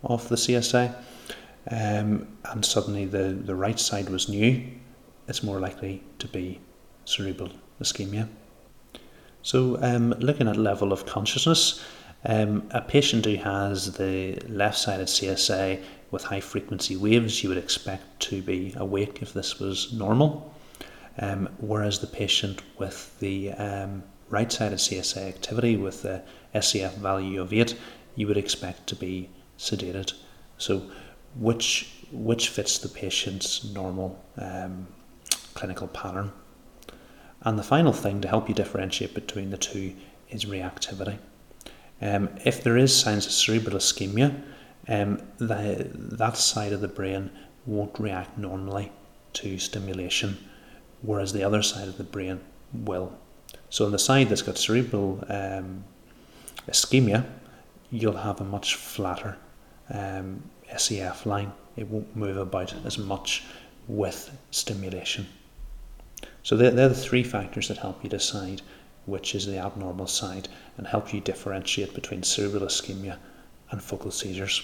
of 0.03 0.27
the 0.29 0.35
CSA, 0.35 0.95
um, 1.69 2.27
and 2.45 2.65
suddenly 2.65 3.05
the, 3.05 3.37
the 3.45 3.55
right 3.55 3.79
side 3.79 4.09
was 4.09 4.29
new, 4.29 4.63
it's 5.27 5.43
more 5.43 5.59
likely 5.59 6.03
to 6.19 6.27
be 6.27 6.59
cerebral 7.05 7.51
ischemia. 7.81 8.27
So, 9.41 9.77
um, 9.81 10.11
looking 10.19 10.47
at 10.47 10.57
level 10.57 10.91
of 10.91 11.05
consciousness, 11.05 11.83
um, 12.25 12.67
a 12.71 12.81
patient 12.81 13.25
who 13.25 13.35
has 13.37 13.93
the 13.93 14.35
left 14.47 14.77
sided 14.77 15.07
CSA 15.07 15.81
with 16.11 16.23
high 16.23 16.39
frequency 16.39 16.95
waves, 16.95 17.43
you 17.43 17.49
would 17.49 17.57
expect 17.57 18.19
to 18.21 18.41
be 18.41 18.73
awake 18.75 19.21
if 19.21 19.33
this 19.33 19.59
was 19.59 19.93
normal. 19.93 20.53
Um, 21.19 21.49
whereas 21.59 21.99
the 21.99 22.07
patient 22.07 22.61
with 22.77 23.17
the 23.19 23.51
um, 23.53 24.03
right 24.29 24.51
sided 24.51 24.79
CSA 24.79 25.27
activity 25.27 25.77
with 25.77 26.03
the 26.03 26.23
SEF 26.59 26.95
value 26.95 27.41
of 27.41 27.53
8, 27.53 27.77
you 28.15 28.27
would 28.27 28.37
expect 28.37 28.87
to 28.87 28.95
be 28.95 29.29
sedated. 29.57 30.13
So, 30.57 30.89
which 31.35 31.93
which 32.11 32.49
fits 32.49 32.77
the 32.77 32.87
patient's 32.87 33.63
normal 33.65 34.23
um, 34.37 34.87
clinical 35.53 35.87
pattern. 35.87 36.31
And 37.41 37.57
the 37.57 37.63
final 37.63 37.93
thing 37.93 38.21
to 38.21 38.27
help 38.27 38.49
you 38.49 38.55
differentiate 38.55 39.13
between 39.13 39.51
the 39.51 39.57
two 39.57 39.93
is 40.29 40.45
reactivity. 40.45 41.19
Um, 42.01 42.29
if 42.43 42.63
there 42.63 42.77
is 42.77 42.95
signs 42.95 43.25
of 43.25 43.31
cerebral 43.31 43.77
ischemia, 43.77 44.41
um, 44.87 45.21
the, 45.37 45.89
that 45.93 46.37
side 46.37 46.73
of 46.73 46.81
the 46.81 46.87
brain 46.87 47.31
won't 47.65 47.99
react 47.99 48.37
normally 48.37 48.91
to 49.33 49.57
stimulation, 49.57 50.37
whereas 51.01 51.33
the 51.33 51.43
other 51.43 51.61
side 51.61 51.87
of 51.87 51.97
the 51.97 52.03
brain 52.03 52.39
will. 52.73 53.13
So 53.69 53.85
on 53.85 53.91
the 53.91 53.99
side 53.99 54.29
that's 54.29 54.41
got 54.41 54.57
cerebral 54.57 55.23
um, 55.29 55.83
ischemia, 56.67 57.25
you'll 57.91 58.17
have 58.17 58.41
a 58.41 58.45
much 58.45 58.75
flatter 58.75 59.37
um, 59.89 60.43
SEF 60.75 61.25
line. 61.25 61.51
It 61.75 61.87
won't 61.87 62.15
move 62.15 62.37
about 62.37 62.73
as 62.85 62.97
much 62.97 63.43
with 63.87 64.35
stimulation. 64.51 65.27
So 66.47 66.55
they're, 66.55 66.71
they're 66.71 66.87
the 66.87 66.95
three 66.95 67.23
factors 67.23 67.67
that 67.67 67.79
help 67.79 68.01
you 68.05 68.09
decide 68.09 68.61
which 69.05 69.35
is 69.35 69.45
the 69.45 69.57
abnormal 69.57 70.07
side 70.07 70.47
and 70.77 70.87
help 70.87 71.13
you 71.13 71.19
differentiate 71.19 71.93
between 71.93 72.23
cerebral 72.23 72.65
ischemia 72.65 73.17
and 73.69 73.83
focal 73.83 74.11
seizures. 74.11 74.63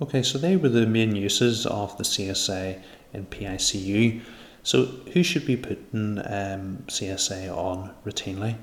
Okay, 0.00 0.22
so 0.22 0.38
they 0.38 0.56
were 0.56 0.70
the 0.70 0.86
main 0.86 1.14
uses 1.14 1.66
of 1.66 1.98
the 1.98 2.04
CSA 2.04 2.80
in 3.12 3.26
PICU. 3.26 4.22
So, 4.62 4.86
who 5.12 5.22
should 5.22 5.44
be 5.44 5.58
putting 5.58 6.20
um, 6.20 6.84
CSA 6.86 7.54
on 7.54 7.94
routinely? 8.06 8.56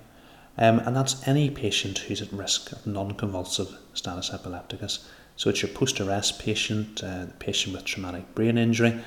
Um, 0.57 0.79
and 0.79 0.95
that's 0.95 1.27
any 1.27 1.51
patient 1.51 1.99
who's 1.99 2.23
at 2.23 2.33
risk 2.33 2.71
of 2.71 2.87
non 2.87 3.11
convulsive 3.11 3.77
status 3.93 4.33
epilepticus. 4.33 5.07
So, 5.35 5.51
it's 5.51 5.61
your 5.61 5.71
post 5.73 6.01
arrest 6.01 6.39
patient, 6.39 7.03
uh, 7.03 7.27
patient 7.37 7.75
with 7.75 7.85
traumatic 7.85 8.33
brain 8.33 8.57
injury, 8.57 8.99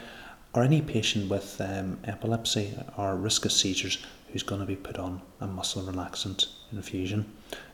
or 0.55 0.63
any 0.63 0.83
patient 0.83 1.31
with 1.31 1.61
um, 1.61 1.99
epilepsy 2.05 2.75
or 2.97 3.17
risk 3.17 3.45
of 3.45 3.53
seizures 3.53 4.05
who's 4.33 4.43
going 4.43 4.61
to 4.61 4.67
be 4.67 4.77
put 4.77 4.99
on 4.99 5.21
a 5.41 5.47
muscle 5.47 5.83
relaxant 5.83 6.47
infusion. 6.73 7.31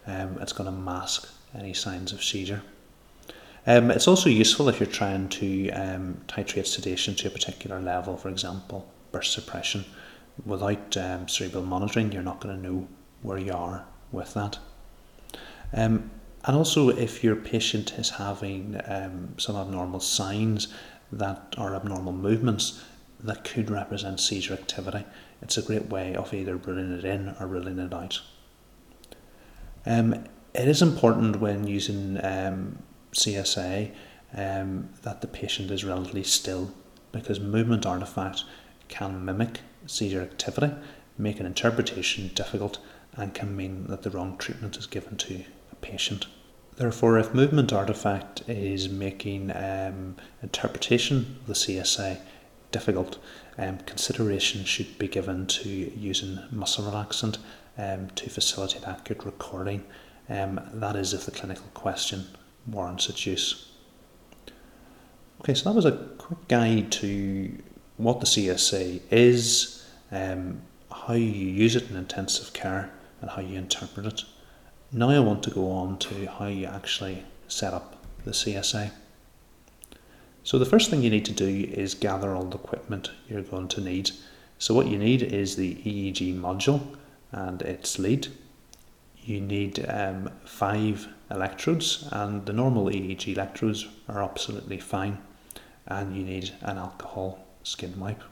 Um, 0.06 0.38
it's 0.40 0.52
going 0.52 0.70
to 0.70 0.76
mask 0.76 1.28
any 1.54 1.74
signs 1.74 2.12
of 2.12 2.22
seizure. 2.22 2.62
Um, 3.66 3.90
it's 3.90 4.08
also 4.08 4.30
useful 4.30 4.68
if 4.68 4.80
you're 4.80 4.86
trying 4.86 5.28
to 5.28 5.70
um, 5.70 6.20
titrate 6.26 6.66
sedation 6.66 7.14
to 7.16 7.28
a 7.28 7.30
particular 7.30 7.80
level, 7.80 8.16
for 8.16 8.28
example, 8.28 8.90
burst 9.12 9.32
suppression. 9.32 9.84
Without 10.46 10.96
um, 10.96 11.28
cerebral 11.28 11.64
monitoring, 11.64 12.12
you're 12.12 12.22
not 12.22 12.40
going 12.40 12.56
to 12.56 12.62
know 12.62 12.88
where 13.22 13.38
you 13.38 13.52
are 13.52 13.84
with 14.12 14.34
that. 14.34 14.58
Um, 15.72 16.10
and 16.44 16.56
also, 16.56 16.88
if 16.88 17.22
your 17.22 17.36
patient 17.36 17.92
is 17.98 18.10
having 18.10 18.80
um, 18.86 19.34
some 19.38 19.56
abnormal 19.56 20.00
signs 20.00 20.68
that 21.12 21.54
are 21.56 21.74
abnormal 21.74 22.12
movements 22.12 22.84
that 23.20 23.44
could 23.44 23.70
represent 23.70 24.20
seizure 24.20 24.54
activity, 24.54 25.04
it's 25.42 25.56
a 25.56 25.62
great 25.62 25.86
way 25.86 26.14
of 26.14 26.32
either 26.32 26.56
ruling 26.56 26.92
it 26.92 27.04
in 27.04 27.34
or 27.40 27.46
ruling 27.46 27.78
it 27.78 27.92
out. 27.92 28.20
Um, 29.86 30.24
it 30.54 30.68
is 30.68 30.82
important 30.82 31.40
when 31.40 31.66
using 31.66 32.22
um, 32.24 32.78
CSA 33.12 33.92
um, 34.34 34.90
that 35.02 35.20
the 35.20 35.26
patient 35.26 35.70
is 35.70 35.84
relatively 35.84 36.24
still 36.24 36.72
because 37.12 37.40
movement 37.40 37.86
artifact 37.86 38.44
can 38.88 39.24
mimic 39.24 39.60
seizure 39.86 40.22
activity, 40.22 40.74
make 41.16 41.40
an 41.40 41.46
interpretation 41.46 42.30
difficult, 42.34 42.78
and 43.14 43.34
can 43.34 43.56
mean 43.56 43.86
that 43.88 44.02
the 44.02 44.10
wrong 44.10 44.36
treatment 44.36 44.76
is 44.76 44.86
given 44.86 45.16
to 45.16 45.44
a 45.72 45.76
patient. 45.76 46.26
Therefore, 46.78 47.18
if 47.18 47.34
movement 47.34 47.72
artifact 47.72 48.48
is 48.48 48.88
making 48.88 49.50
um, 49.50 50.14
interpretation 50.44 51.38
of 51.40 51.46
the 51.48 51.52
CSA 51.54 52.20
difficult, 52.70 53.18
um, 53.58 53.78
consideration 53.78 54.64
should 54.64 54.96
be 54.96 55.08
given 55.08 55.48
to 55.48 55.68
using 55.68 56.38
muscle 56.52 56.84
relaxant 56.84 57.38
um, 57.76 58.10
to 58.10 58.30
facilitate 58.30 58.86
accurate 58.86 59.24
recording. 59.24 59.84
Um, 60.28 60.60
that 60.74 60.94
is, 60.94 61.12
if 61.12 61.24
the 61.24 61.32
clinical 61.32 61.66
question 61.74 62.28
warrants 62.64 63.08
its 63.08 63.26
use. 63.26 63.72
Okay, 65.40 65.54
so 65.54 65.68
that 65.68 65.74
was 65.74 65.84
a 65.84 65.92
quick 66.18 66.46
guide 66.46 66.92
to 66.92 67.58
what 67.96 68.20
the 68.20 68.26
CSA 68.26 69.02
is, 69.10 69.84
um, 70.12 70.62
how 70.92 71.14
you 71.14 71.26
use 71.26 71.74
it 71.74 71.90
in 71.90 71.96
intensive 71.96 72.52
care, 72.52 72.92
and 73.20 73.30
how 73.30 73.42
you 73.42 73.58
interpret 73.58 74.06
it. 74.06 74.22
Now 74.90 75.10
I 75.10 75.18
want 75.18 75.42
to 75.42 75.50
go 75.50 75.70
on 75.70 75.98
to 75.98 76.26
how 76.26 76.46
you 76.46 76.64
actually 76.64 77.22
set 77.46 77.74
up 77.74 78.02
the 78.24 78.30
CSA. 78.30 78.90
So 80.42 80.58
the 80.58 80.64
first 80.64 80.88
thing 80.88 81.02
you 81.02 81.10
need 81.10 81.26
to 81.26 81.32
do 81.32 81.46
is 81.70 81.94
gather 81.94 82.34
all 82.34 82.44
the 82.44 82.56
equipment 82.56 83.10
you're 83.28 83.42
going 83.42 83.68
to 83.68 83.82
need. 83.82 84.12
So 84.58 84.72
what 84.72 84.86
you 84.86 84.96
need 84.96 85.22
is 85.22 85.56
the 85.56 85.74
EEG 85.74 86.40
module 86.40 86.96
and 87.32 87.60
its 87.60 87.98
lead. 87.98 88.28
You 89.22 89.42
need 89.42 89.84
um, 89.90 90.30
five 90.46 91.06
electrodes 91.30 92.08
and 92.10 92.46
the 92.46 92.54
normal 92.54 92.86
EEG 92.86 93.34
electrodes 93.34 93.86
are 94.08 94.22
absolutely 94.22 94.78
fine 94.78 95.18
and 95.86 96.16
you 96.16 96.22
need 96.22 96.52
an 96.62 96.78
alcohol 96.78 97.44
skin 97.62 98.00
wipe. 98.00 98.22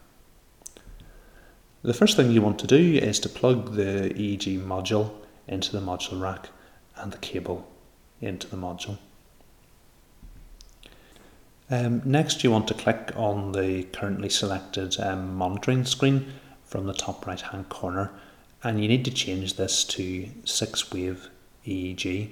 The 1.82 1.92
first 1.92 2.16
thing 2.16 2.30
you 2.30 2.40
want 2.40 2.59
to 2.61 2.66
do 2.66 2.94
is 2.94 3.20
to 3.20 3.28
plug 3.28 3.74
the 3.74 4.11
EEG 4.16 4.64
module 4.64 5.12
into 5.49 5.72
the 5.72 5.80
module 5.80 6.20
rack 6.20 6.49
and 6.97 7.12
the 7.12 7.18
cable 7.18 7.66
into 8.20 8.47
the 8.47 8.57
module. 8.57 8.99
Um, 11.68 12.01
next 12.05 12.44
you 12.44 12.51
want 12.51 12.68
to 12.68 12.74
click 12.74 13.12
on 13.16 13.53
the 13.53 13.84
currently 13.84 14.28
selected 14.28 14.99
um, 15.01 15.34
monitoring 15.34 15.84
screen 15.84 16.32
from 16.64 16.86
the 16.86 16.94
top 16.94 17.26
right 17.26 17.40
hand 17.40 17.68
corner 17.68 18.12
and 18.62 18.80
you 18.80 18.88
need 18.88 19.05
to 19.05 19.11
change 19.11 19.55
this 19.55 19.82
to 19.84 20.28
6 20.44 20.92
wave 20.92 21.28
EEG 21.66 22.30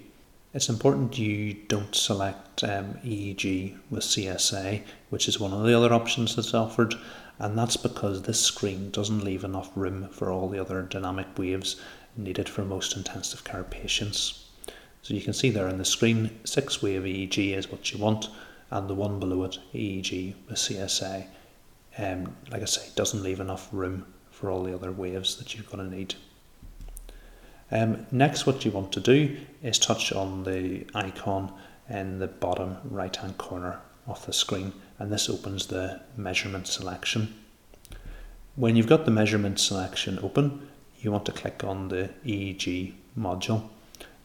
it's 0.54 0.68
important 0.68 1.18
you 1.18 1.54
don't 1.66 1.96
select 1.96 2.62
um, 2.62 2.94
EEG 3.04 3.76
with 3.90 4.04
CSA, 4.04 4.82
which 5.10 5.26
is 5.26 5.40
one 5.40 5.52
of 5.52 5.64
the 5.64 5.74
other 5.74 5.92
options 5.92 6.36
that's 6.36 6.54
offered, 6.54 6.94
and 7.40 7.58
that's 7.58 7.76
because 7.76 8.22
this 8.22 8.40
screen 8.40 8.92
doesn't 8.92 9.24
leave 9.24 9.42
enough 9.42 9.72
room 9.74 10.08
for 10.10 10.30
all 10.30 10.48
the 10.48 10.60
other 10.60 10.82
dynamic 10.82 11.26
waves 11.36 11.74
needed 12.16 12.48
for 12.48 12.64
most 12.64 12.96
intensive 12.96 13.44
care 13.44 13.64
patients. 13.64 14.48
So 15.02 15.14
you 15.14 15.20
can 15.20 15.32
see 15.32 15.50
there 15.50 15.68
on 15.68 15.78
the 15.78 15.84
screen, 15.84 16.30
6 16.44 16.82
wave 16.82 17.02
EEG 17.02 17.54
is 17.54 17.70
what 17.70 17.92
you 17.92 17.98
want, 17.98 18.28
and 18.70 18.88
the 18.88 18.94
one 18.94 19.20
below 19.20 19.44
it, 19.44 19.58
EEG 19.74 20.34
with 20.48 20.56
CSA, 20.56 21.26
um, 21.98 22.34
like 22.50 22.62
I 22.62 22.64
say, 22.64 22.88
doesn't 22.96 23.22
leave 23.22 23.40
enough 23.40 23.68
room 23.70 24.06
for 24.30 24.50
all 24.50 24.64
the 24.64 24.74
other 24.74 24.90
waves 24.90 25.36
that 25.36 25.54
you're 25.54 25.64
going 25.64 25.90
to 25.90 25.96
need. 25.96 26.14
Um, 27.70 28.06
next, 28.10 28.46
what 28.46 28.64
you 28.64 28.70
want 28.70 28.92
to 28.92 29.00
do 29.00 29.36
is 29.62 29.78
touch 29.78 30.12
on 30.12 30.44
the 30.44 30.86
icon 30.94 31.52
in 31.88 32.18
the 32.18 32.26
bottom 32.26 32.78
right 32.84 33.14
hand 33.14 33.38
corner 33.38 33.80
of 34.06 34.24
the 34.26 34.32
screen, 34.32 34.72
and 34.98 35.12
this 35.12 35.28
opens 35.28 35.66
the 35.66 36.00
measurement 36.16 36.66
selection. 36.66 37.34
When 38.56 38.76
you've 38.76 38.86
got 38.86 39.04
the 39.04 39.10
measurement 39.10 39.58
selection 39.58 40.18
open, 40.22 40.68
you 41.05 41.12
want 41.12 41.26
to 41.26 41.32
click 41.32 41.62
on 41.62 41.88
the 41.88 42.11
EEG 42.24 42.94
module, 43.18 43.68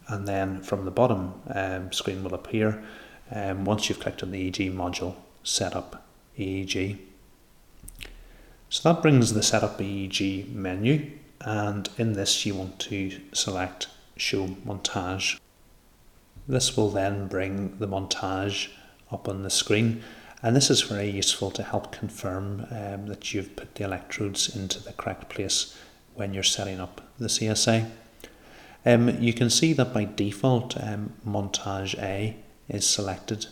and 0.08 0.28
then 0.28 0.62
from 0.62 0.86
the 0.86 0.92
bottom 0.92 1.34
um, 1.54 1.92
screen 1.92 2.24
will 2.24 2.34
appear. 2.34 2.84
Um, 3.32 3.66
once 3.66 3.90
you've 3.90 4.00
clicked 4.00 4.24
on 4.24 4.32
the 4.32 4.50
EEG 4.50 4.74
module, 4.74 5.16
set 5.44 5.76
up 5.76 6.08
EEG. 6.38 6.98
So 8.70 8.94
that 8.94 9.02
brings 9.02 9.34
the 9.34 9.44
setup 9.44 9.80
EEG 9.80 10.54
menu 10.54 11.12
and 11.42 11.90
in 11.98 12.14
this 12.14 12.46
you 12.46 12.56
want 12.56 12.80
to 12.80 13.20
select 13.34 13.88
show 14.16 14.48
montage. 14.66 15.40
This 16.48 16.76
will 16.76 16.90
then 16.90 17.28
bring 17.28 17.78
the 17.80 17.88
montage 17.88 18.70
up 19.12 19.28
on 19.28 19.44
the 19.44 19.50
screen 19.50 20.04
and 20.42 20.56
this 20.56 20.70
is 20.70 20.82
very 20.82 21.10
useful 21.10 21.52
to 21.52 21.64
help 21.64 21.92
confirm 21.92 22.68
um, 22.72 23.08
that 23.08 23.34
you've 23.34 23.56
put 23.56 23.76
the 23.76 23.84
electrodes 23.84 24.56
into 24.56 24.80
the 24.82 24.94
correct 24.94 25.30
place 25.30 25.76
when 26.20 26.34
you're 26.34 26.44
setting 26.44 26.80
up 26.82 27.02
the 27.18 27.28
CSA. 27.28 27.90
Um, 28.86 29.22
you 29.22 29.34
can 29.34 29.50
see 29.50 29.74
that 29.74 29.94
by 29.94 30.04
default 30.04 30.78
um, 30.82 31.14
montage 31.26 31.98
A 31.98 32.36
is 32.68 32.86
selected. 32.86 33.48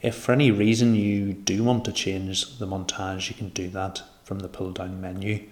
If 0.00 0.14
for 0.14 0.32
any 0.32 0.50
reason 0.50 0.94
you 0.94 1.32
do 1.32 1.64
want 1.64 1.84
to 1.86 1.92
change 1.92 2.58
the 2.58 2.66
montage 2.66 3.28
you 3.28 3.34
can 3.34 3.48
do 3.48 3.68
that 3.70 4.02
from 4.22 4.38
the 4.40 4.48
pull 4.48 4.70
down 4.72 5.00
menu. 5.00 5.48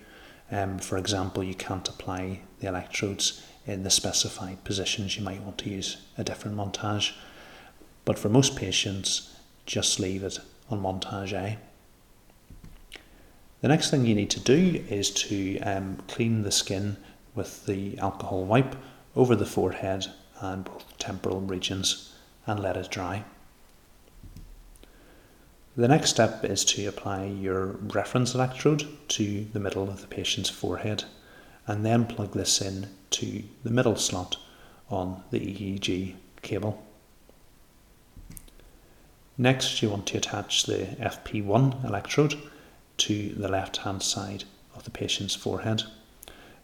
Um, 0.51 0.79
for 0.79 0.99
example, 0.99 1.43
you 1.43 1.55
can't 1.55 1.89
apply 1.89 2.41
the 2.61 2.69
electrodes 2.69 3.43
in 3.67 3.83
the 3.83 3.91
specified 3.91 4.63
positions. 4.63 5.17
You 5.17 5.25
might 5.25 5.43
want 5.43 5.59
to 5.59 5.71
use 5.71 5.97
a 6.19 6.25
different 6.25 6.57
montage. 6.57 7.13
But 8.05 8.19
for 8.19 8.29
most 8.29 8.57
patients, 8.57 9.35
just 9.65 9.99
leave 9.99 10.23
it 10.23 10.39
on 10.71 10.83
montage 10.83 11.33
A. 11.33 11.59
The 13.65 13.69
next 13.69 13.91
thing 13.91 14.05
you 14.05 14.15
need 14.15 14.29
to 14.29 14.41
do 14.41 14.85
is 14.91 15.09
to 15.11 15.59
um, 15.61 15.97
clean 16.07 16.43
the 16.43 16.53
skin 16.53 16.99
with 17.35 17.65
the 17.65 17.97
alcohol 17.97 18.45
wipe 18.45 18.77
over 19.17 19.35
the 19.35 19.47
forehead 19.47 20.05
and 20.39 20.67
both 20.67 20.85
temporal 20.99 21.41
regions 21.41 22.12
and 22.47 22.61
let 22.61 22.77
it 22.77 22.91
dry. 22.91 23.25
The 25.79 25.89
next 25.89 26.11
step 26.11 26.45
is 26.45 26.62
to 26.67 26.85
apply 26.85 27.25
your 27.25 27.69
reference 27.69 28.35
electrode 28.35 28.87
to 29.09 29.47
the 29.55 29.61
middle 29.61 29.89
of 29.89 30.03
the 30.03 30.09
patient's 30.09 30.51
forehead 30.51 31.05
and 31.67 31.87
then 31.87 32.05
plug 32.05 32.33
this 32.33 32.61
in 32.61 32.89
to 33.12 33.45
the 33.62 33.71
middle 33.71 33.97
slot 33.97 34.37
on 34.91 35.23
the 35.31 35.41
EEG 35.41 36.17
cable. 36.43 36.85
Next 39.39 39.81
you 39.81 39.89
want 39.89 40.07
to 40.09 40.19
attach 40.19 40.65
the 40.65 40.85
FP1 41.01 41.83
electrode 41.83 42.37
to 42.99 43.31
the 43.35 43.49
left 43.49 43.79
hand 43.79 44.03
side 44.03 44.45
of 44.75 44.85
the 44.85 44.91
patient's 44.91 45.35
forehead. 45.35 45.83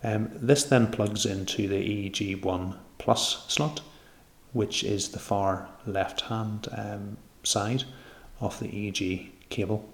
Um, 0.02 0.30
this 0.34 0.64
then 0.64 0.90
plugs 0.90 1.26
into 1.26 1.68
the 1.68 2.10
EEG1 2.10 2.76
plus 2.98 3.44
slot, 3.48 3.80
which 4.52 4.82
is 4.82 5.10
the 5.10 5.18
far 5.18 5.68
left 5.86 6.22
hand 6.22 6.68
um, 6.76 7.16
side 7.42 7.84
of 8.40 8.58
the 8.58 8.68
EEG 8.68 9.30
cable. 9.48 9.88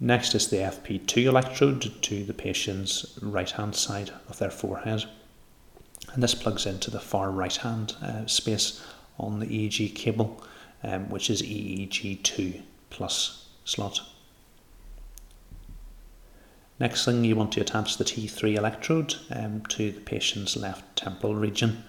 Next 0.00 0.34
is 0.34 0.48
the 0.48 0.56
FP2 0.56 1.24
electrode 1.24 2.02
to 2.02 2.24
the 2.24 2.34
patient's 2.34 3.18
right 3.22 3.50
hand 3.50 3.76
side 3.76 4.10
of 4.28 4.38
their 4.38 4.50
forehead. 4.50 5.04
And 6.12 6.22
this 6.22 6.34
plugs 6.34 6.66
into 6.66 6.90
the 6.90 7.00
far 7.00 7.30
right 7.30 7.56
hand 7.56 7.94
uh, 8.02 8.26
space 8.26 8.84
on 9.18 9.38
the 9.40 9.46
EEG 9.46 9.94
cable, 9.94 10.42
um, 10.82 11.08
which 11.08 11.30
is 11.30 11.42
EEG2 11.42 12.62
plus 12.90 13.43
slot. 13.64 14.00
Next 16.80 17.04
thing 17.04 17.24
you 17.24 17.36
want 17.36 17.52
to 17.52 17.60
attach 17.60 17.96
the 17.96 18.04
T3 18.04 18.56
electrode 18.56 19.14
um, 19.30 19.62
to 19.66 19.92
the 19.92 20.00
patient's 20.00 20.56
left 20.56 20.96
temporal 20.96 21.34
region. 21.34 21.84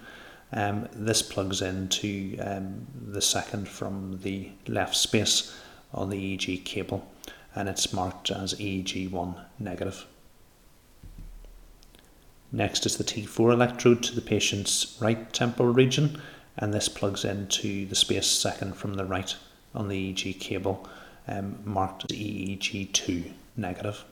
Um, 0.52 0.88
this 0.92 1.22
plugs 1.22 1.60
into 1.60 2.36
um, 2.40 2.86
the 3.04 3.20
second 3.20 3.68
from 3.68 4.20
the 4.22 4.50
left 4.68 4.94
space 4.96 5.56
on 5.92 6.10
the 6.10 6.36
EEG 6.36 6.64
cable 6.64 7.06
and 7.54 7.68
it's 7.68 7.92
marked 7.92 8.30
as 8.30 8.54
EEG1 8.54 9.34
negative. 9.58 10.06
Next 12.52 12.86
is 12.86 12.96
the 12.96 13.04
T4 13.04 13.52
electrode 13.52 14.02
to 14.04 14.14
the 14.14 14.20
patient's 14.20 14.96
right 15.00 15.32
temporal 15.32 15.72
region 15.72 16.22
and 16.56 16.72
this 16.72 16.88
plugs 16.88 17.24
into 17.24 17.86
the 17.86 17.96
space 17.96 18.28
second 18.28 18.76
from 18.76 18.94
the 18.94 19.04
right 19.04 19.34
on 19.74 19.88
the 19.88 20.14
EEG 20.14 20.38
cable 20.38 20.88
um, 21.28 21.58
marked 21.64 22.10
as 22.10 22.16
EEG2 22.16 23.32
negative. 23.56 24.04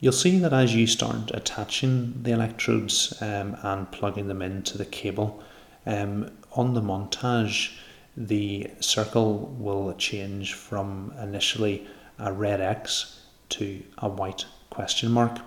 You'll 0.00 0.12
see 0.12 0.38
that 0.38 0.52
as 0.52 0.74
you 0.74 0.86
start 0.86 1.30
attaching 1.32 2.22
the 2.24 2.32
electrodes 2.32 3.14
um, 3.22 3.56
and 3.62 3.90
plugging 3.92 4.26
them 4.26 4.42
into 4.42 4.76
the 4.76 4.84
cable, 4.84 5.42
um, 5.86 6.30
on 6.52 6.74
the 6.74 6.80
montage, 6.80 7.76
the 8.16 8.68
circle 8.80 9.54
will 9.58 9.94
change 9.94 10.54
from 10.54 11.14
initially 11.20 11.86
a 12.18 12.32
red 12.32 12.60
X 12.60 13.20
to 13.50 13.82
a 13.98 14.08
white 14.08 14.44
question 14.70 15.10
mark. 15.10 15.38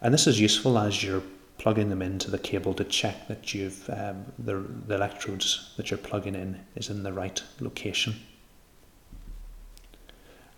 And 0.00 0.12
this 0.12 0.26
is 0.26 0.40
useful 0.40 0.78
as 0.78 1.02
you're 1.02 1.22
plugging 1.62 1.90
them 1.90 2.02
into 2.02 2.28
the 2.28 2.38
cable 2.38 2.74
to 2.74 2.82
check 2.82 3.28
that 3.28 3.54
you've 3.54 3.88
um, 3.90 4.24
the, 4.36 4.56
the 4.88 4.96
electrodes 4.96 5.72
that 5.76 5.92
you're 5.92 5.98
plugging 5.98 6.34
in 6.34 6.58
is 6.74 6.90
in 6.90 7.04
the 7.04 7.12
right 7.12 7.40
location. 7.60 8.16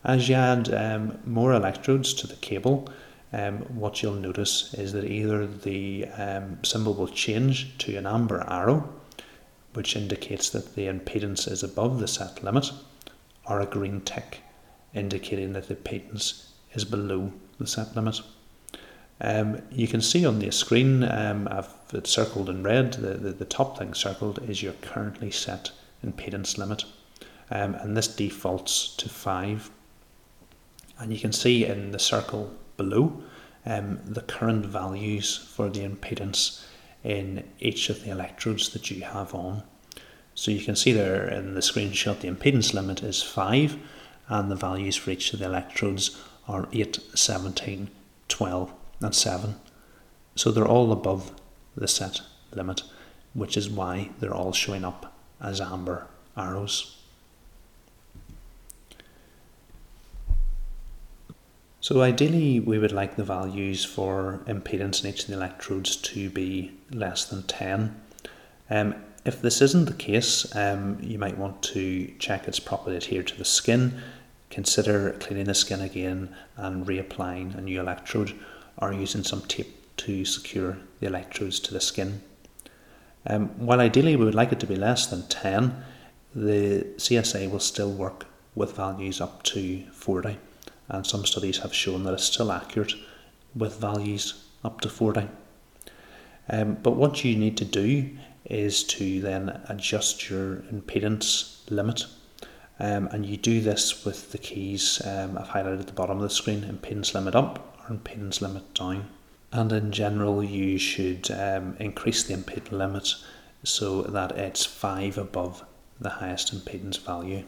As 0.02 0.30
you 0.30 0.34
add 0.34 0.72
um, 0.72 1.18
more 1.26 1.52
electrodes 1.52 2.14
to 2.14 2.26
the 2.26 2.36
cable, 2.36 2.88
um, 3.34 3.58
what 3.78 4.02
you'll 4.02 4.14
notice 4.14 4.72
is 4.72 4.94
that 4.94 5.04
either 5.04 5.46
the 5.46 6.06
um, 6.16 6.64
symbol 6.64 6.94
will 6.94 7.08
change 7.08 7.76
to 7.78 7.96
an 7.96 8.06
amber 8.06 8.42
arrow, 8.48 8.88
which 9.74 9.96
indicates 9.96 10.48
that 10.50 10.74
the 10.74 10.86
impedance 10.86 11.50
is 11.50 11.62
above 11.62 12.00
the 12.00 12.08
set 12.08 12.42
limit, 12.42 12.70
or 13.46 13.60
a 13.60 13.66
green 13.66 14.00
tick, 14.00 14.40
indicating 14.94 15.52
that 15.52 15.68
the 15.68 15.74
impedance 15.74 16.46
is 16.72 16.86
below 16.86 17.30
the 17.58 17.66
set 17.66 17.94
limit. 17.94 18.22
Um, 19.24 19.62
you 19.70 19.88
can 19.88 20.02
see 20.02 20.26
on 20.26 20.38
the 20.38 20.50
screen, 20.52 21.02
um, 21.02 21.48
I've 21.50 21.72
it's 21.94 22.10
circled 22.10 22.50
in 22.50 22.62
red, 22.62 22.92
the, 22.92 23.14
the, 23.14 23.32
the, 23.32 23.44
top 23.46 23.78
thing 23.78 23.94
circled 23.94 24.38
is 24.46 24.62
your 24.62 24.74
currently 24.82 25.30
set 25.30 25.70
impedance 26.04 26.58
limit. 26.58 26.84
Um, 27.50 27.74
and 27.76 27.96
this 27.96 28.08
defaults 28.08 28.94
to 28.96 29.08
5. 29.08 29.70
And 30.98 31.10
you 31.10 31.18
can 31.18 31.32
see 31.32 31.64
in 31.64 31.92
the 31.92 31.98
circle 31.98 32.52
below 32.76 33.22
um, 33.64 34.00
the 34.04 34.20
current 34.20 34.66
values 34.66 35.38
for 35.38 35.70
the 35.70 35.88
impedance 35.88 36.62
in 37.02 37.44
each 37.60 37.88
of 37.88 38.04
the 38.04 38.10
electrodes 38.10 38.70
that 38.74 38.90
you 38.90 39.04
have 39.04 39.34
on. 39.34 39.62
So 40.34 40.50
you 40.50 40.62
can 40.62 40.76
see 40.76 40.92
there 40.92 41.26
in 41.26 41.54
the 41.54 41.60
screenshot 41.60 42.20
the 42.20 42.28
impedance 42.28 42.74
limit 42.74 43.02
is 43.02 43.22
5 43.22 43.78
and 44.28 44.50
the 44.50 44.56
values 44.56 44.96
for 44.96 45.12
each 45.12 45.32
of 45.32 45.38
the 45.38 45.46
electrodes 45.46 46.20
are 46.46 46.68
8, 46.74 46.98
17, 47.14 47.88
12 48.28 48.72
and 49.00 49.14
7. 49.14 49.56
So 50.36 50.50
they're 50.50 50.66
all 50.66 50.92
above 50.92 51.32
the 51.76 51.88
set 51.88 52.20
limit, 52.52 52.82
which 53.32 53.56
is 53.56 53.68
why 53.68 54.10
they're 54.18 54.34
all 54.34 54.52
showing 54.52 54.84
up 54.84 55.14
as 55.40 55.60
amber 55.60 56.06
arrows. 56.36 56.96
So 61.80 62.00
ideally 62.00 62.60
we 62.60 62.78
would 62.78 62.92
like 62.92 63.16
the 63.16 63.24
values 63.24 63.84
for 63.84 64.40
impedance 64.46 65.04
in 65.04 65.10
each 65.10 65.24
of 65.24 65.26
the 65.26 65.34
electrodes 65.34 65.96
to 65.96 66.30
be 66.30 66.72
less 66.90 67.26
than 67.26 67.42
10. 67.42 68.00
Um, 68.70 68.94
if 69.26 69.42
this 69.42 69.60
isn't 69.60 69.84
the 69.84 69.92
case, 69.92 70.54
um, 70.56 70.98
you 71.02 71.18
might 71.18 71.36
want 71.36 71.62
to 71.62 72.10
check 72.18 72.48
it's 72.48 72.58
properly 72.58 72.96
adhered 72.96 73.26
to 73.28 73.36
the 73.36 73.44
skin, 73.44 74.00
consider 74.48 75.12
cleaning 75.20 75.44
the 75.44 75.54
skin 75.54 75.82
again 75.82 76.34
and 76.56 76.86
reapplying 76.86 77.54
a 77.54 77.60
new 77.60 77.80
electrode 77.80 78.32
or 78.78 78.92
using 78.92 79.24
some 79.24 79.42
tape 79.42 79.96
to 79.96 80.24
secure 80.24 80.78
the 81.00 81.06
electrodes 81.06 81.60
to 81.60 81.72
the 81.72 81.80
skin. 81.80 82.22
Um, 83.26 83.48
while 83.58 83.80
ideally 83.80 84.16
we 84.16 84.24
would 84.24 84.34
like 84.34 84.52
it 84.52 84.60
to 84.60 84.66
be 84.66 84.76
less 84.76 85.06
than 85.06 85.26
10, 85.28 85.84
the 86.34 86.84
CSA 86.96 87.50
will 87.50 87.60
still 87.60 87.92
work 87.92 88.26
with 88.54 88.76
values 88.76 89.20
up 89.20 89.42
to 89.44 89.84
40 89.92 90.36
and 90.88 91.06
some 91.06 91.24
studies 91.24 91.58
have 91.58 91.72
shown 91.72 92.04
that 92.04 92.14
it's 92.14 92.24
still 92.24 92.52
accurate 92.52 92.94
with 93.54 93.80
values 93.80 94.44
up 94.64 94.80
to 94.82 94.88
40. 94.88 95.28
Um, 96.50 96.74
but 96.82 96.92
what 96.92 97.24
you 97.24 97.36
need 97.36 97.56
to 97.58 97.64
do 97.64 98.10
is 98.44 98.84
to 98.84 99.20
then 99.20 99.62
adjust 99.68 100.28
your 100.28 100.56
impedance 100.72 101.60
limit. 101.70 102.04
Um, 102.78 103.08
and 103.12 103.24
you 103.24 103.36
do 103.36 103.60
this 103.60 104.04
with 104.04 104.32
the 104.32 104.38
keys 104.38 105.00
um, 105.06 105.38
I've 105.38 105.48
highlighted 105.48 105.80
at 105.80 105.86
the 105.86 105.92
bottom 105.92 106.16
of 106.16 106.24
the 106.24 106.30
screen 106.30 106.62
impedance 106.62 107.14
limit 107.14 107.36
up 107.36 107.73
impedance 107.88 108.40
limit 108.40 108.74
down. 108.74 109.08
And 109.52 109.72
in 109.72 109.92
general, 109.92 110.42
you 110.42 110.78
should 110.78 111.30
um, 111.30 111.76
increase 111.78 112.24
the 112.24 112.34
impedance 112.34 112.72
limit 112.72 113.14
so 113.62 114.02
that 114.02 114.32
it's 114.32 114.64
5 114.64 115.18
above 115.18 115.64
the 116.00 116.10
highest 116.10 116.54
impedance 116.54 116.98
value. 116.98 117.44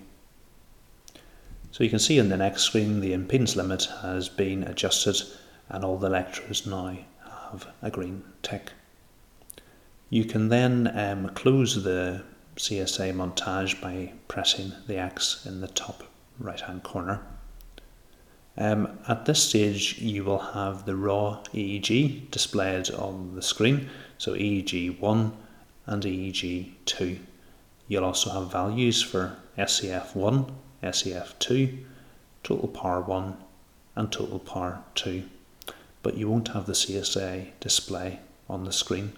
So 1.72 1.84
you 1.84 1.90
can 1.90 1.98
see 1.98 2.18
in 2.18 2.28
the 2.28 2.36
next 2.36 2.62
screen 2.62 3.00
the 3.00 3.12
impedance 3.12 3.56
limit 3.56 3.88
has 4.02 4.28
been 4.28 4.62
adjusted 4.62 5.20
and 5.68 5.84
all 5.84 5.98
the 5.98 6.06
electrodes 6.06 6.66
now 6.66 6.96
have 7.50 7.66
a 7.82 7.90
green 7.90 8.22
tick. 8.42 8.72
You 10.08 10.24
can 10.24 10.48
then 10.48 10.90
um, 10.96 11.28
close 11.30 11.82
the 11.82 12.22
CSA 12.56 13.12
montage 13.12 13.80
by 13.80 14.12
pressing 14.28 14.72
the 14.86 14.96
X 14.96 15.44
in 15.44 15.60
the 15.60 15.68
top 15.68 16.04
right 16.38 16.60
hand 16.60 16.82
corner. 16.82 17.20
Um, 18.58 18.98
at 19.06 19.26
this 19.26 19.42
stage 19.42 19.98
you 19.98 20.24
will 20.24 20.38
have 20.38 20.86
the 20.86 20.96
raw 20.96 21.42
EEG 21.52 22.30
displayed 22.30 22.90
on 22.90 23.34
the 23.34 23.42
screen, 23.42 23.88
so 24.18 24.34
EEG 24.34 24.98
1 24.98 25.32
and 25.86 26.02
EEG 26.02 26.72
2. 26.86 27.18
You'll 27.88 28.04
also 28.04 28.30
have 28.30 28.50
values 28.50 29.02
for 29.02 29.36
SEF 29.56 30.16
1 30.16 30.52
SEF2, 30.82 31.84
total 32.42 32.68
power 32.68 33.00
1 33.00 33.36
and 33.94 34.12
total 34.12 34.38
power 34.38 34.82
2 34.94 35.24
but 36.06 36.16
you 36.16 36.28
won't 36.28 36.46
have 36.54 36.66
the 36.66 36.72
CSA 36.72 37.48
display 37.58 38.20
on 38.48 38.62
the 38.62 38.72
screen. 38.72 39.12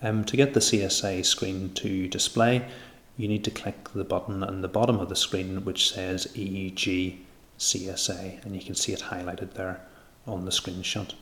Um, 0.00 0.22
to 0.26 0.36
get 0.36 0.54
the 0.54 0.60
CSA 0.60 1.24
screen 1.24 1.70
to 1.74 2.06
display 2.06 2.68
you 3.16 3.26
need 3.26 3.42
to 3.42 3.50
click 3.50 3.88
the 3.92 4.04
button 4.04 4.44
on 4.44 4.62
the 4.62 4.68
bottom 4.68 5.00
of 5.00 5.08
the 5.08 5.16
screen 5.16 5.64
which 5.64 5.90
says 5.92 6.28
EEG 6.36 7.18
CSA 7.58 8.44
and 8.44 8.54
you 8.54 8.62
can 8.62 8.74
see 8.74 8.92
it 8.92 9.00
highlighted 9.00 9.54
there 9.54 9.80
on 10.26 10.44
the 10.44 10.50
screenshot. 10.50 11.12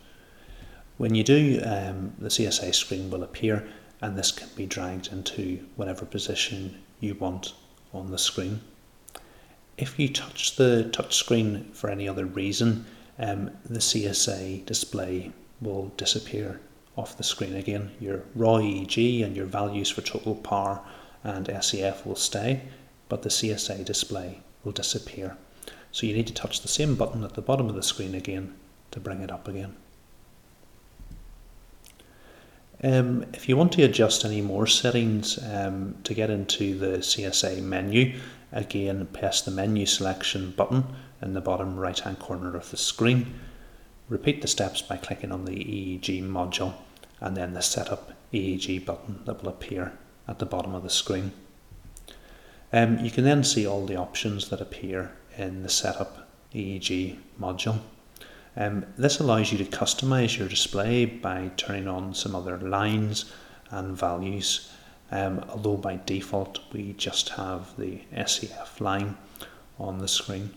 When 0.97 1.15
you 1.15 1.25
do, 1.25 1.61
um, 1.65 2.13
the 2.19 2.29
CSA 2.29 2.75
screen 2.75 3.11
will 3.11 3.23
appear 3.23 3.69
and 4.01 4.17
this 4.17 4.33
can 4.33 4.49
be 4.57 4.67
dragged 4.67 5.13
into 5.13 5.65
whatever 5.77 6.05
position 6.05 6.83
you 7.01 7.15
want 7.15 7.55
on 7.93 8.11
the 8.11 8.19
screen 8.19 8.61
if 9.79 9.99
you 9.99 10.09
touch 10.09 10.57
the 10.57 10.85
touch 10.91 11.17
screen 11.17 11.71
for 11.73 11.91
any 11.91 12.09
other 12.09 12.27
reason, 12.27 12.87
um, 13.19 13.51
the 13.65 13.79
CSA 13.79 14.65
display 14.67 15.33
will 15.61 15.93
disappear 15.97 16.61
off 16.97 17.17
the 17.17 17.25
screen 17.25 17.55
again. 17.55 17.91
Your 17.99 18.23
raw 18.35 18.59
EEG 18.59 19.25
and 19.25 19.37
your 19.37 19.47
values 19.47 19.91
for 19.91 20.03
total 20.03 20.35
power 20.35 20.81
and 21.25 21.51
SEF 21.61 22.05
will 22.05 22.17
stay, 22.17 22.63
but 23.09 23.23
the 23.23 23.29
CSA 23.29 23.85
display 23.85 24.41
will 24.65 24.73
disappear. 24.73 25.37
So 25.93 26.07
you 26.07 26.15
need 26.15 26.27
to 26.27 26.35
touch 26.35 26.63
the 26.63 26.69
same 26.69 26.95
button 26.95 27.23
at 27.23 27.35
the 27.35 27.43
bottom 27.43 27.69
of 27.69 27.75
the 27.75 27.83
screen 27.83 28.15
again 28.15 28.55
to 28.91 29.01
bring 29.01 29.21
it 29.21 29.31
up 29.31 29.47
again. 29.47 29.77
Um, 32.83 33.27
if 33.33 33.49
you 33.49 33.57
want 33.57 33.73
to 33.73 33.85
adjust 33.85 34.25
any 34.25 34.41
more 34.41 34.67
settings 34.67 35.39
um, 35.39 35.95
to 36.03 36.15
get 36.15 36.31
into 36.31 36.77
the 36.77 36.99
CSA 36.99 37.63
menu, 37.63 38.19
again 38.51 39.07
press 39.13 39.41
the 39.43 39.53
menu 39.53 39.87
selection 39.87 40.51
button 40.51 40.85
in 41.21 41.35
the 41.35 41.41
bottom 41.41 41.79
right 41.79 41.99
hand 41.99 42.19
corner 42.19 42.57
of 42.57 42.71
the 42.71 42.77
screen. 42.77 43.39
Repeat 44.09 44.43
the 44.43 44.49
steps 44.49 44.83
by 44.83 44.97
clicking 44.97 45.31
on 45.31 45.45
the 45.45 45.55
EEG 45.55 46.25
module 46.25 46.75
and 47.21 47.37
then 47.37 47.55
the 47.55 47.63
setup 47.63 48.13
EEG 48.33 48.85
button 48.85 49.21
that 49.27 49.43
will 49.43 49.51
appear 49.51 49.93
at 50.27 50.39
the 50.39 50.47
bottom 50.47 50.75
of 50.75 50.83
the 50.83 50.91
screen. 50.91 51.33
Um, 52.73 52.99
you 52.99 53.11
can 53.11 53.25
then 53.25 53.45
see 53.45 53.67
all 53.67 53.87
the 53.87 53.97
options 53.97 54.49
that 54.49 54.61
appear 54.61 55.13
in 55.37 55.63
the 55.63 55.69
setup 55.69 56.29
EEG 56.55 57.19
module. 57.41 57.79
Um, 58.57 58.85
this 58.99 59.19
allows 59.19 59.51
you 59.51 59.59
to 59.59 59.65
customize 59.65 60.39
your 60.39 60.49
display 60.49 61.07
by 61.07 61.51
turning 61.57 61.89
on 61.89 62.15
some 62.15 62.35
other 62.35 62.59
lines 62.59 63.33
and 63.71 63.97
values. 63.97 64.71
Um, 65.11 65.45
although 65.51 65.77
by 65.77 66.01
default 66.07 66.61
we 66.73 66.95
just 66.95 67.31
have 67.31 67.77
the 67.77 68.01
SEF 68.27 68.81
line 68.81 69.17
on 69.79 69.99
the 69.99 70.09
screen. 70.09 70.51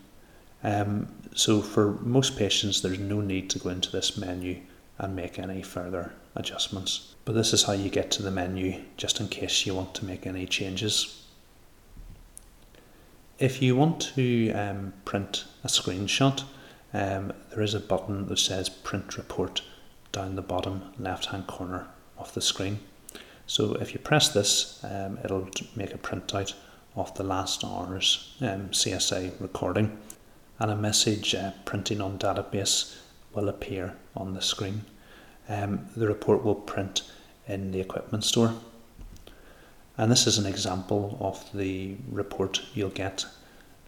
Um, 0.64 1.08
so 1.36 1.62
for 1.62 1.92
most 2.02 2.38
patients 2.38 2.82
there's 2.82 3.00
no 3.00 3.22
need 3.22 3.50
to 3.52 3.60
go 3.60 3.70
into 3.70 3.92
this 3.92 4.18
menu 4.18 4.62
and 4.98 5.16
make 5.16 5.40
any 5.40 5.62
further 5.62 6.14
adjustments. 6.36 7.16
But 7.26 7.34
this 7.34 7.54
is 7.54 7.64
how 7.64 7.74
you 7.74 7.90
get 7.90 8.12
to 8.12 8.24
the 8.24 8.32
menu 8.32 8.82
just 8.98 9.20
in 9.20 9.28
case 9.28 9.66
you 9.66 9.76
want 9.76 9.94
to 9.96 10.06
make 10.06 10.26
any 10.26 10.46
changes. 10.46 11.25
If 13.38 13.62
you 13.62 13.76
want 13.76 14.14
to 14.16 14.52
um, 14.54 14.94
print 15.04 15.44
a 15.64 15.68
screenshot, 15.68 16.44
um, 16.94 17.34
there 17.50 17.62
is 17.62 17.74
a 17.74 17.82
button 17.82 18.28
that 18.28 18.40
says 18.40 18.70
print 18.70 19.18
report 19.18 19.62
down 20.14 20.36
the 20.36 20.42
bottom 20.42 20.94
left 20.98 21.26
hand 21.26 21.46
corner 21.46 21.88
of 22.18 22.34
the 22.34 22.40
screen. 22.40 22.80
So 23.46 23.74
if 23.74 23.94
you 23.94 24.00
press 24.00 24.30
this, 24.30 24.82
um, 24.86 25.20
it'll 25.22 25.50
make 25.76 25.94
a 25.94 25.98
printout 25.98 26.54
of 26.96 27.14
the 27.16 27.24
last 27.24 27.66
hour's 27.66 28.34
um, 28.40 28.70
CSA 28.70 29.34
recording 29.42 29.98
and 30.60 30.72
a 30.72 30.76
message 30.78 31.36
uh, 31.36 31.52
printing 31.66 32.00
on 32.00 32.18
database 32.18 32.96
will 33.34 33.50
appear 33.50 33.98
on 34.16 34.34
the 34.34 34.42
screen. 34.42 34.86
Um, 35.50 35.90
the 35.98 36.08
report 36.08 36.46
will 36.46 36.56
print 36.56 37.02
in 37.48 37.72
the 37.72 37.82
equipment 37.82 38.24
store. 38.24 38.56
And 39.98 40.12
this 40.12 40.28
is 40.28 40.38
an 40.38 40.46
example 40.46 41.18
of 41.20 41.50
the 41.54 41.96
report 42.12 42.62
you'll 42.74 42.90
get 42.90 43.26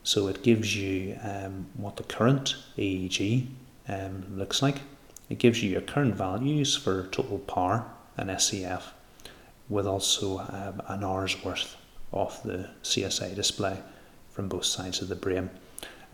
so 0.08 0.30
it 0.30 0.42
gives 0.42 0.74
you 0.74 1.20
um, 1.22 1.68
what 1.76 1.98
the 1.98 2.04
current 2.04 2.56
EEG 2.78 3.46
um, 3.90 4.24
looks 4.38 4.62
like. 4.62 4.78
It 5.30 5.38
gives 5.38 5.62
you 5.62 5.70
your 5.70 5.82
current 5.82 6.16
values 6.16 6.78
for 6.78 7.08
total 7.08 7.40
power 7.40 7.86
and 8.16 8.30
SEF 8.42 8.94
with 9.68 9.86
also 9.86 10.40
um, 10.40 10.82
an 10.88 11.04
hour's 11.04 11.44
worth 11.44 11.76
of 12.14 12.42
the 12.44 12.70
CSA 12.84 13.36
display 13.36 13.80
from 14.30 14.48
both 14.48 14.64
sides 14.64 15.02
of 15.02 15.10
the 15.10 15.16
brain 15.16 15.50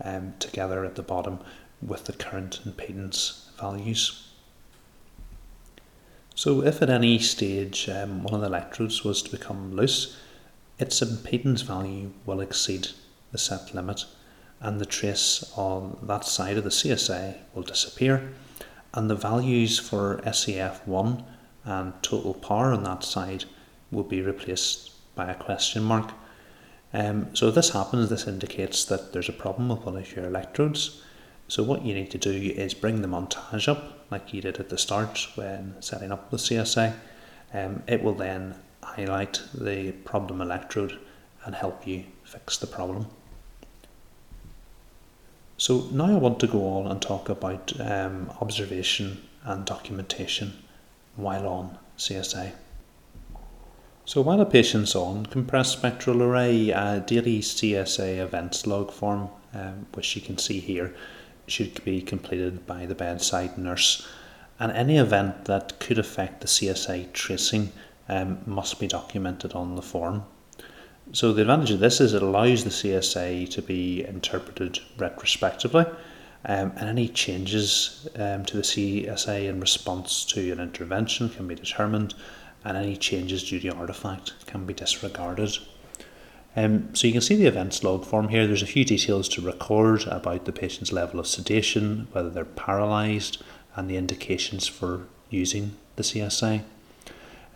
um, 0.02 0.34
together 0.40 0.84
at 0.84 0.96
the 0.96 1.02
bottom 1.02 1.38
with 1.80 2.06
the 2.06 2.14
current 2.14 2.62
impedance 2.66 3.48
values. 3.60 4.23
So 6.34 6.64
if 6.64 6.82
at 6.82 6.90
any 6.90 7.18
stage 7.18 7.88
um, 7.88 8.22
one 8.22 8.34
of 8.34 8.40
the 8.40 8.48
electrodes 8.48 9.04
was 9.04 9.22
to 9.22 9.30
become 9.30 9.74
loose, 9.74 10.16
its 10.78 11.00
impedance 11.00 11.62
value 11.62 12.10
will 12.26 12.40
exceed 12.40 12.88
the 13.30 13.38
set 13.38 13.74
limit 13.74 14.04
and 14.60 14.80
the 14.80 14.86
trace 14.86 15.52
on 15.56 15.98
that 16.02 16.24
side 16.24 16.56
of 16.56 16.64
the 16.64 16.70
CSA 16.70 17.36
will 17.54 17.62
disappear 17.62 18.32
and 18.94 19.10
the 19.10 19.14
values 19.14 19.78
for 19.78 20.20
SEF1 20.24 21.24
and 21.64 21.92
total 22.02 22.34
power 22.34 22.72
on 22.72 22.84
that 22.84 23.04
side 23.04 23.44
will 23.90 24.04
be 24.04 24.22
replaced 24.22 24.92
by 25.14 25.30
a 25.30 25.34
question 25.34 25.82
mark. 25.82 26.12
Um, 26.92 27.34
so 27.34 27.48
if 27.48 27.54
this 27.54 27.70
happens, 27.70 28.08
this 28.08 28.26
indicates 28.26 28.84
that 28.86 29.12
there's 29.12 29.28
a 29.28 29.32
problem 29.32 29.68
with 29.68 29.80
one 29.80 29.96
of 29.96 30.14
your 30.14 30.26
electrodes. 30.26 31.02
So 31.48 31.62
what 31.62 31.84
you 31.84 31.94
need 31.94 32.10
to 32.10 32.18
do 32.18 32.30
is 32.30 32.74
bring 32.74 33.02
the 33.02 33.08
montage 33.08 33.68
up 33.68 34.06
like 34.10 34.32
you 34.32 34.40
did 34.40 34.58
at 34.58 34.70
the 34.70 34.78
start 34.78 35.28
when 35.34 35.74
setting 35.80 36.10
up 36.10 36.30
the 36.30 36.36
CSA. 36.36 36.94
Um, 37.52 37.82
it 37.86 38.02
will 38.02 38.14
then 38.14 38.54
highlight 38.82 39.42
the 39.52 39.92
problem 39.92 40.40
electrode 40.40 40.98
and 41.44 41.54
help 41.54 41.86
you 41.86 42.04
fix 42.24 42.56
the 42.56 42.66
problem. 42.66 43.06
So 45.56 45.86
now 45.92 46.06
I 46.06 46.14
want 46.14 46.40
to 46.40 46.46
go 46.46 46.66
on 46.78 46.90
and 46.90 47.00
talk 47.00 47.28
about 47.28 47.72
um, 47.80 48.32
observation 48.40 49.22
and 49.44 49.64
documentation 49.64 50.52
while 51.16 51.46
on 51.46 51.78
CSA. 51.96 52.52
So 54.06 54.20
while 54.20 54.40
a 54.40 54.46
patient's 54.46 54.94
on 54.94 55.26
compressed 55.26 55.72
spectral 55.72 56.22
array, 56.22 56.70
a 56.70 57.02
daily 57.06 57.40
CSA 57.40 58.18
events 58.18 58.66
log 58.66 58.90
form, 58.90 59.28
um, 59.54 59.86
which 59.94 60.16
you 60.16 60.22
can 60.22 60.36
see 60.38 60.60
here, 60.60 60.94
should 61.46 61.84
be 61.84 62.00
completed 62.00 62.66
by 62.66 62.86
the 62.86 62.94
bedside 62.94 63.58
nurse. 63.58 64.06
And 64.58 64.72
any 64.72 64.98
event 64.98 65.46
that 65.46 65.78
could 65.80 65.98
affect 65.98 66.40
the 66.40 66.46
CSA 66.46 67.12
tracing 67.12 67.72
um, 68.08 68.38
must 68.46 68.78
be 68.78 68.86
documented 68.86 69.52
on 69.52 69.76
the 69.76 69.82
form. 69.82 70.24
So 71.12 71.32
the 71.32 71.42
advantage 71.42 71.70
of 71.70 71.80
this 71.80 72.00
is 72.00 72.14
it 72.14 72.22
allows 72.22 72.64
the 72.64 72.70
CSA 72.70 73.50
to 73.50 73.62
be 73.62 74.04
interpreted 74.04 74.78
retrospectively, 74.96 75.84
um, 76.46 76.72
and 76.76 76.88
any 76.88 77.08
changes 77.08 78.08
um, 78.16 78.44
to 78.46 78.56
the 78.56 78.62
CSA 78.62 79.48
in 79.48 79.60
response 79.60 80.24
to 80.26 80.50
an 80.52 80.60
intervention 80.60 81.28
can 81.28 81.46
be 81.46 81.54
determined, 81.54 82.14
and 82.64 82.76
any 82.76 82.96
changes 82.96 83.48
due 83.48 83.60
to 83.60 83.74
artifact 83.74 84.46
can 84.46 84.64
be 84.64 84.72
disregarded. 84.72 85.58
Um, 86.56 86.94
so 86.94 87.06
you 87.06 87.12
can 87.12 87.22
see 87.22 87.34
the 87.34 87.46
events 87.46 87.82
log 87.82 88.04
form 88.04 88.28
here. 88.28 88.46
There's 88.46 88.62
a 88.62 88.66
few 88.66 88.84
details 88.84 89.28
to 89.30 89.42
record 89.42 90.04
about 90.04 90.44
the 90.44 90.52
patient's 90.52 90.92
level 90.92 91.18
of 91.18 91.26
sedation, 91.26 92.06
whether 92.12 92.30
they're 92.30 92.44
paralysed, 92.44 93.42
and 93.74 93.90
the 93.90 93.96
indications 93.96 94.68
for 94.68 95.06
using 95.30 95.76
the 95.96 96.02
CSA. 96.02 96.62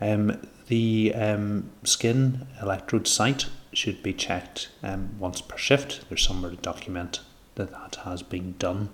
Um, 0.01 0.41
the 0.67 1.13
um, 1.15 1.71
skin 1.85 2.47
electrode 2.61 3.07
site 3.07 3.47
should 3.73 4.03
be 4.03 4.13
checked 4.13 4.69
um, 4.83 5.17
once 5.19 5.41
per 5.41 5.57
shift. 5.57 6.09
There's 6.09 6.27
somewhere 6.27 6.51
to 6.51 6.57
document 6.57 7.21
that 7.55 7.71
that 7.71 7.97
has 8.05 8.23
been 8.23 8.55
done. 8.59 8.91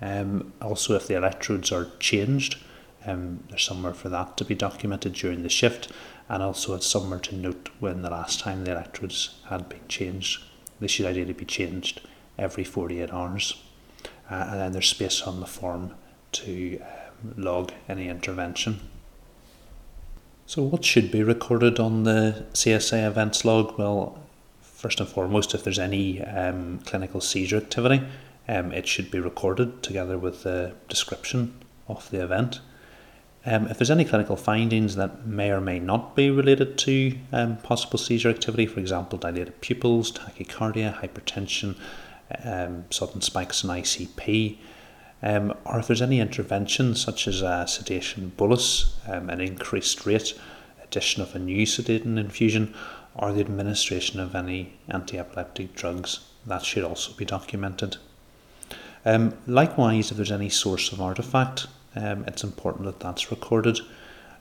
Um, 0.00 0.52
also, 0.60 0.94
if 0.94 1.06
the 1.06 1.14
electrodes 1.14 1.70
are 1.70 1.88
changed, 2.00 2.56
um, 3.06 3.44
there's 3.48 3.64
somewhere 3.64 3.94
for 3.94 4.08
that 4.08 4.36
to 4.36 4.44
be 4.44 4.54
documented 4.54 5.12
during 5.12 5.42
the 5.42 5.48
shift, 5.48 5.90
and 6.32 6.42
also 6.42 6.74
it's 6.74 6.86
somewhere 6.86 7.18
to 7.18 7.36
note 7.36 7.68
when 7.78 8.00
the 8.00 8.08
last 8.08 8.40
time 8.40 8.64
the 8.64 8.72
electrodes 8.72 9.34
had 9.50 9.68
been 9.68 9.86
changed. 9.86 10.42
They 10.80 10.86
should 10.86 11.04
ideally 11.04 11.34
be 11.34 11.44
changed 11.44 12.00
every 12.38 12.64
48 12.64 13.12
hours, 13.12 13.62
uh, 14.30 14.46
and 14.48 14.58
then 14.58 14.72
there's 14.72 14.88
space 14.88 15.20
on 15.22 15.40
the 15.40 15.46
form 15.46 15.94
to 16.32 16.80
um, 16.80 17.34
log 17.36 17.72
any 17.86 18.08
intervention. 18.08 18.80
So, 20.46 20.62
what 20.62 20.86
should 20.86 21.10
be 21.10 21.22
recorded 21.22 21.78
on 21.78 22.04
the 22.04 22.46
CSA 22.54 23.06
events 23.06 23.44
log? 23.44 23.78
Well, 23.78 24.18
first 24.62 25.00
and 25.00 25.08
foremost, 25.08 25.54
if 25.54 25.62
there's 25.62 25.78
any 25.78 26.22
um, 26.22 26.80
clinical 26.86 27.20
seizure 27.20 27.58
activity, 27.58 28.06
um, 28.48 28.72
it 28.72 28.88
should 28.88 29.10
be 29.10 29.20
recorded 29.20 29.82
together 29.82 30.16
with 30.16 30.44
the 30.44 30.74
description 30.88 31.62
of 31.88 32.10
the 32.10 32.24
event. 32.24 32.60
Um, 33.44 33.66
if 33.66 33.78
there's 33.78 33.90
any 33.90 34.04
clinical 34.04 34.36
findings 34.36 34.94
that 34.96 35.26
may 35.26 35.50
or 35.50 35.60
may 35.60 35.80
not 35.80 36.14
be 36.14 36.30
related 36.30 36.78
to 36.78 37.18
um, 37.32 37.56
possible 37.58 37.98
seizure 37.98 38.30
activity, 38.30 38.66
for 38.66 38.78
example, 38.78 39.18
dilated 39.18 39.60
pupils, 39.60 40.12
tachycardia, 40.12 41.00
hypertension, 41.00 41.76
um, 42.44 42.84
sudden 42.90 43.20
spikes 43.20 43.64
in 43.64 43.70
ICP, 43.70 44.58
um, 45.22 45.54
or 45.64 45.80
if 45.80 45.88
there's 45.88 46.02
any 46.02 46.20
intervention 46.20 46.94
such 46.94 47.26
as 47.26 47.42
a 47.42 47.66
sedation 47.66 48.32
bolus, 48.36 48.96
um, 49.08 49.28
an 49.28 49.40
increased 49.40 50.06
rate, 50.06 50.38
addition 50.82 51.22
of 51.22 51.34
a 51.34 51.38
new 51.38 51.66
sedating 51.66 52.18
infusion, 52.18 52.74
or 53.14 53.32
the 53.32 53.40
administration 53.40 54.20
of 54.20 54.34
any 54.34 54.78
anti-epileptic 54.88 55.74
drugs, 55.74 56.20
that 56.46 56.64
should 56.64 56.84
also 56.84 57.12
be 57.12 57.24
documented. 57.24 57.96
Um, 59.04 59.36
likewise, 59.46 60.10
if 60.10 60.16
there's 60.16 60.32
any 60.32 60.48
source 60.48 60.92
of 60.92 61.00
artifact, 61.00 61.66
um, 61.94 62.24
it's 62.26 62.44
important 62.44 62.84
that 62.84 63.00
that's 63.00 63.30
recorded. 63.30 63.80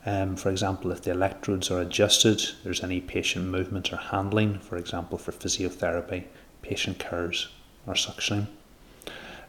Um, 0.06 0.36
for 0.36 0.50
example, 0.50 0.92
if 0.92 1.02
the 1.02 1.12
electrodes 1.12 1.70
are 1.70 1.82
adjusted, 1.82 2.42
there's 2.64 2.84
any 2.84 3.02
patient 3.02 3.46
movement 3.46 3.94
or 3.94 3.98
handling, 3.98 4.60
for 4.60 4.78
example, 4.78 5.18
for 5.18 5.32
physiotherapy, 5.32 6.24
patient 6.62 6.98
cares, 6.98 7.50
or 7.86 7.94
suctioning. 7.94 8.48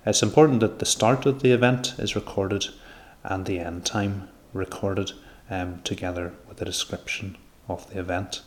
It's 0.04 0.22
important 0.22 0.60
that 0.60 0.78
the 0.78 0.86
start 0.86 1.26
of 1.26 1.42
the 1.42 1.52
event 1.52 1.94
is 1.98 2.16
recorded 2.16 2.68
and 3.22 3.46
the 3.46 3.60
end 3.60 3.86
time 3.86 4.28
recorded 4.52 5.12
um, 5.48 5.80
together 5.82 6.34
with 6.48 6.60
a 6.60 6.64
description 6.64 7.36
of 7.68 7.88
the 7.90 8.00
event. 8.00 8.42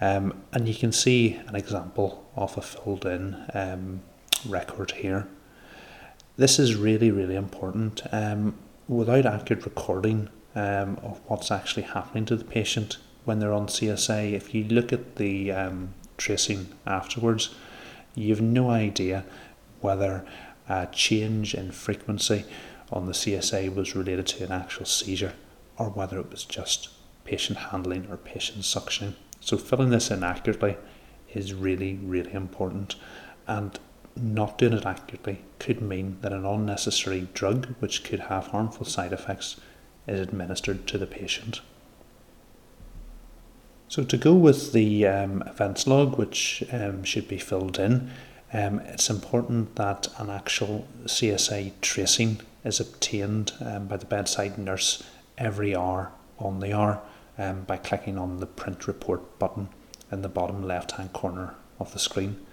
Um, 0.00 0.42
and 0.52 0.66
you 0.66 0.74
can 0.74 0.92
see 0.92 1.34
an 1.46 1.54
example 1.54 2.26
of 2.34 2.56
a 2.56 2.62
filled 2.62 3.04
in 3.04 3.36
um, 3.52 4.00
record 4.48 4.92
here. 4.92 5.28
This 6.36 6.58
is 6.58 6.74
really, 6.74 7.10
really 7.10 7.36
important. 7.36 8.02
Without 8.90 9.24
accurate 9.24 9.64
recording 9.64 10.30
um, 10.56 10.98
of 11.04 11.20
what's 11.28 11.52
actually 11.52 11.84
happening 11.84 12.24
to 12.24 12.34
the 12.34 12.44
patient 12.44 12.98
when 13.24 13.38
they're 13.38 13.52
on 13.52 13.68
CSA, 13.68 14.32
if 14.32 14.52
you 14.52 14.64
look 14.64 14.92
at 14.92 15.14
the 15.14 15.52
um, 15.52 15.94
tracing 16.16 16.66
afterwards, 16.84 17.54
you 18.16 18.30
have 18.30 18.42
no 18.42 18.68
idea 18.68 19.24
whether 19.80 20.26
a 20.68 20.88
change 20.90 21.54
in 21.54 21.70
frequency 21.70 22.44
on 22.90 23.06
the 23.06 23.12
CSA 23.12 23.72
was 23.72 23.94
related 23.94 24.26
to 24.26 24.42
an 24.42 24.50
actual 24.50 24.86
seizure 24.86 25.34
or 25.78 25.90
whether 25.90 26.18
it 26.18 26.28
was 26.28 26.42
just 26.42 26.88
patient 27.24 27.58
handling 27.58 28.08
or 28.10 28.16
patient 28.16 28.62
suctioning. 28.62 29.14
So, 29.38 29.56
filling 29.56 29.90
this 29.90 30.10
in 30.10 30.24
accurately 30.24 30.76
is 31.32 31.54
really, 31.54 31.94
really 32.02 32.32
important. 32.32 32.96
And 33.46 33.78
not 34.16 34.58
doing 34.58 34.72
it 34.72 34.86
accurately 34.86 35.42
could 35.58 35.80
mean 35.80 36.18
that 36.20 36.32
an 36.32 36.44
unnecessary 36.44 37.28
drug, 37.34 37.74
which 37.78 38.04
could 38.04 38.20
have 38.20 38.48
harmful 38.48 38.84
side 38.84 39.12
effects, 39.12 39.56
is 40.06 40.20
administered 40.20 40.86
to 40.88 40.98
the 40.98 41.06
patient. 41.06 41.60
So, 43.88 44.04
to 44.04 44.16
go 44.16 44.34
with 44.34 44.72
the 44.72 45.06
um, 45.06 45.42
events 45.42 45.86
log, 45.86 46.16
which 46.16 46.62
um, 46.72 47.02
should 47.02 47.26
be 47.26 47.38
filled 47.38 47.78
in, 47.78 48.10
um, 48.52 48.80
it's 48.80 49.10
important 49.10 49.76
that 49.76 50.08
an 50.18 50.30
actual 50.30 50.86
CSA 51.04 51.72
tracing 51.80 52.40
is 52.64 52.80
obtained 52.80 53.52
um, 53.60 53.86
by 53.86 53.96
the 53.96 54.06
bedside 54.06 54.58
nurse 54.58 55.02
every 55.38 55.74
hour 55.74 56.12
on 56.38 56.60
the 56.60 56.72
hour 56.72 57.00
um, 57.38 57.62
by 57.62 57.76
clicking 57.76 58.18
on 58.18 58.38
the 58.38 58.46
print 58.46 58.86
report 58.86 59.38
button 59.38 59.68
in 60.12 60.22
the 60.22 60.28
bottom 60.28 60.66
left 60.66 60.92
hand 60.92 61.12
corner 61.12 61.54
of 61.78 61.92
the 61.92 61.98
screen. 61.98 62.44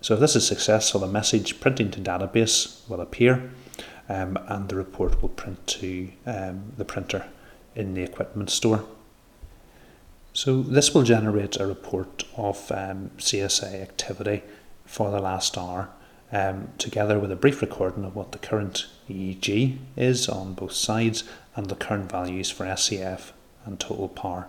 So 0.00 0.14
if 0.14 0.20
this 0.20 0.36
is 0.36 0.46
successful, 0.46 1.02
a 1.02 1.08
message 1.08 1.60
printing 1.60 1.90
to 1.92 2.00
database 2.00 2.88
will 2.88 3.00
appear 3.00 3.50
um, 4.08 4.38
and 4.46 4.68
the 4.68 4.76
report 4.76 5.20
will 5.20 5.28
print 5.28 5.66
to 5.66 6.10
um, 6.24 6.72
the 6.76 6.84
printer 6.84 7.26
in 7.74 7.94
the 7.94 8.02
equipment 8.02 8.50
store. 8.50 8.84
So 10.32 10.62
this 10.62 10.94
will 10.94 11.02
generate 11.02 11.58
a 11.58 11.66
report 11.66 12.24
of 12.36 12.70
um, 12.70 13.10
CSA 13.18 13.82
activity 13.82 14.42
for 14.84 15.10
the 15.10 15.20
last 15.20 15.58
hour, 15.58 15.90
um, 16.30 16.68
together 16.78 17.18
with 17.18 17.32
a 17.32 17.36
brief 17.36 17.60
recording 17.60 18.04
of 18.04 18.14
what 18.14 18.32
the 18.32 18.38
current 18.38 18.86
EEG 19.10 19.78
is 19.96 20.28
on 20.28 20.54
both 20.54 20.72
sides 20.72 21.24
and 21.56 21.66
the 21.66 21.74
current 21.74 22.10
values 22.10 22.50
for 22.50 22.74
SEF 22.76 23.32
and 23.64 23.80
total 23.80 24.08
power 24.08 24.48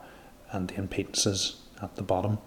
and 0.51 0.67
the 0.67 0.75
impedances 0.75 1.55
at 1.81 1.95
the 1.95 2.03
bottom. 2.03 2.37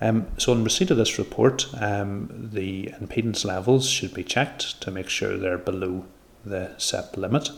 Um, 0.00 0.28
so, 0.38 0.52
in 0.52 0.64
receipt 0.64 0.90
of 0.90 0.96
this 0.96 1.18
report, 1.18 1.66
um, 1.80 2.48
the 2.52 2.86
impedance 3.00 3.44
levels 3.44 3.88
should 3.88 4.14
be 4.14 4.24
checked 4.24 4.80
to 4.80 4.90
make 4.90 5.08
sure 5.08 5.36
they're 5.36 5.58
below 5.58 6.06
the 6.44 6.74
set 6.78 7.18
limit. 7.18 7.50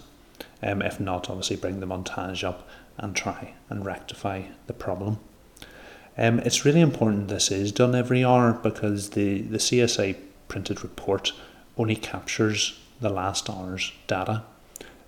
Um, 0.62 0.82
if 0.82 0.99
not, 0.99 1.30
obviously 1.30 1.57
bring 1.57 1.80
the 1.80 1.86
montage 1.86 2.43
up 2.43 2.68
and 2.99 3.14
try 3.14 3.55
and 3.68 3.86
rectify 3.86 4.43
the 4.66 4.72
problem. 4.72 5.18
Um, 6.18 6.40
it's 6.40 6.64
really 6.64 6.80
important 6.80 7.28
this 7.28 7.51
is 7.51 7.72
done 7.72 7.95
every 7.95 8.24
hour 8.24 8.53
because 8.53 9.11
the, 9.11 9.43
the 9.43 9.59
CSA 9.59 10.16
printed 10.49 10.82
report 10.82 11.32
only 11.78 11.97
captures 11.97 12.78
the 13.01 13.09
last 13.09 13.49
hour's 13.49 13.93
data. 14.07 14.43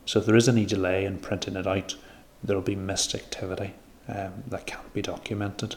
So 0.06 0.20
if 0.20 0.26
there 0.26 0.36
is 0.36 0.48
any 0.48 0.64
delay 0.64 1.04
in 1.04 1.18
printing 1.18 1.56
it 1.56 1.66
out, 1.66 1.96
there 2.42 2.56
will 2.56 2.62
be 2.62 2.76
missed 2.76 3.14
activity 3.14 3.74
um, 4.08 4.44
that 4.48 4.66
can't 4.66 4.92
be 4.92 5.02
documented. 5.02 5.76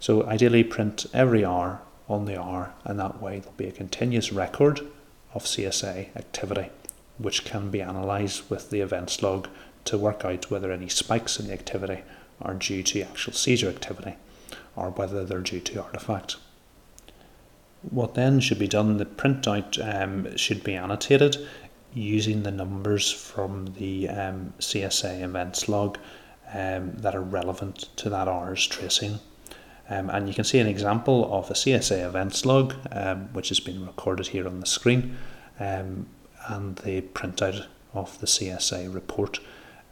So 0.00 0.26
ideally 0.26 0.64
print 0.64 1.06
every 1.12 1.44
hour 1.44 1.80
on 2.08 2.24
the 2.24 2.40
hour 2.40 2.72
and 2.84 2.98
that 2.98 3.20
way 3.22 3.38
there'll 3.38 3.56
be 3.56 3.68
a 3.68 3.72
continuous 3.72 4.32
record 4.32 4.80
of 5.34 5.44
CSA 5.44 6.14
activity 6.16 6.70
which 7.18 7.44
can 7.44 7.70
be 7.70 7.80
analysed 7.80 8.50
with 8.50 8.70
the 8.70 8.80
events 8.80 9.22
log 9.22 9.48
to 9.84 9.98
work 9.98 10.24
out 10.24 10.50
whether 10.50 10.70
any 10.70 10.88
spikes 10.88 11.38
in 11.38 11.46
the 11.46 11.52
activity 11.52 12.02
are 12.42 12.54
due 12.54 12.82
to 12.82 13.02
actual 13.02 13.32
seizure 13.32 13.68
activity 13.68 14.14
or 14.74 14.90
whether 14.90 15.24
they're 15.24 15.40
due 15.40 15.60
to 15.60 15.82
artifact. 15.82 16.36
What 17.82 18.14
then 18.14 18.40
should 18.40 18.58
be 18.58 18.68
done, 18.68 18.96
the 18.96 19.06
printout 19.06 19.78
um, 19.80 20.36
should 20.36 20.62
be 20.64 20.74
annotated 20.74 21.36
using 21.94 22.42
the 22.42 22.50
numbers 22.50 23.10
from 23.10 23.72
the 23.78 24.08
um, 24.08 24.52
CSA 24.58 25.22
events 25.22 25.68
log 25.68 25.98
um, 26.52 26.92
that 26.96 27.14
are 27.14 27.22
relevant 27.22 27.88
to 27.96 28.10
that 28.10 28.28
hour's 28.28 28.66
tracing. 28.66 29.18
Um, 29.88 30.10
and 30.10 30.28
you 30.28 30.34
can 30.34 30.44
see 30.44 30.58
an 30.58 30.66
example 30.66 31.32
of 31.32 31.50
a 31.50 31.54
CSA 31.54 32.04
events 32.04 32.44
log, 32.44 32.74
um, 32.90 33.32
which 33.32 33.48
has 33.50 33.60
been 33.60 33.86
recorded 33.86 34.28
here 34.28 34.46
on 34.46 34.60
the 34.60 34.66
screen, 34.66 35.16
um, 35.60 36.06
and 36.48 36.76
the 36.76 37.02
printout 37.02 37.66
of 37.94 38.18
the 38.18 38.26
CSA 38.26 38.92
report. 38.92 39.38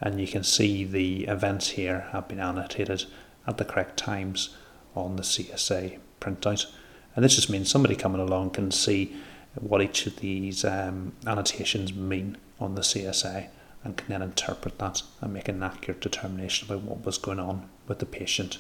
And 0.01 0.21
you 0.21 0.27
can 0.27 0.43
see 0.43 0.85
the 0.85 1.25
events 1.25 1.71
here 1.71 2.09
have 2.13 2.29
been 2.29 2.41
annotated 2.41 3.05
at 3.47 3.59
the 3.59 3.65
correct 3.65 3.97
times 3.97 4.57
on 4.95 5.17
the 5.17 5.23
CSA 5.23 5.99
printout. 6.21 6.67
And 7.15 7.25
this 7.25 7.37
just 7.37 7.51
means 7.51 7.71
somebody 7.71 7.95
coming 7.95 8.21
along 8.21 8.51
can 8.51 8.71
see 8.71 9.15
what 9.61 9.81
each 9.81 10.07
of 10.07 10.17
these 10.17 10.65
um, 10.65 11.13
annotations 11.27 11.93
mean 11.95 12.37
on 12.59 12.75
the 12.75 12.83
CSA 12.83 13.49
and 13.85 13.97
can 13.97 14.09
then 14.09 14.23
interpret 14.23 14.79
that 14.79 15.03
and 15.21 15.33
make 15.33 15.49
an 15.49 15.63
accurate 15.63 16.01
determination 16.01 16.67
about 16.67 16.83
what 16.83 17.05
was 17.05 17.19
going 17.19 17.39
on 17.39 17.69
with 17.87 18.01
the 18.01 18.07
patient 18.07 18.59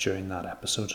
during 0.00 0.28
that 0.30 0.46
episode. 0.46 0.94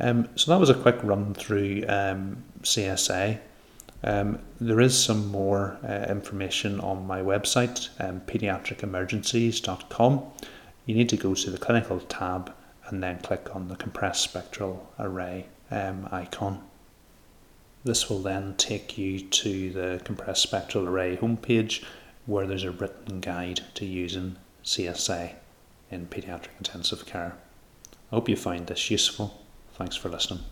Um, 0.00 0.28
so 0.36 0.50
that 0.50 0.58
was 0.58 0.70
a 0.70 0.74
quick 0.74 0.98
run 1.02 1.34
through 1.34 1.84
um, 1.88 2.42
CSA. 2.62 3.38
Um, 4.04 4.38
there 4.60 4.80
is 4.80 4.98
some 4.98 5.28
more 5.28 5.78
uh, 5.86 6.06
information 6.08 6.80
on 6.80 7.06
my 7.06 7.20
website, 7.20 7.88
um, 8.00 8.20
pediatricemergencies.com. 8.22 10.22
You 10.86 10.94
need 10.94 11.08
to 11.10 11.16
go 11.16 11.34
to 11.34 11.50
the 11.50 11.58
clinical 11.58 12.00
tab 12.00 12.52
and 12.88 13.02
then 13.02 13.20
click 13.20 13.54
on 13.54 13.68
the 13.68 13.76
compressed 13.76 14.22
spectral 14.22 14.90
array 14.98 15.46
um, 15.70 16.08
icon. 16.10 16.62
This 17.84 18.10
will 18.10 18.20
then 18.20 18.54
take 18.56 18.98
you 18.98 19.20
to 19.20 19.70
the 19.70 20.00
compressed 20.04 20.42
spectral 20.42 20.88
array 20.88 21.16
homepage 21.16 21.84
where 22.26 22.46
there's 22.46 22.64
a 22.64 22.70
written 22.70 23.20
guide 23.20 23.60
to 23.74 23.84
using 23.84 24.36
CSA 24.64 25.34
in 25.92 26.06
paediatric 26.06 26.48
intensive 26.58 27.06
care. 27.06 27.36
I 28.10 28.14
hope 28.16 28.28
you 28.28 28.36
find 28.36 28.66
this 28.66 28.90
useful. 28.90 29.42
Thanks 29.74 29.96
for 29.96 30.08
listening. 30.08 30.44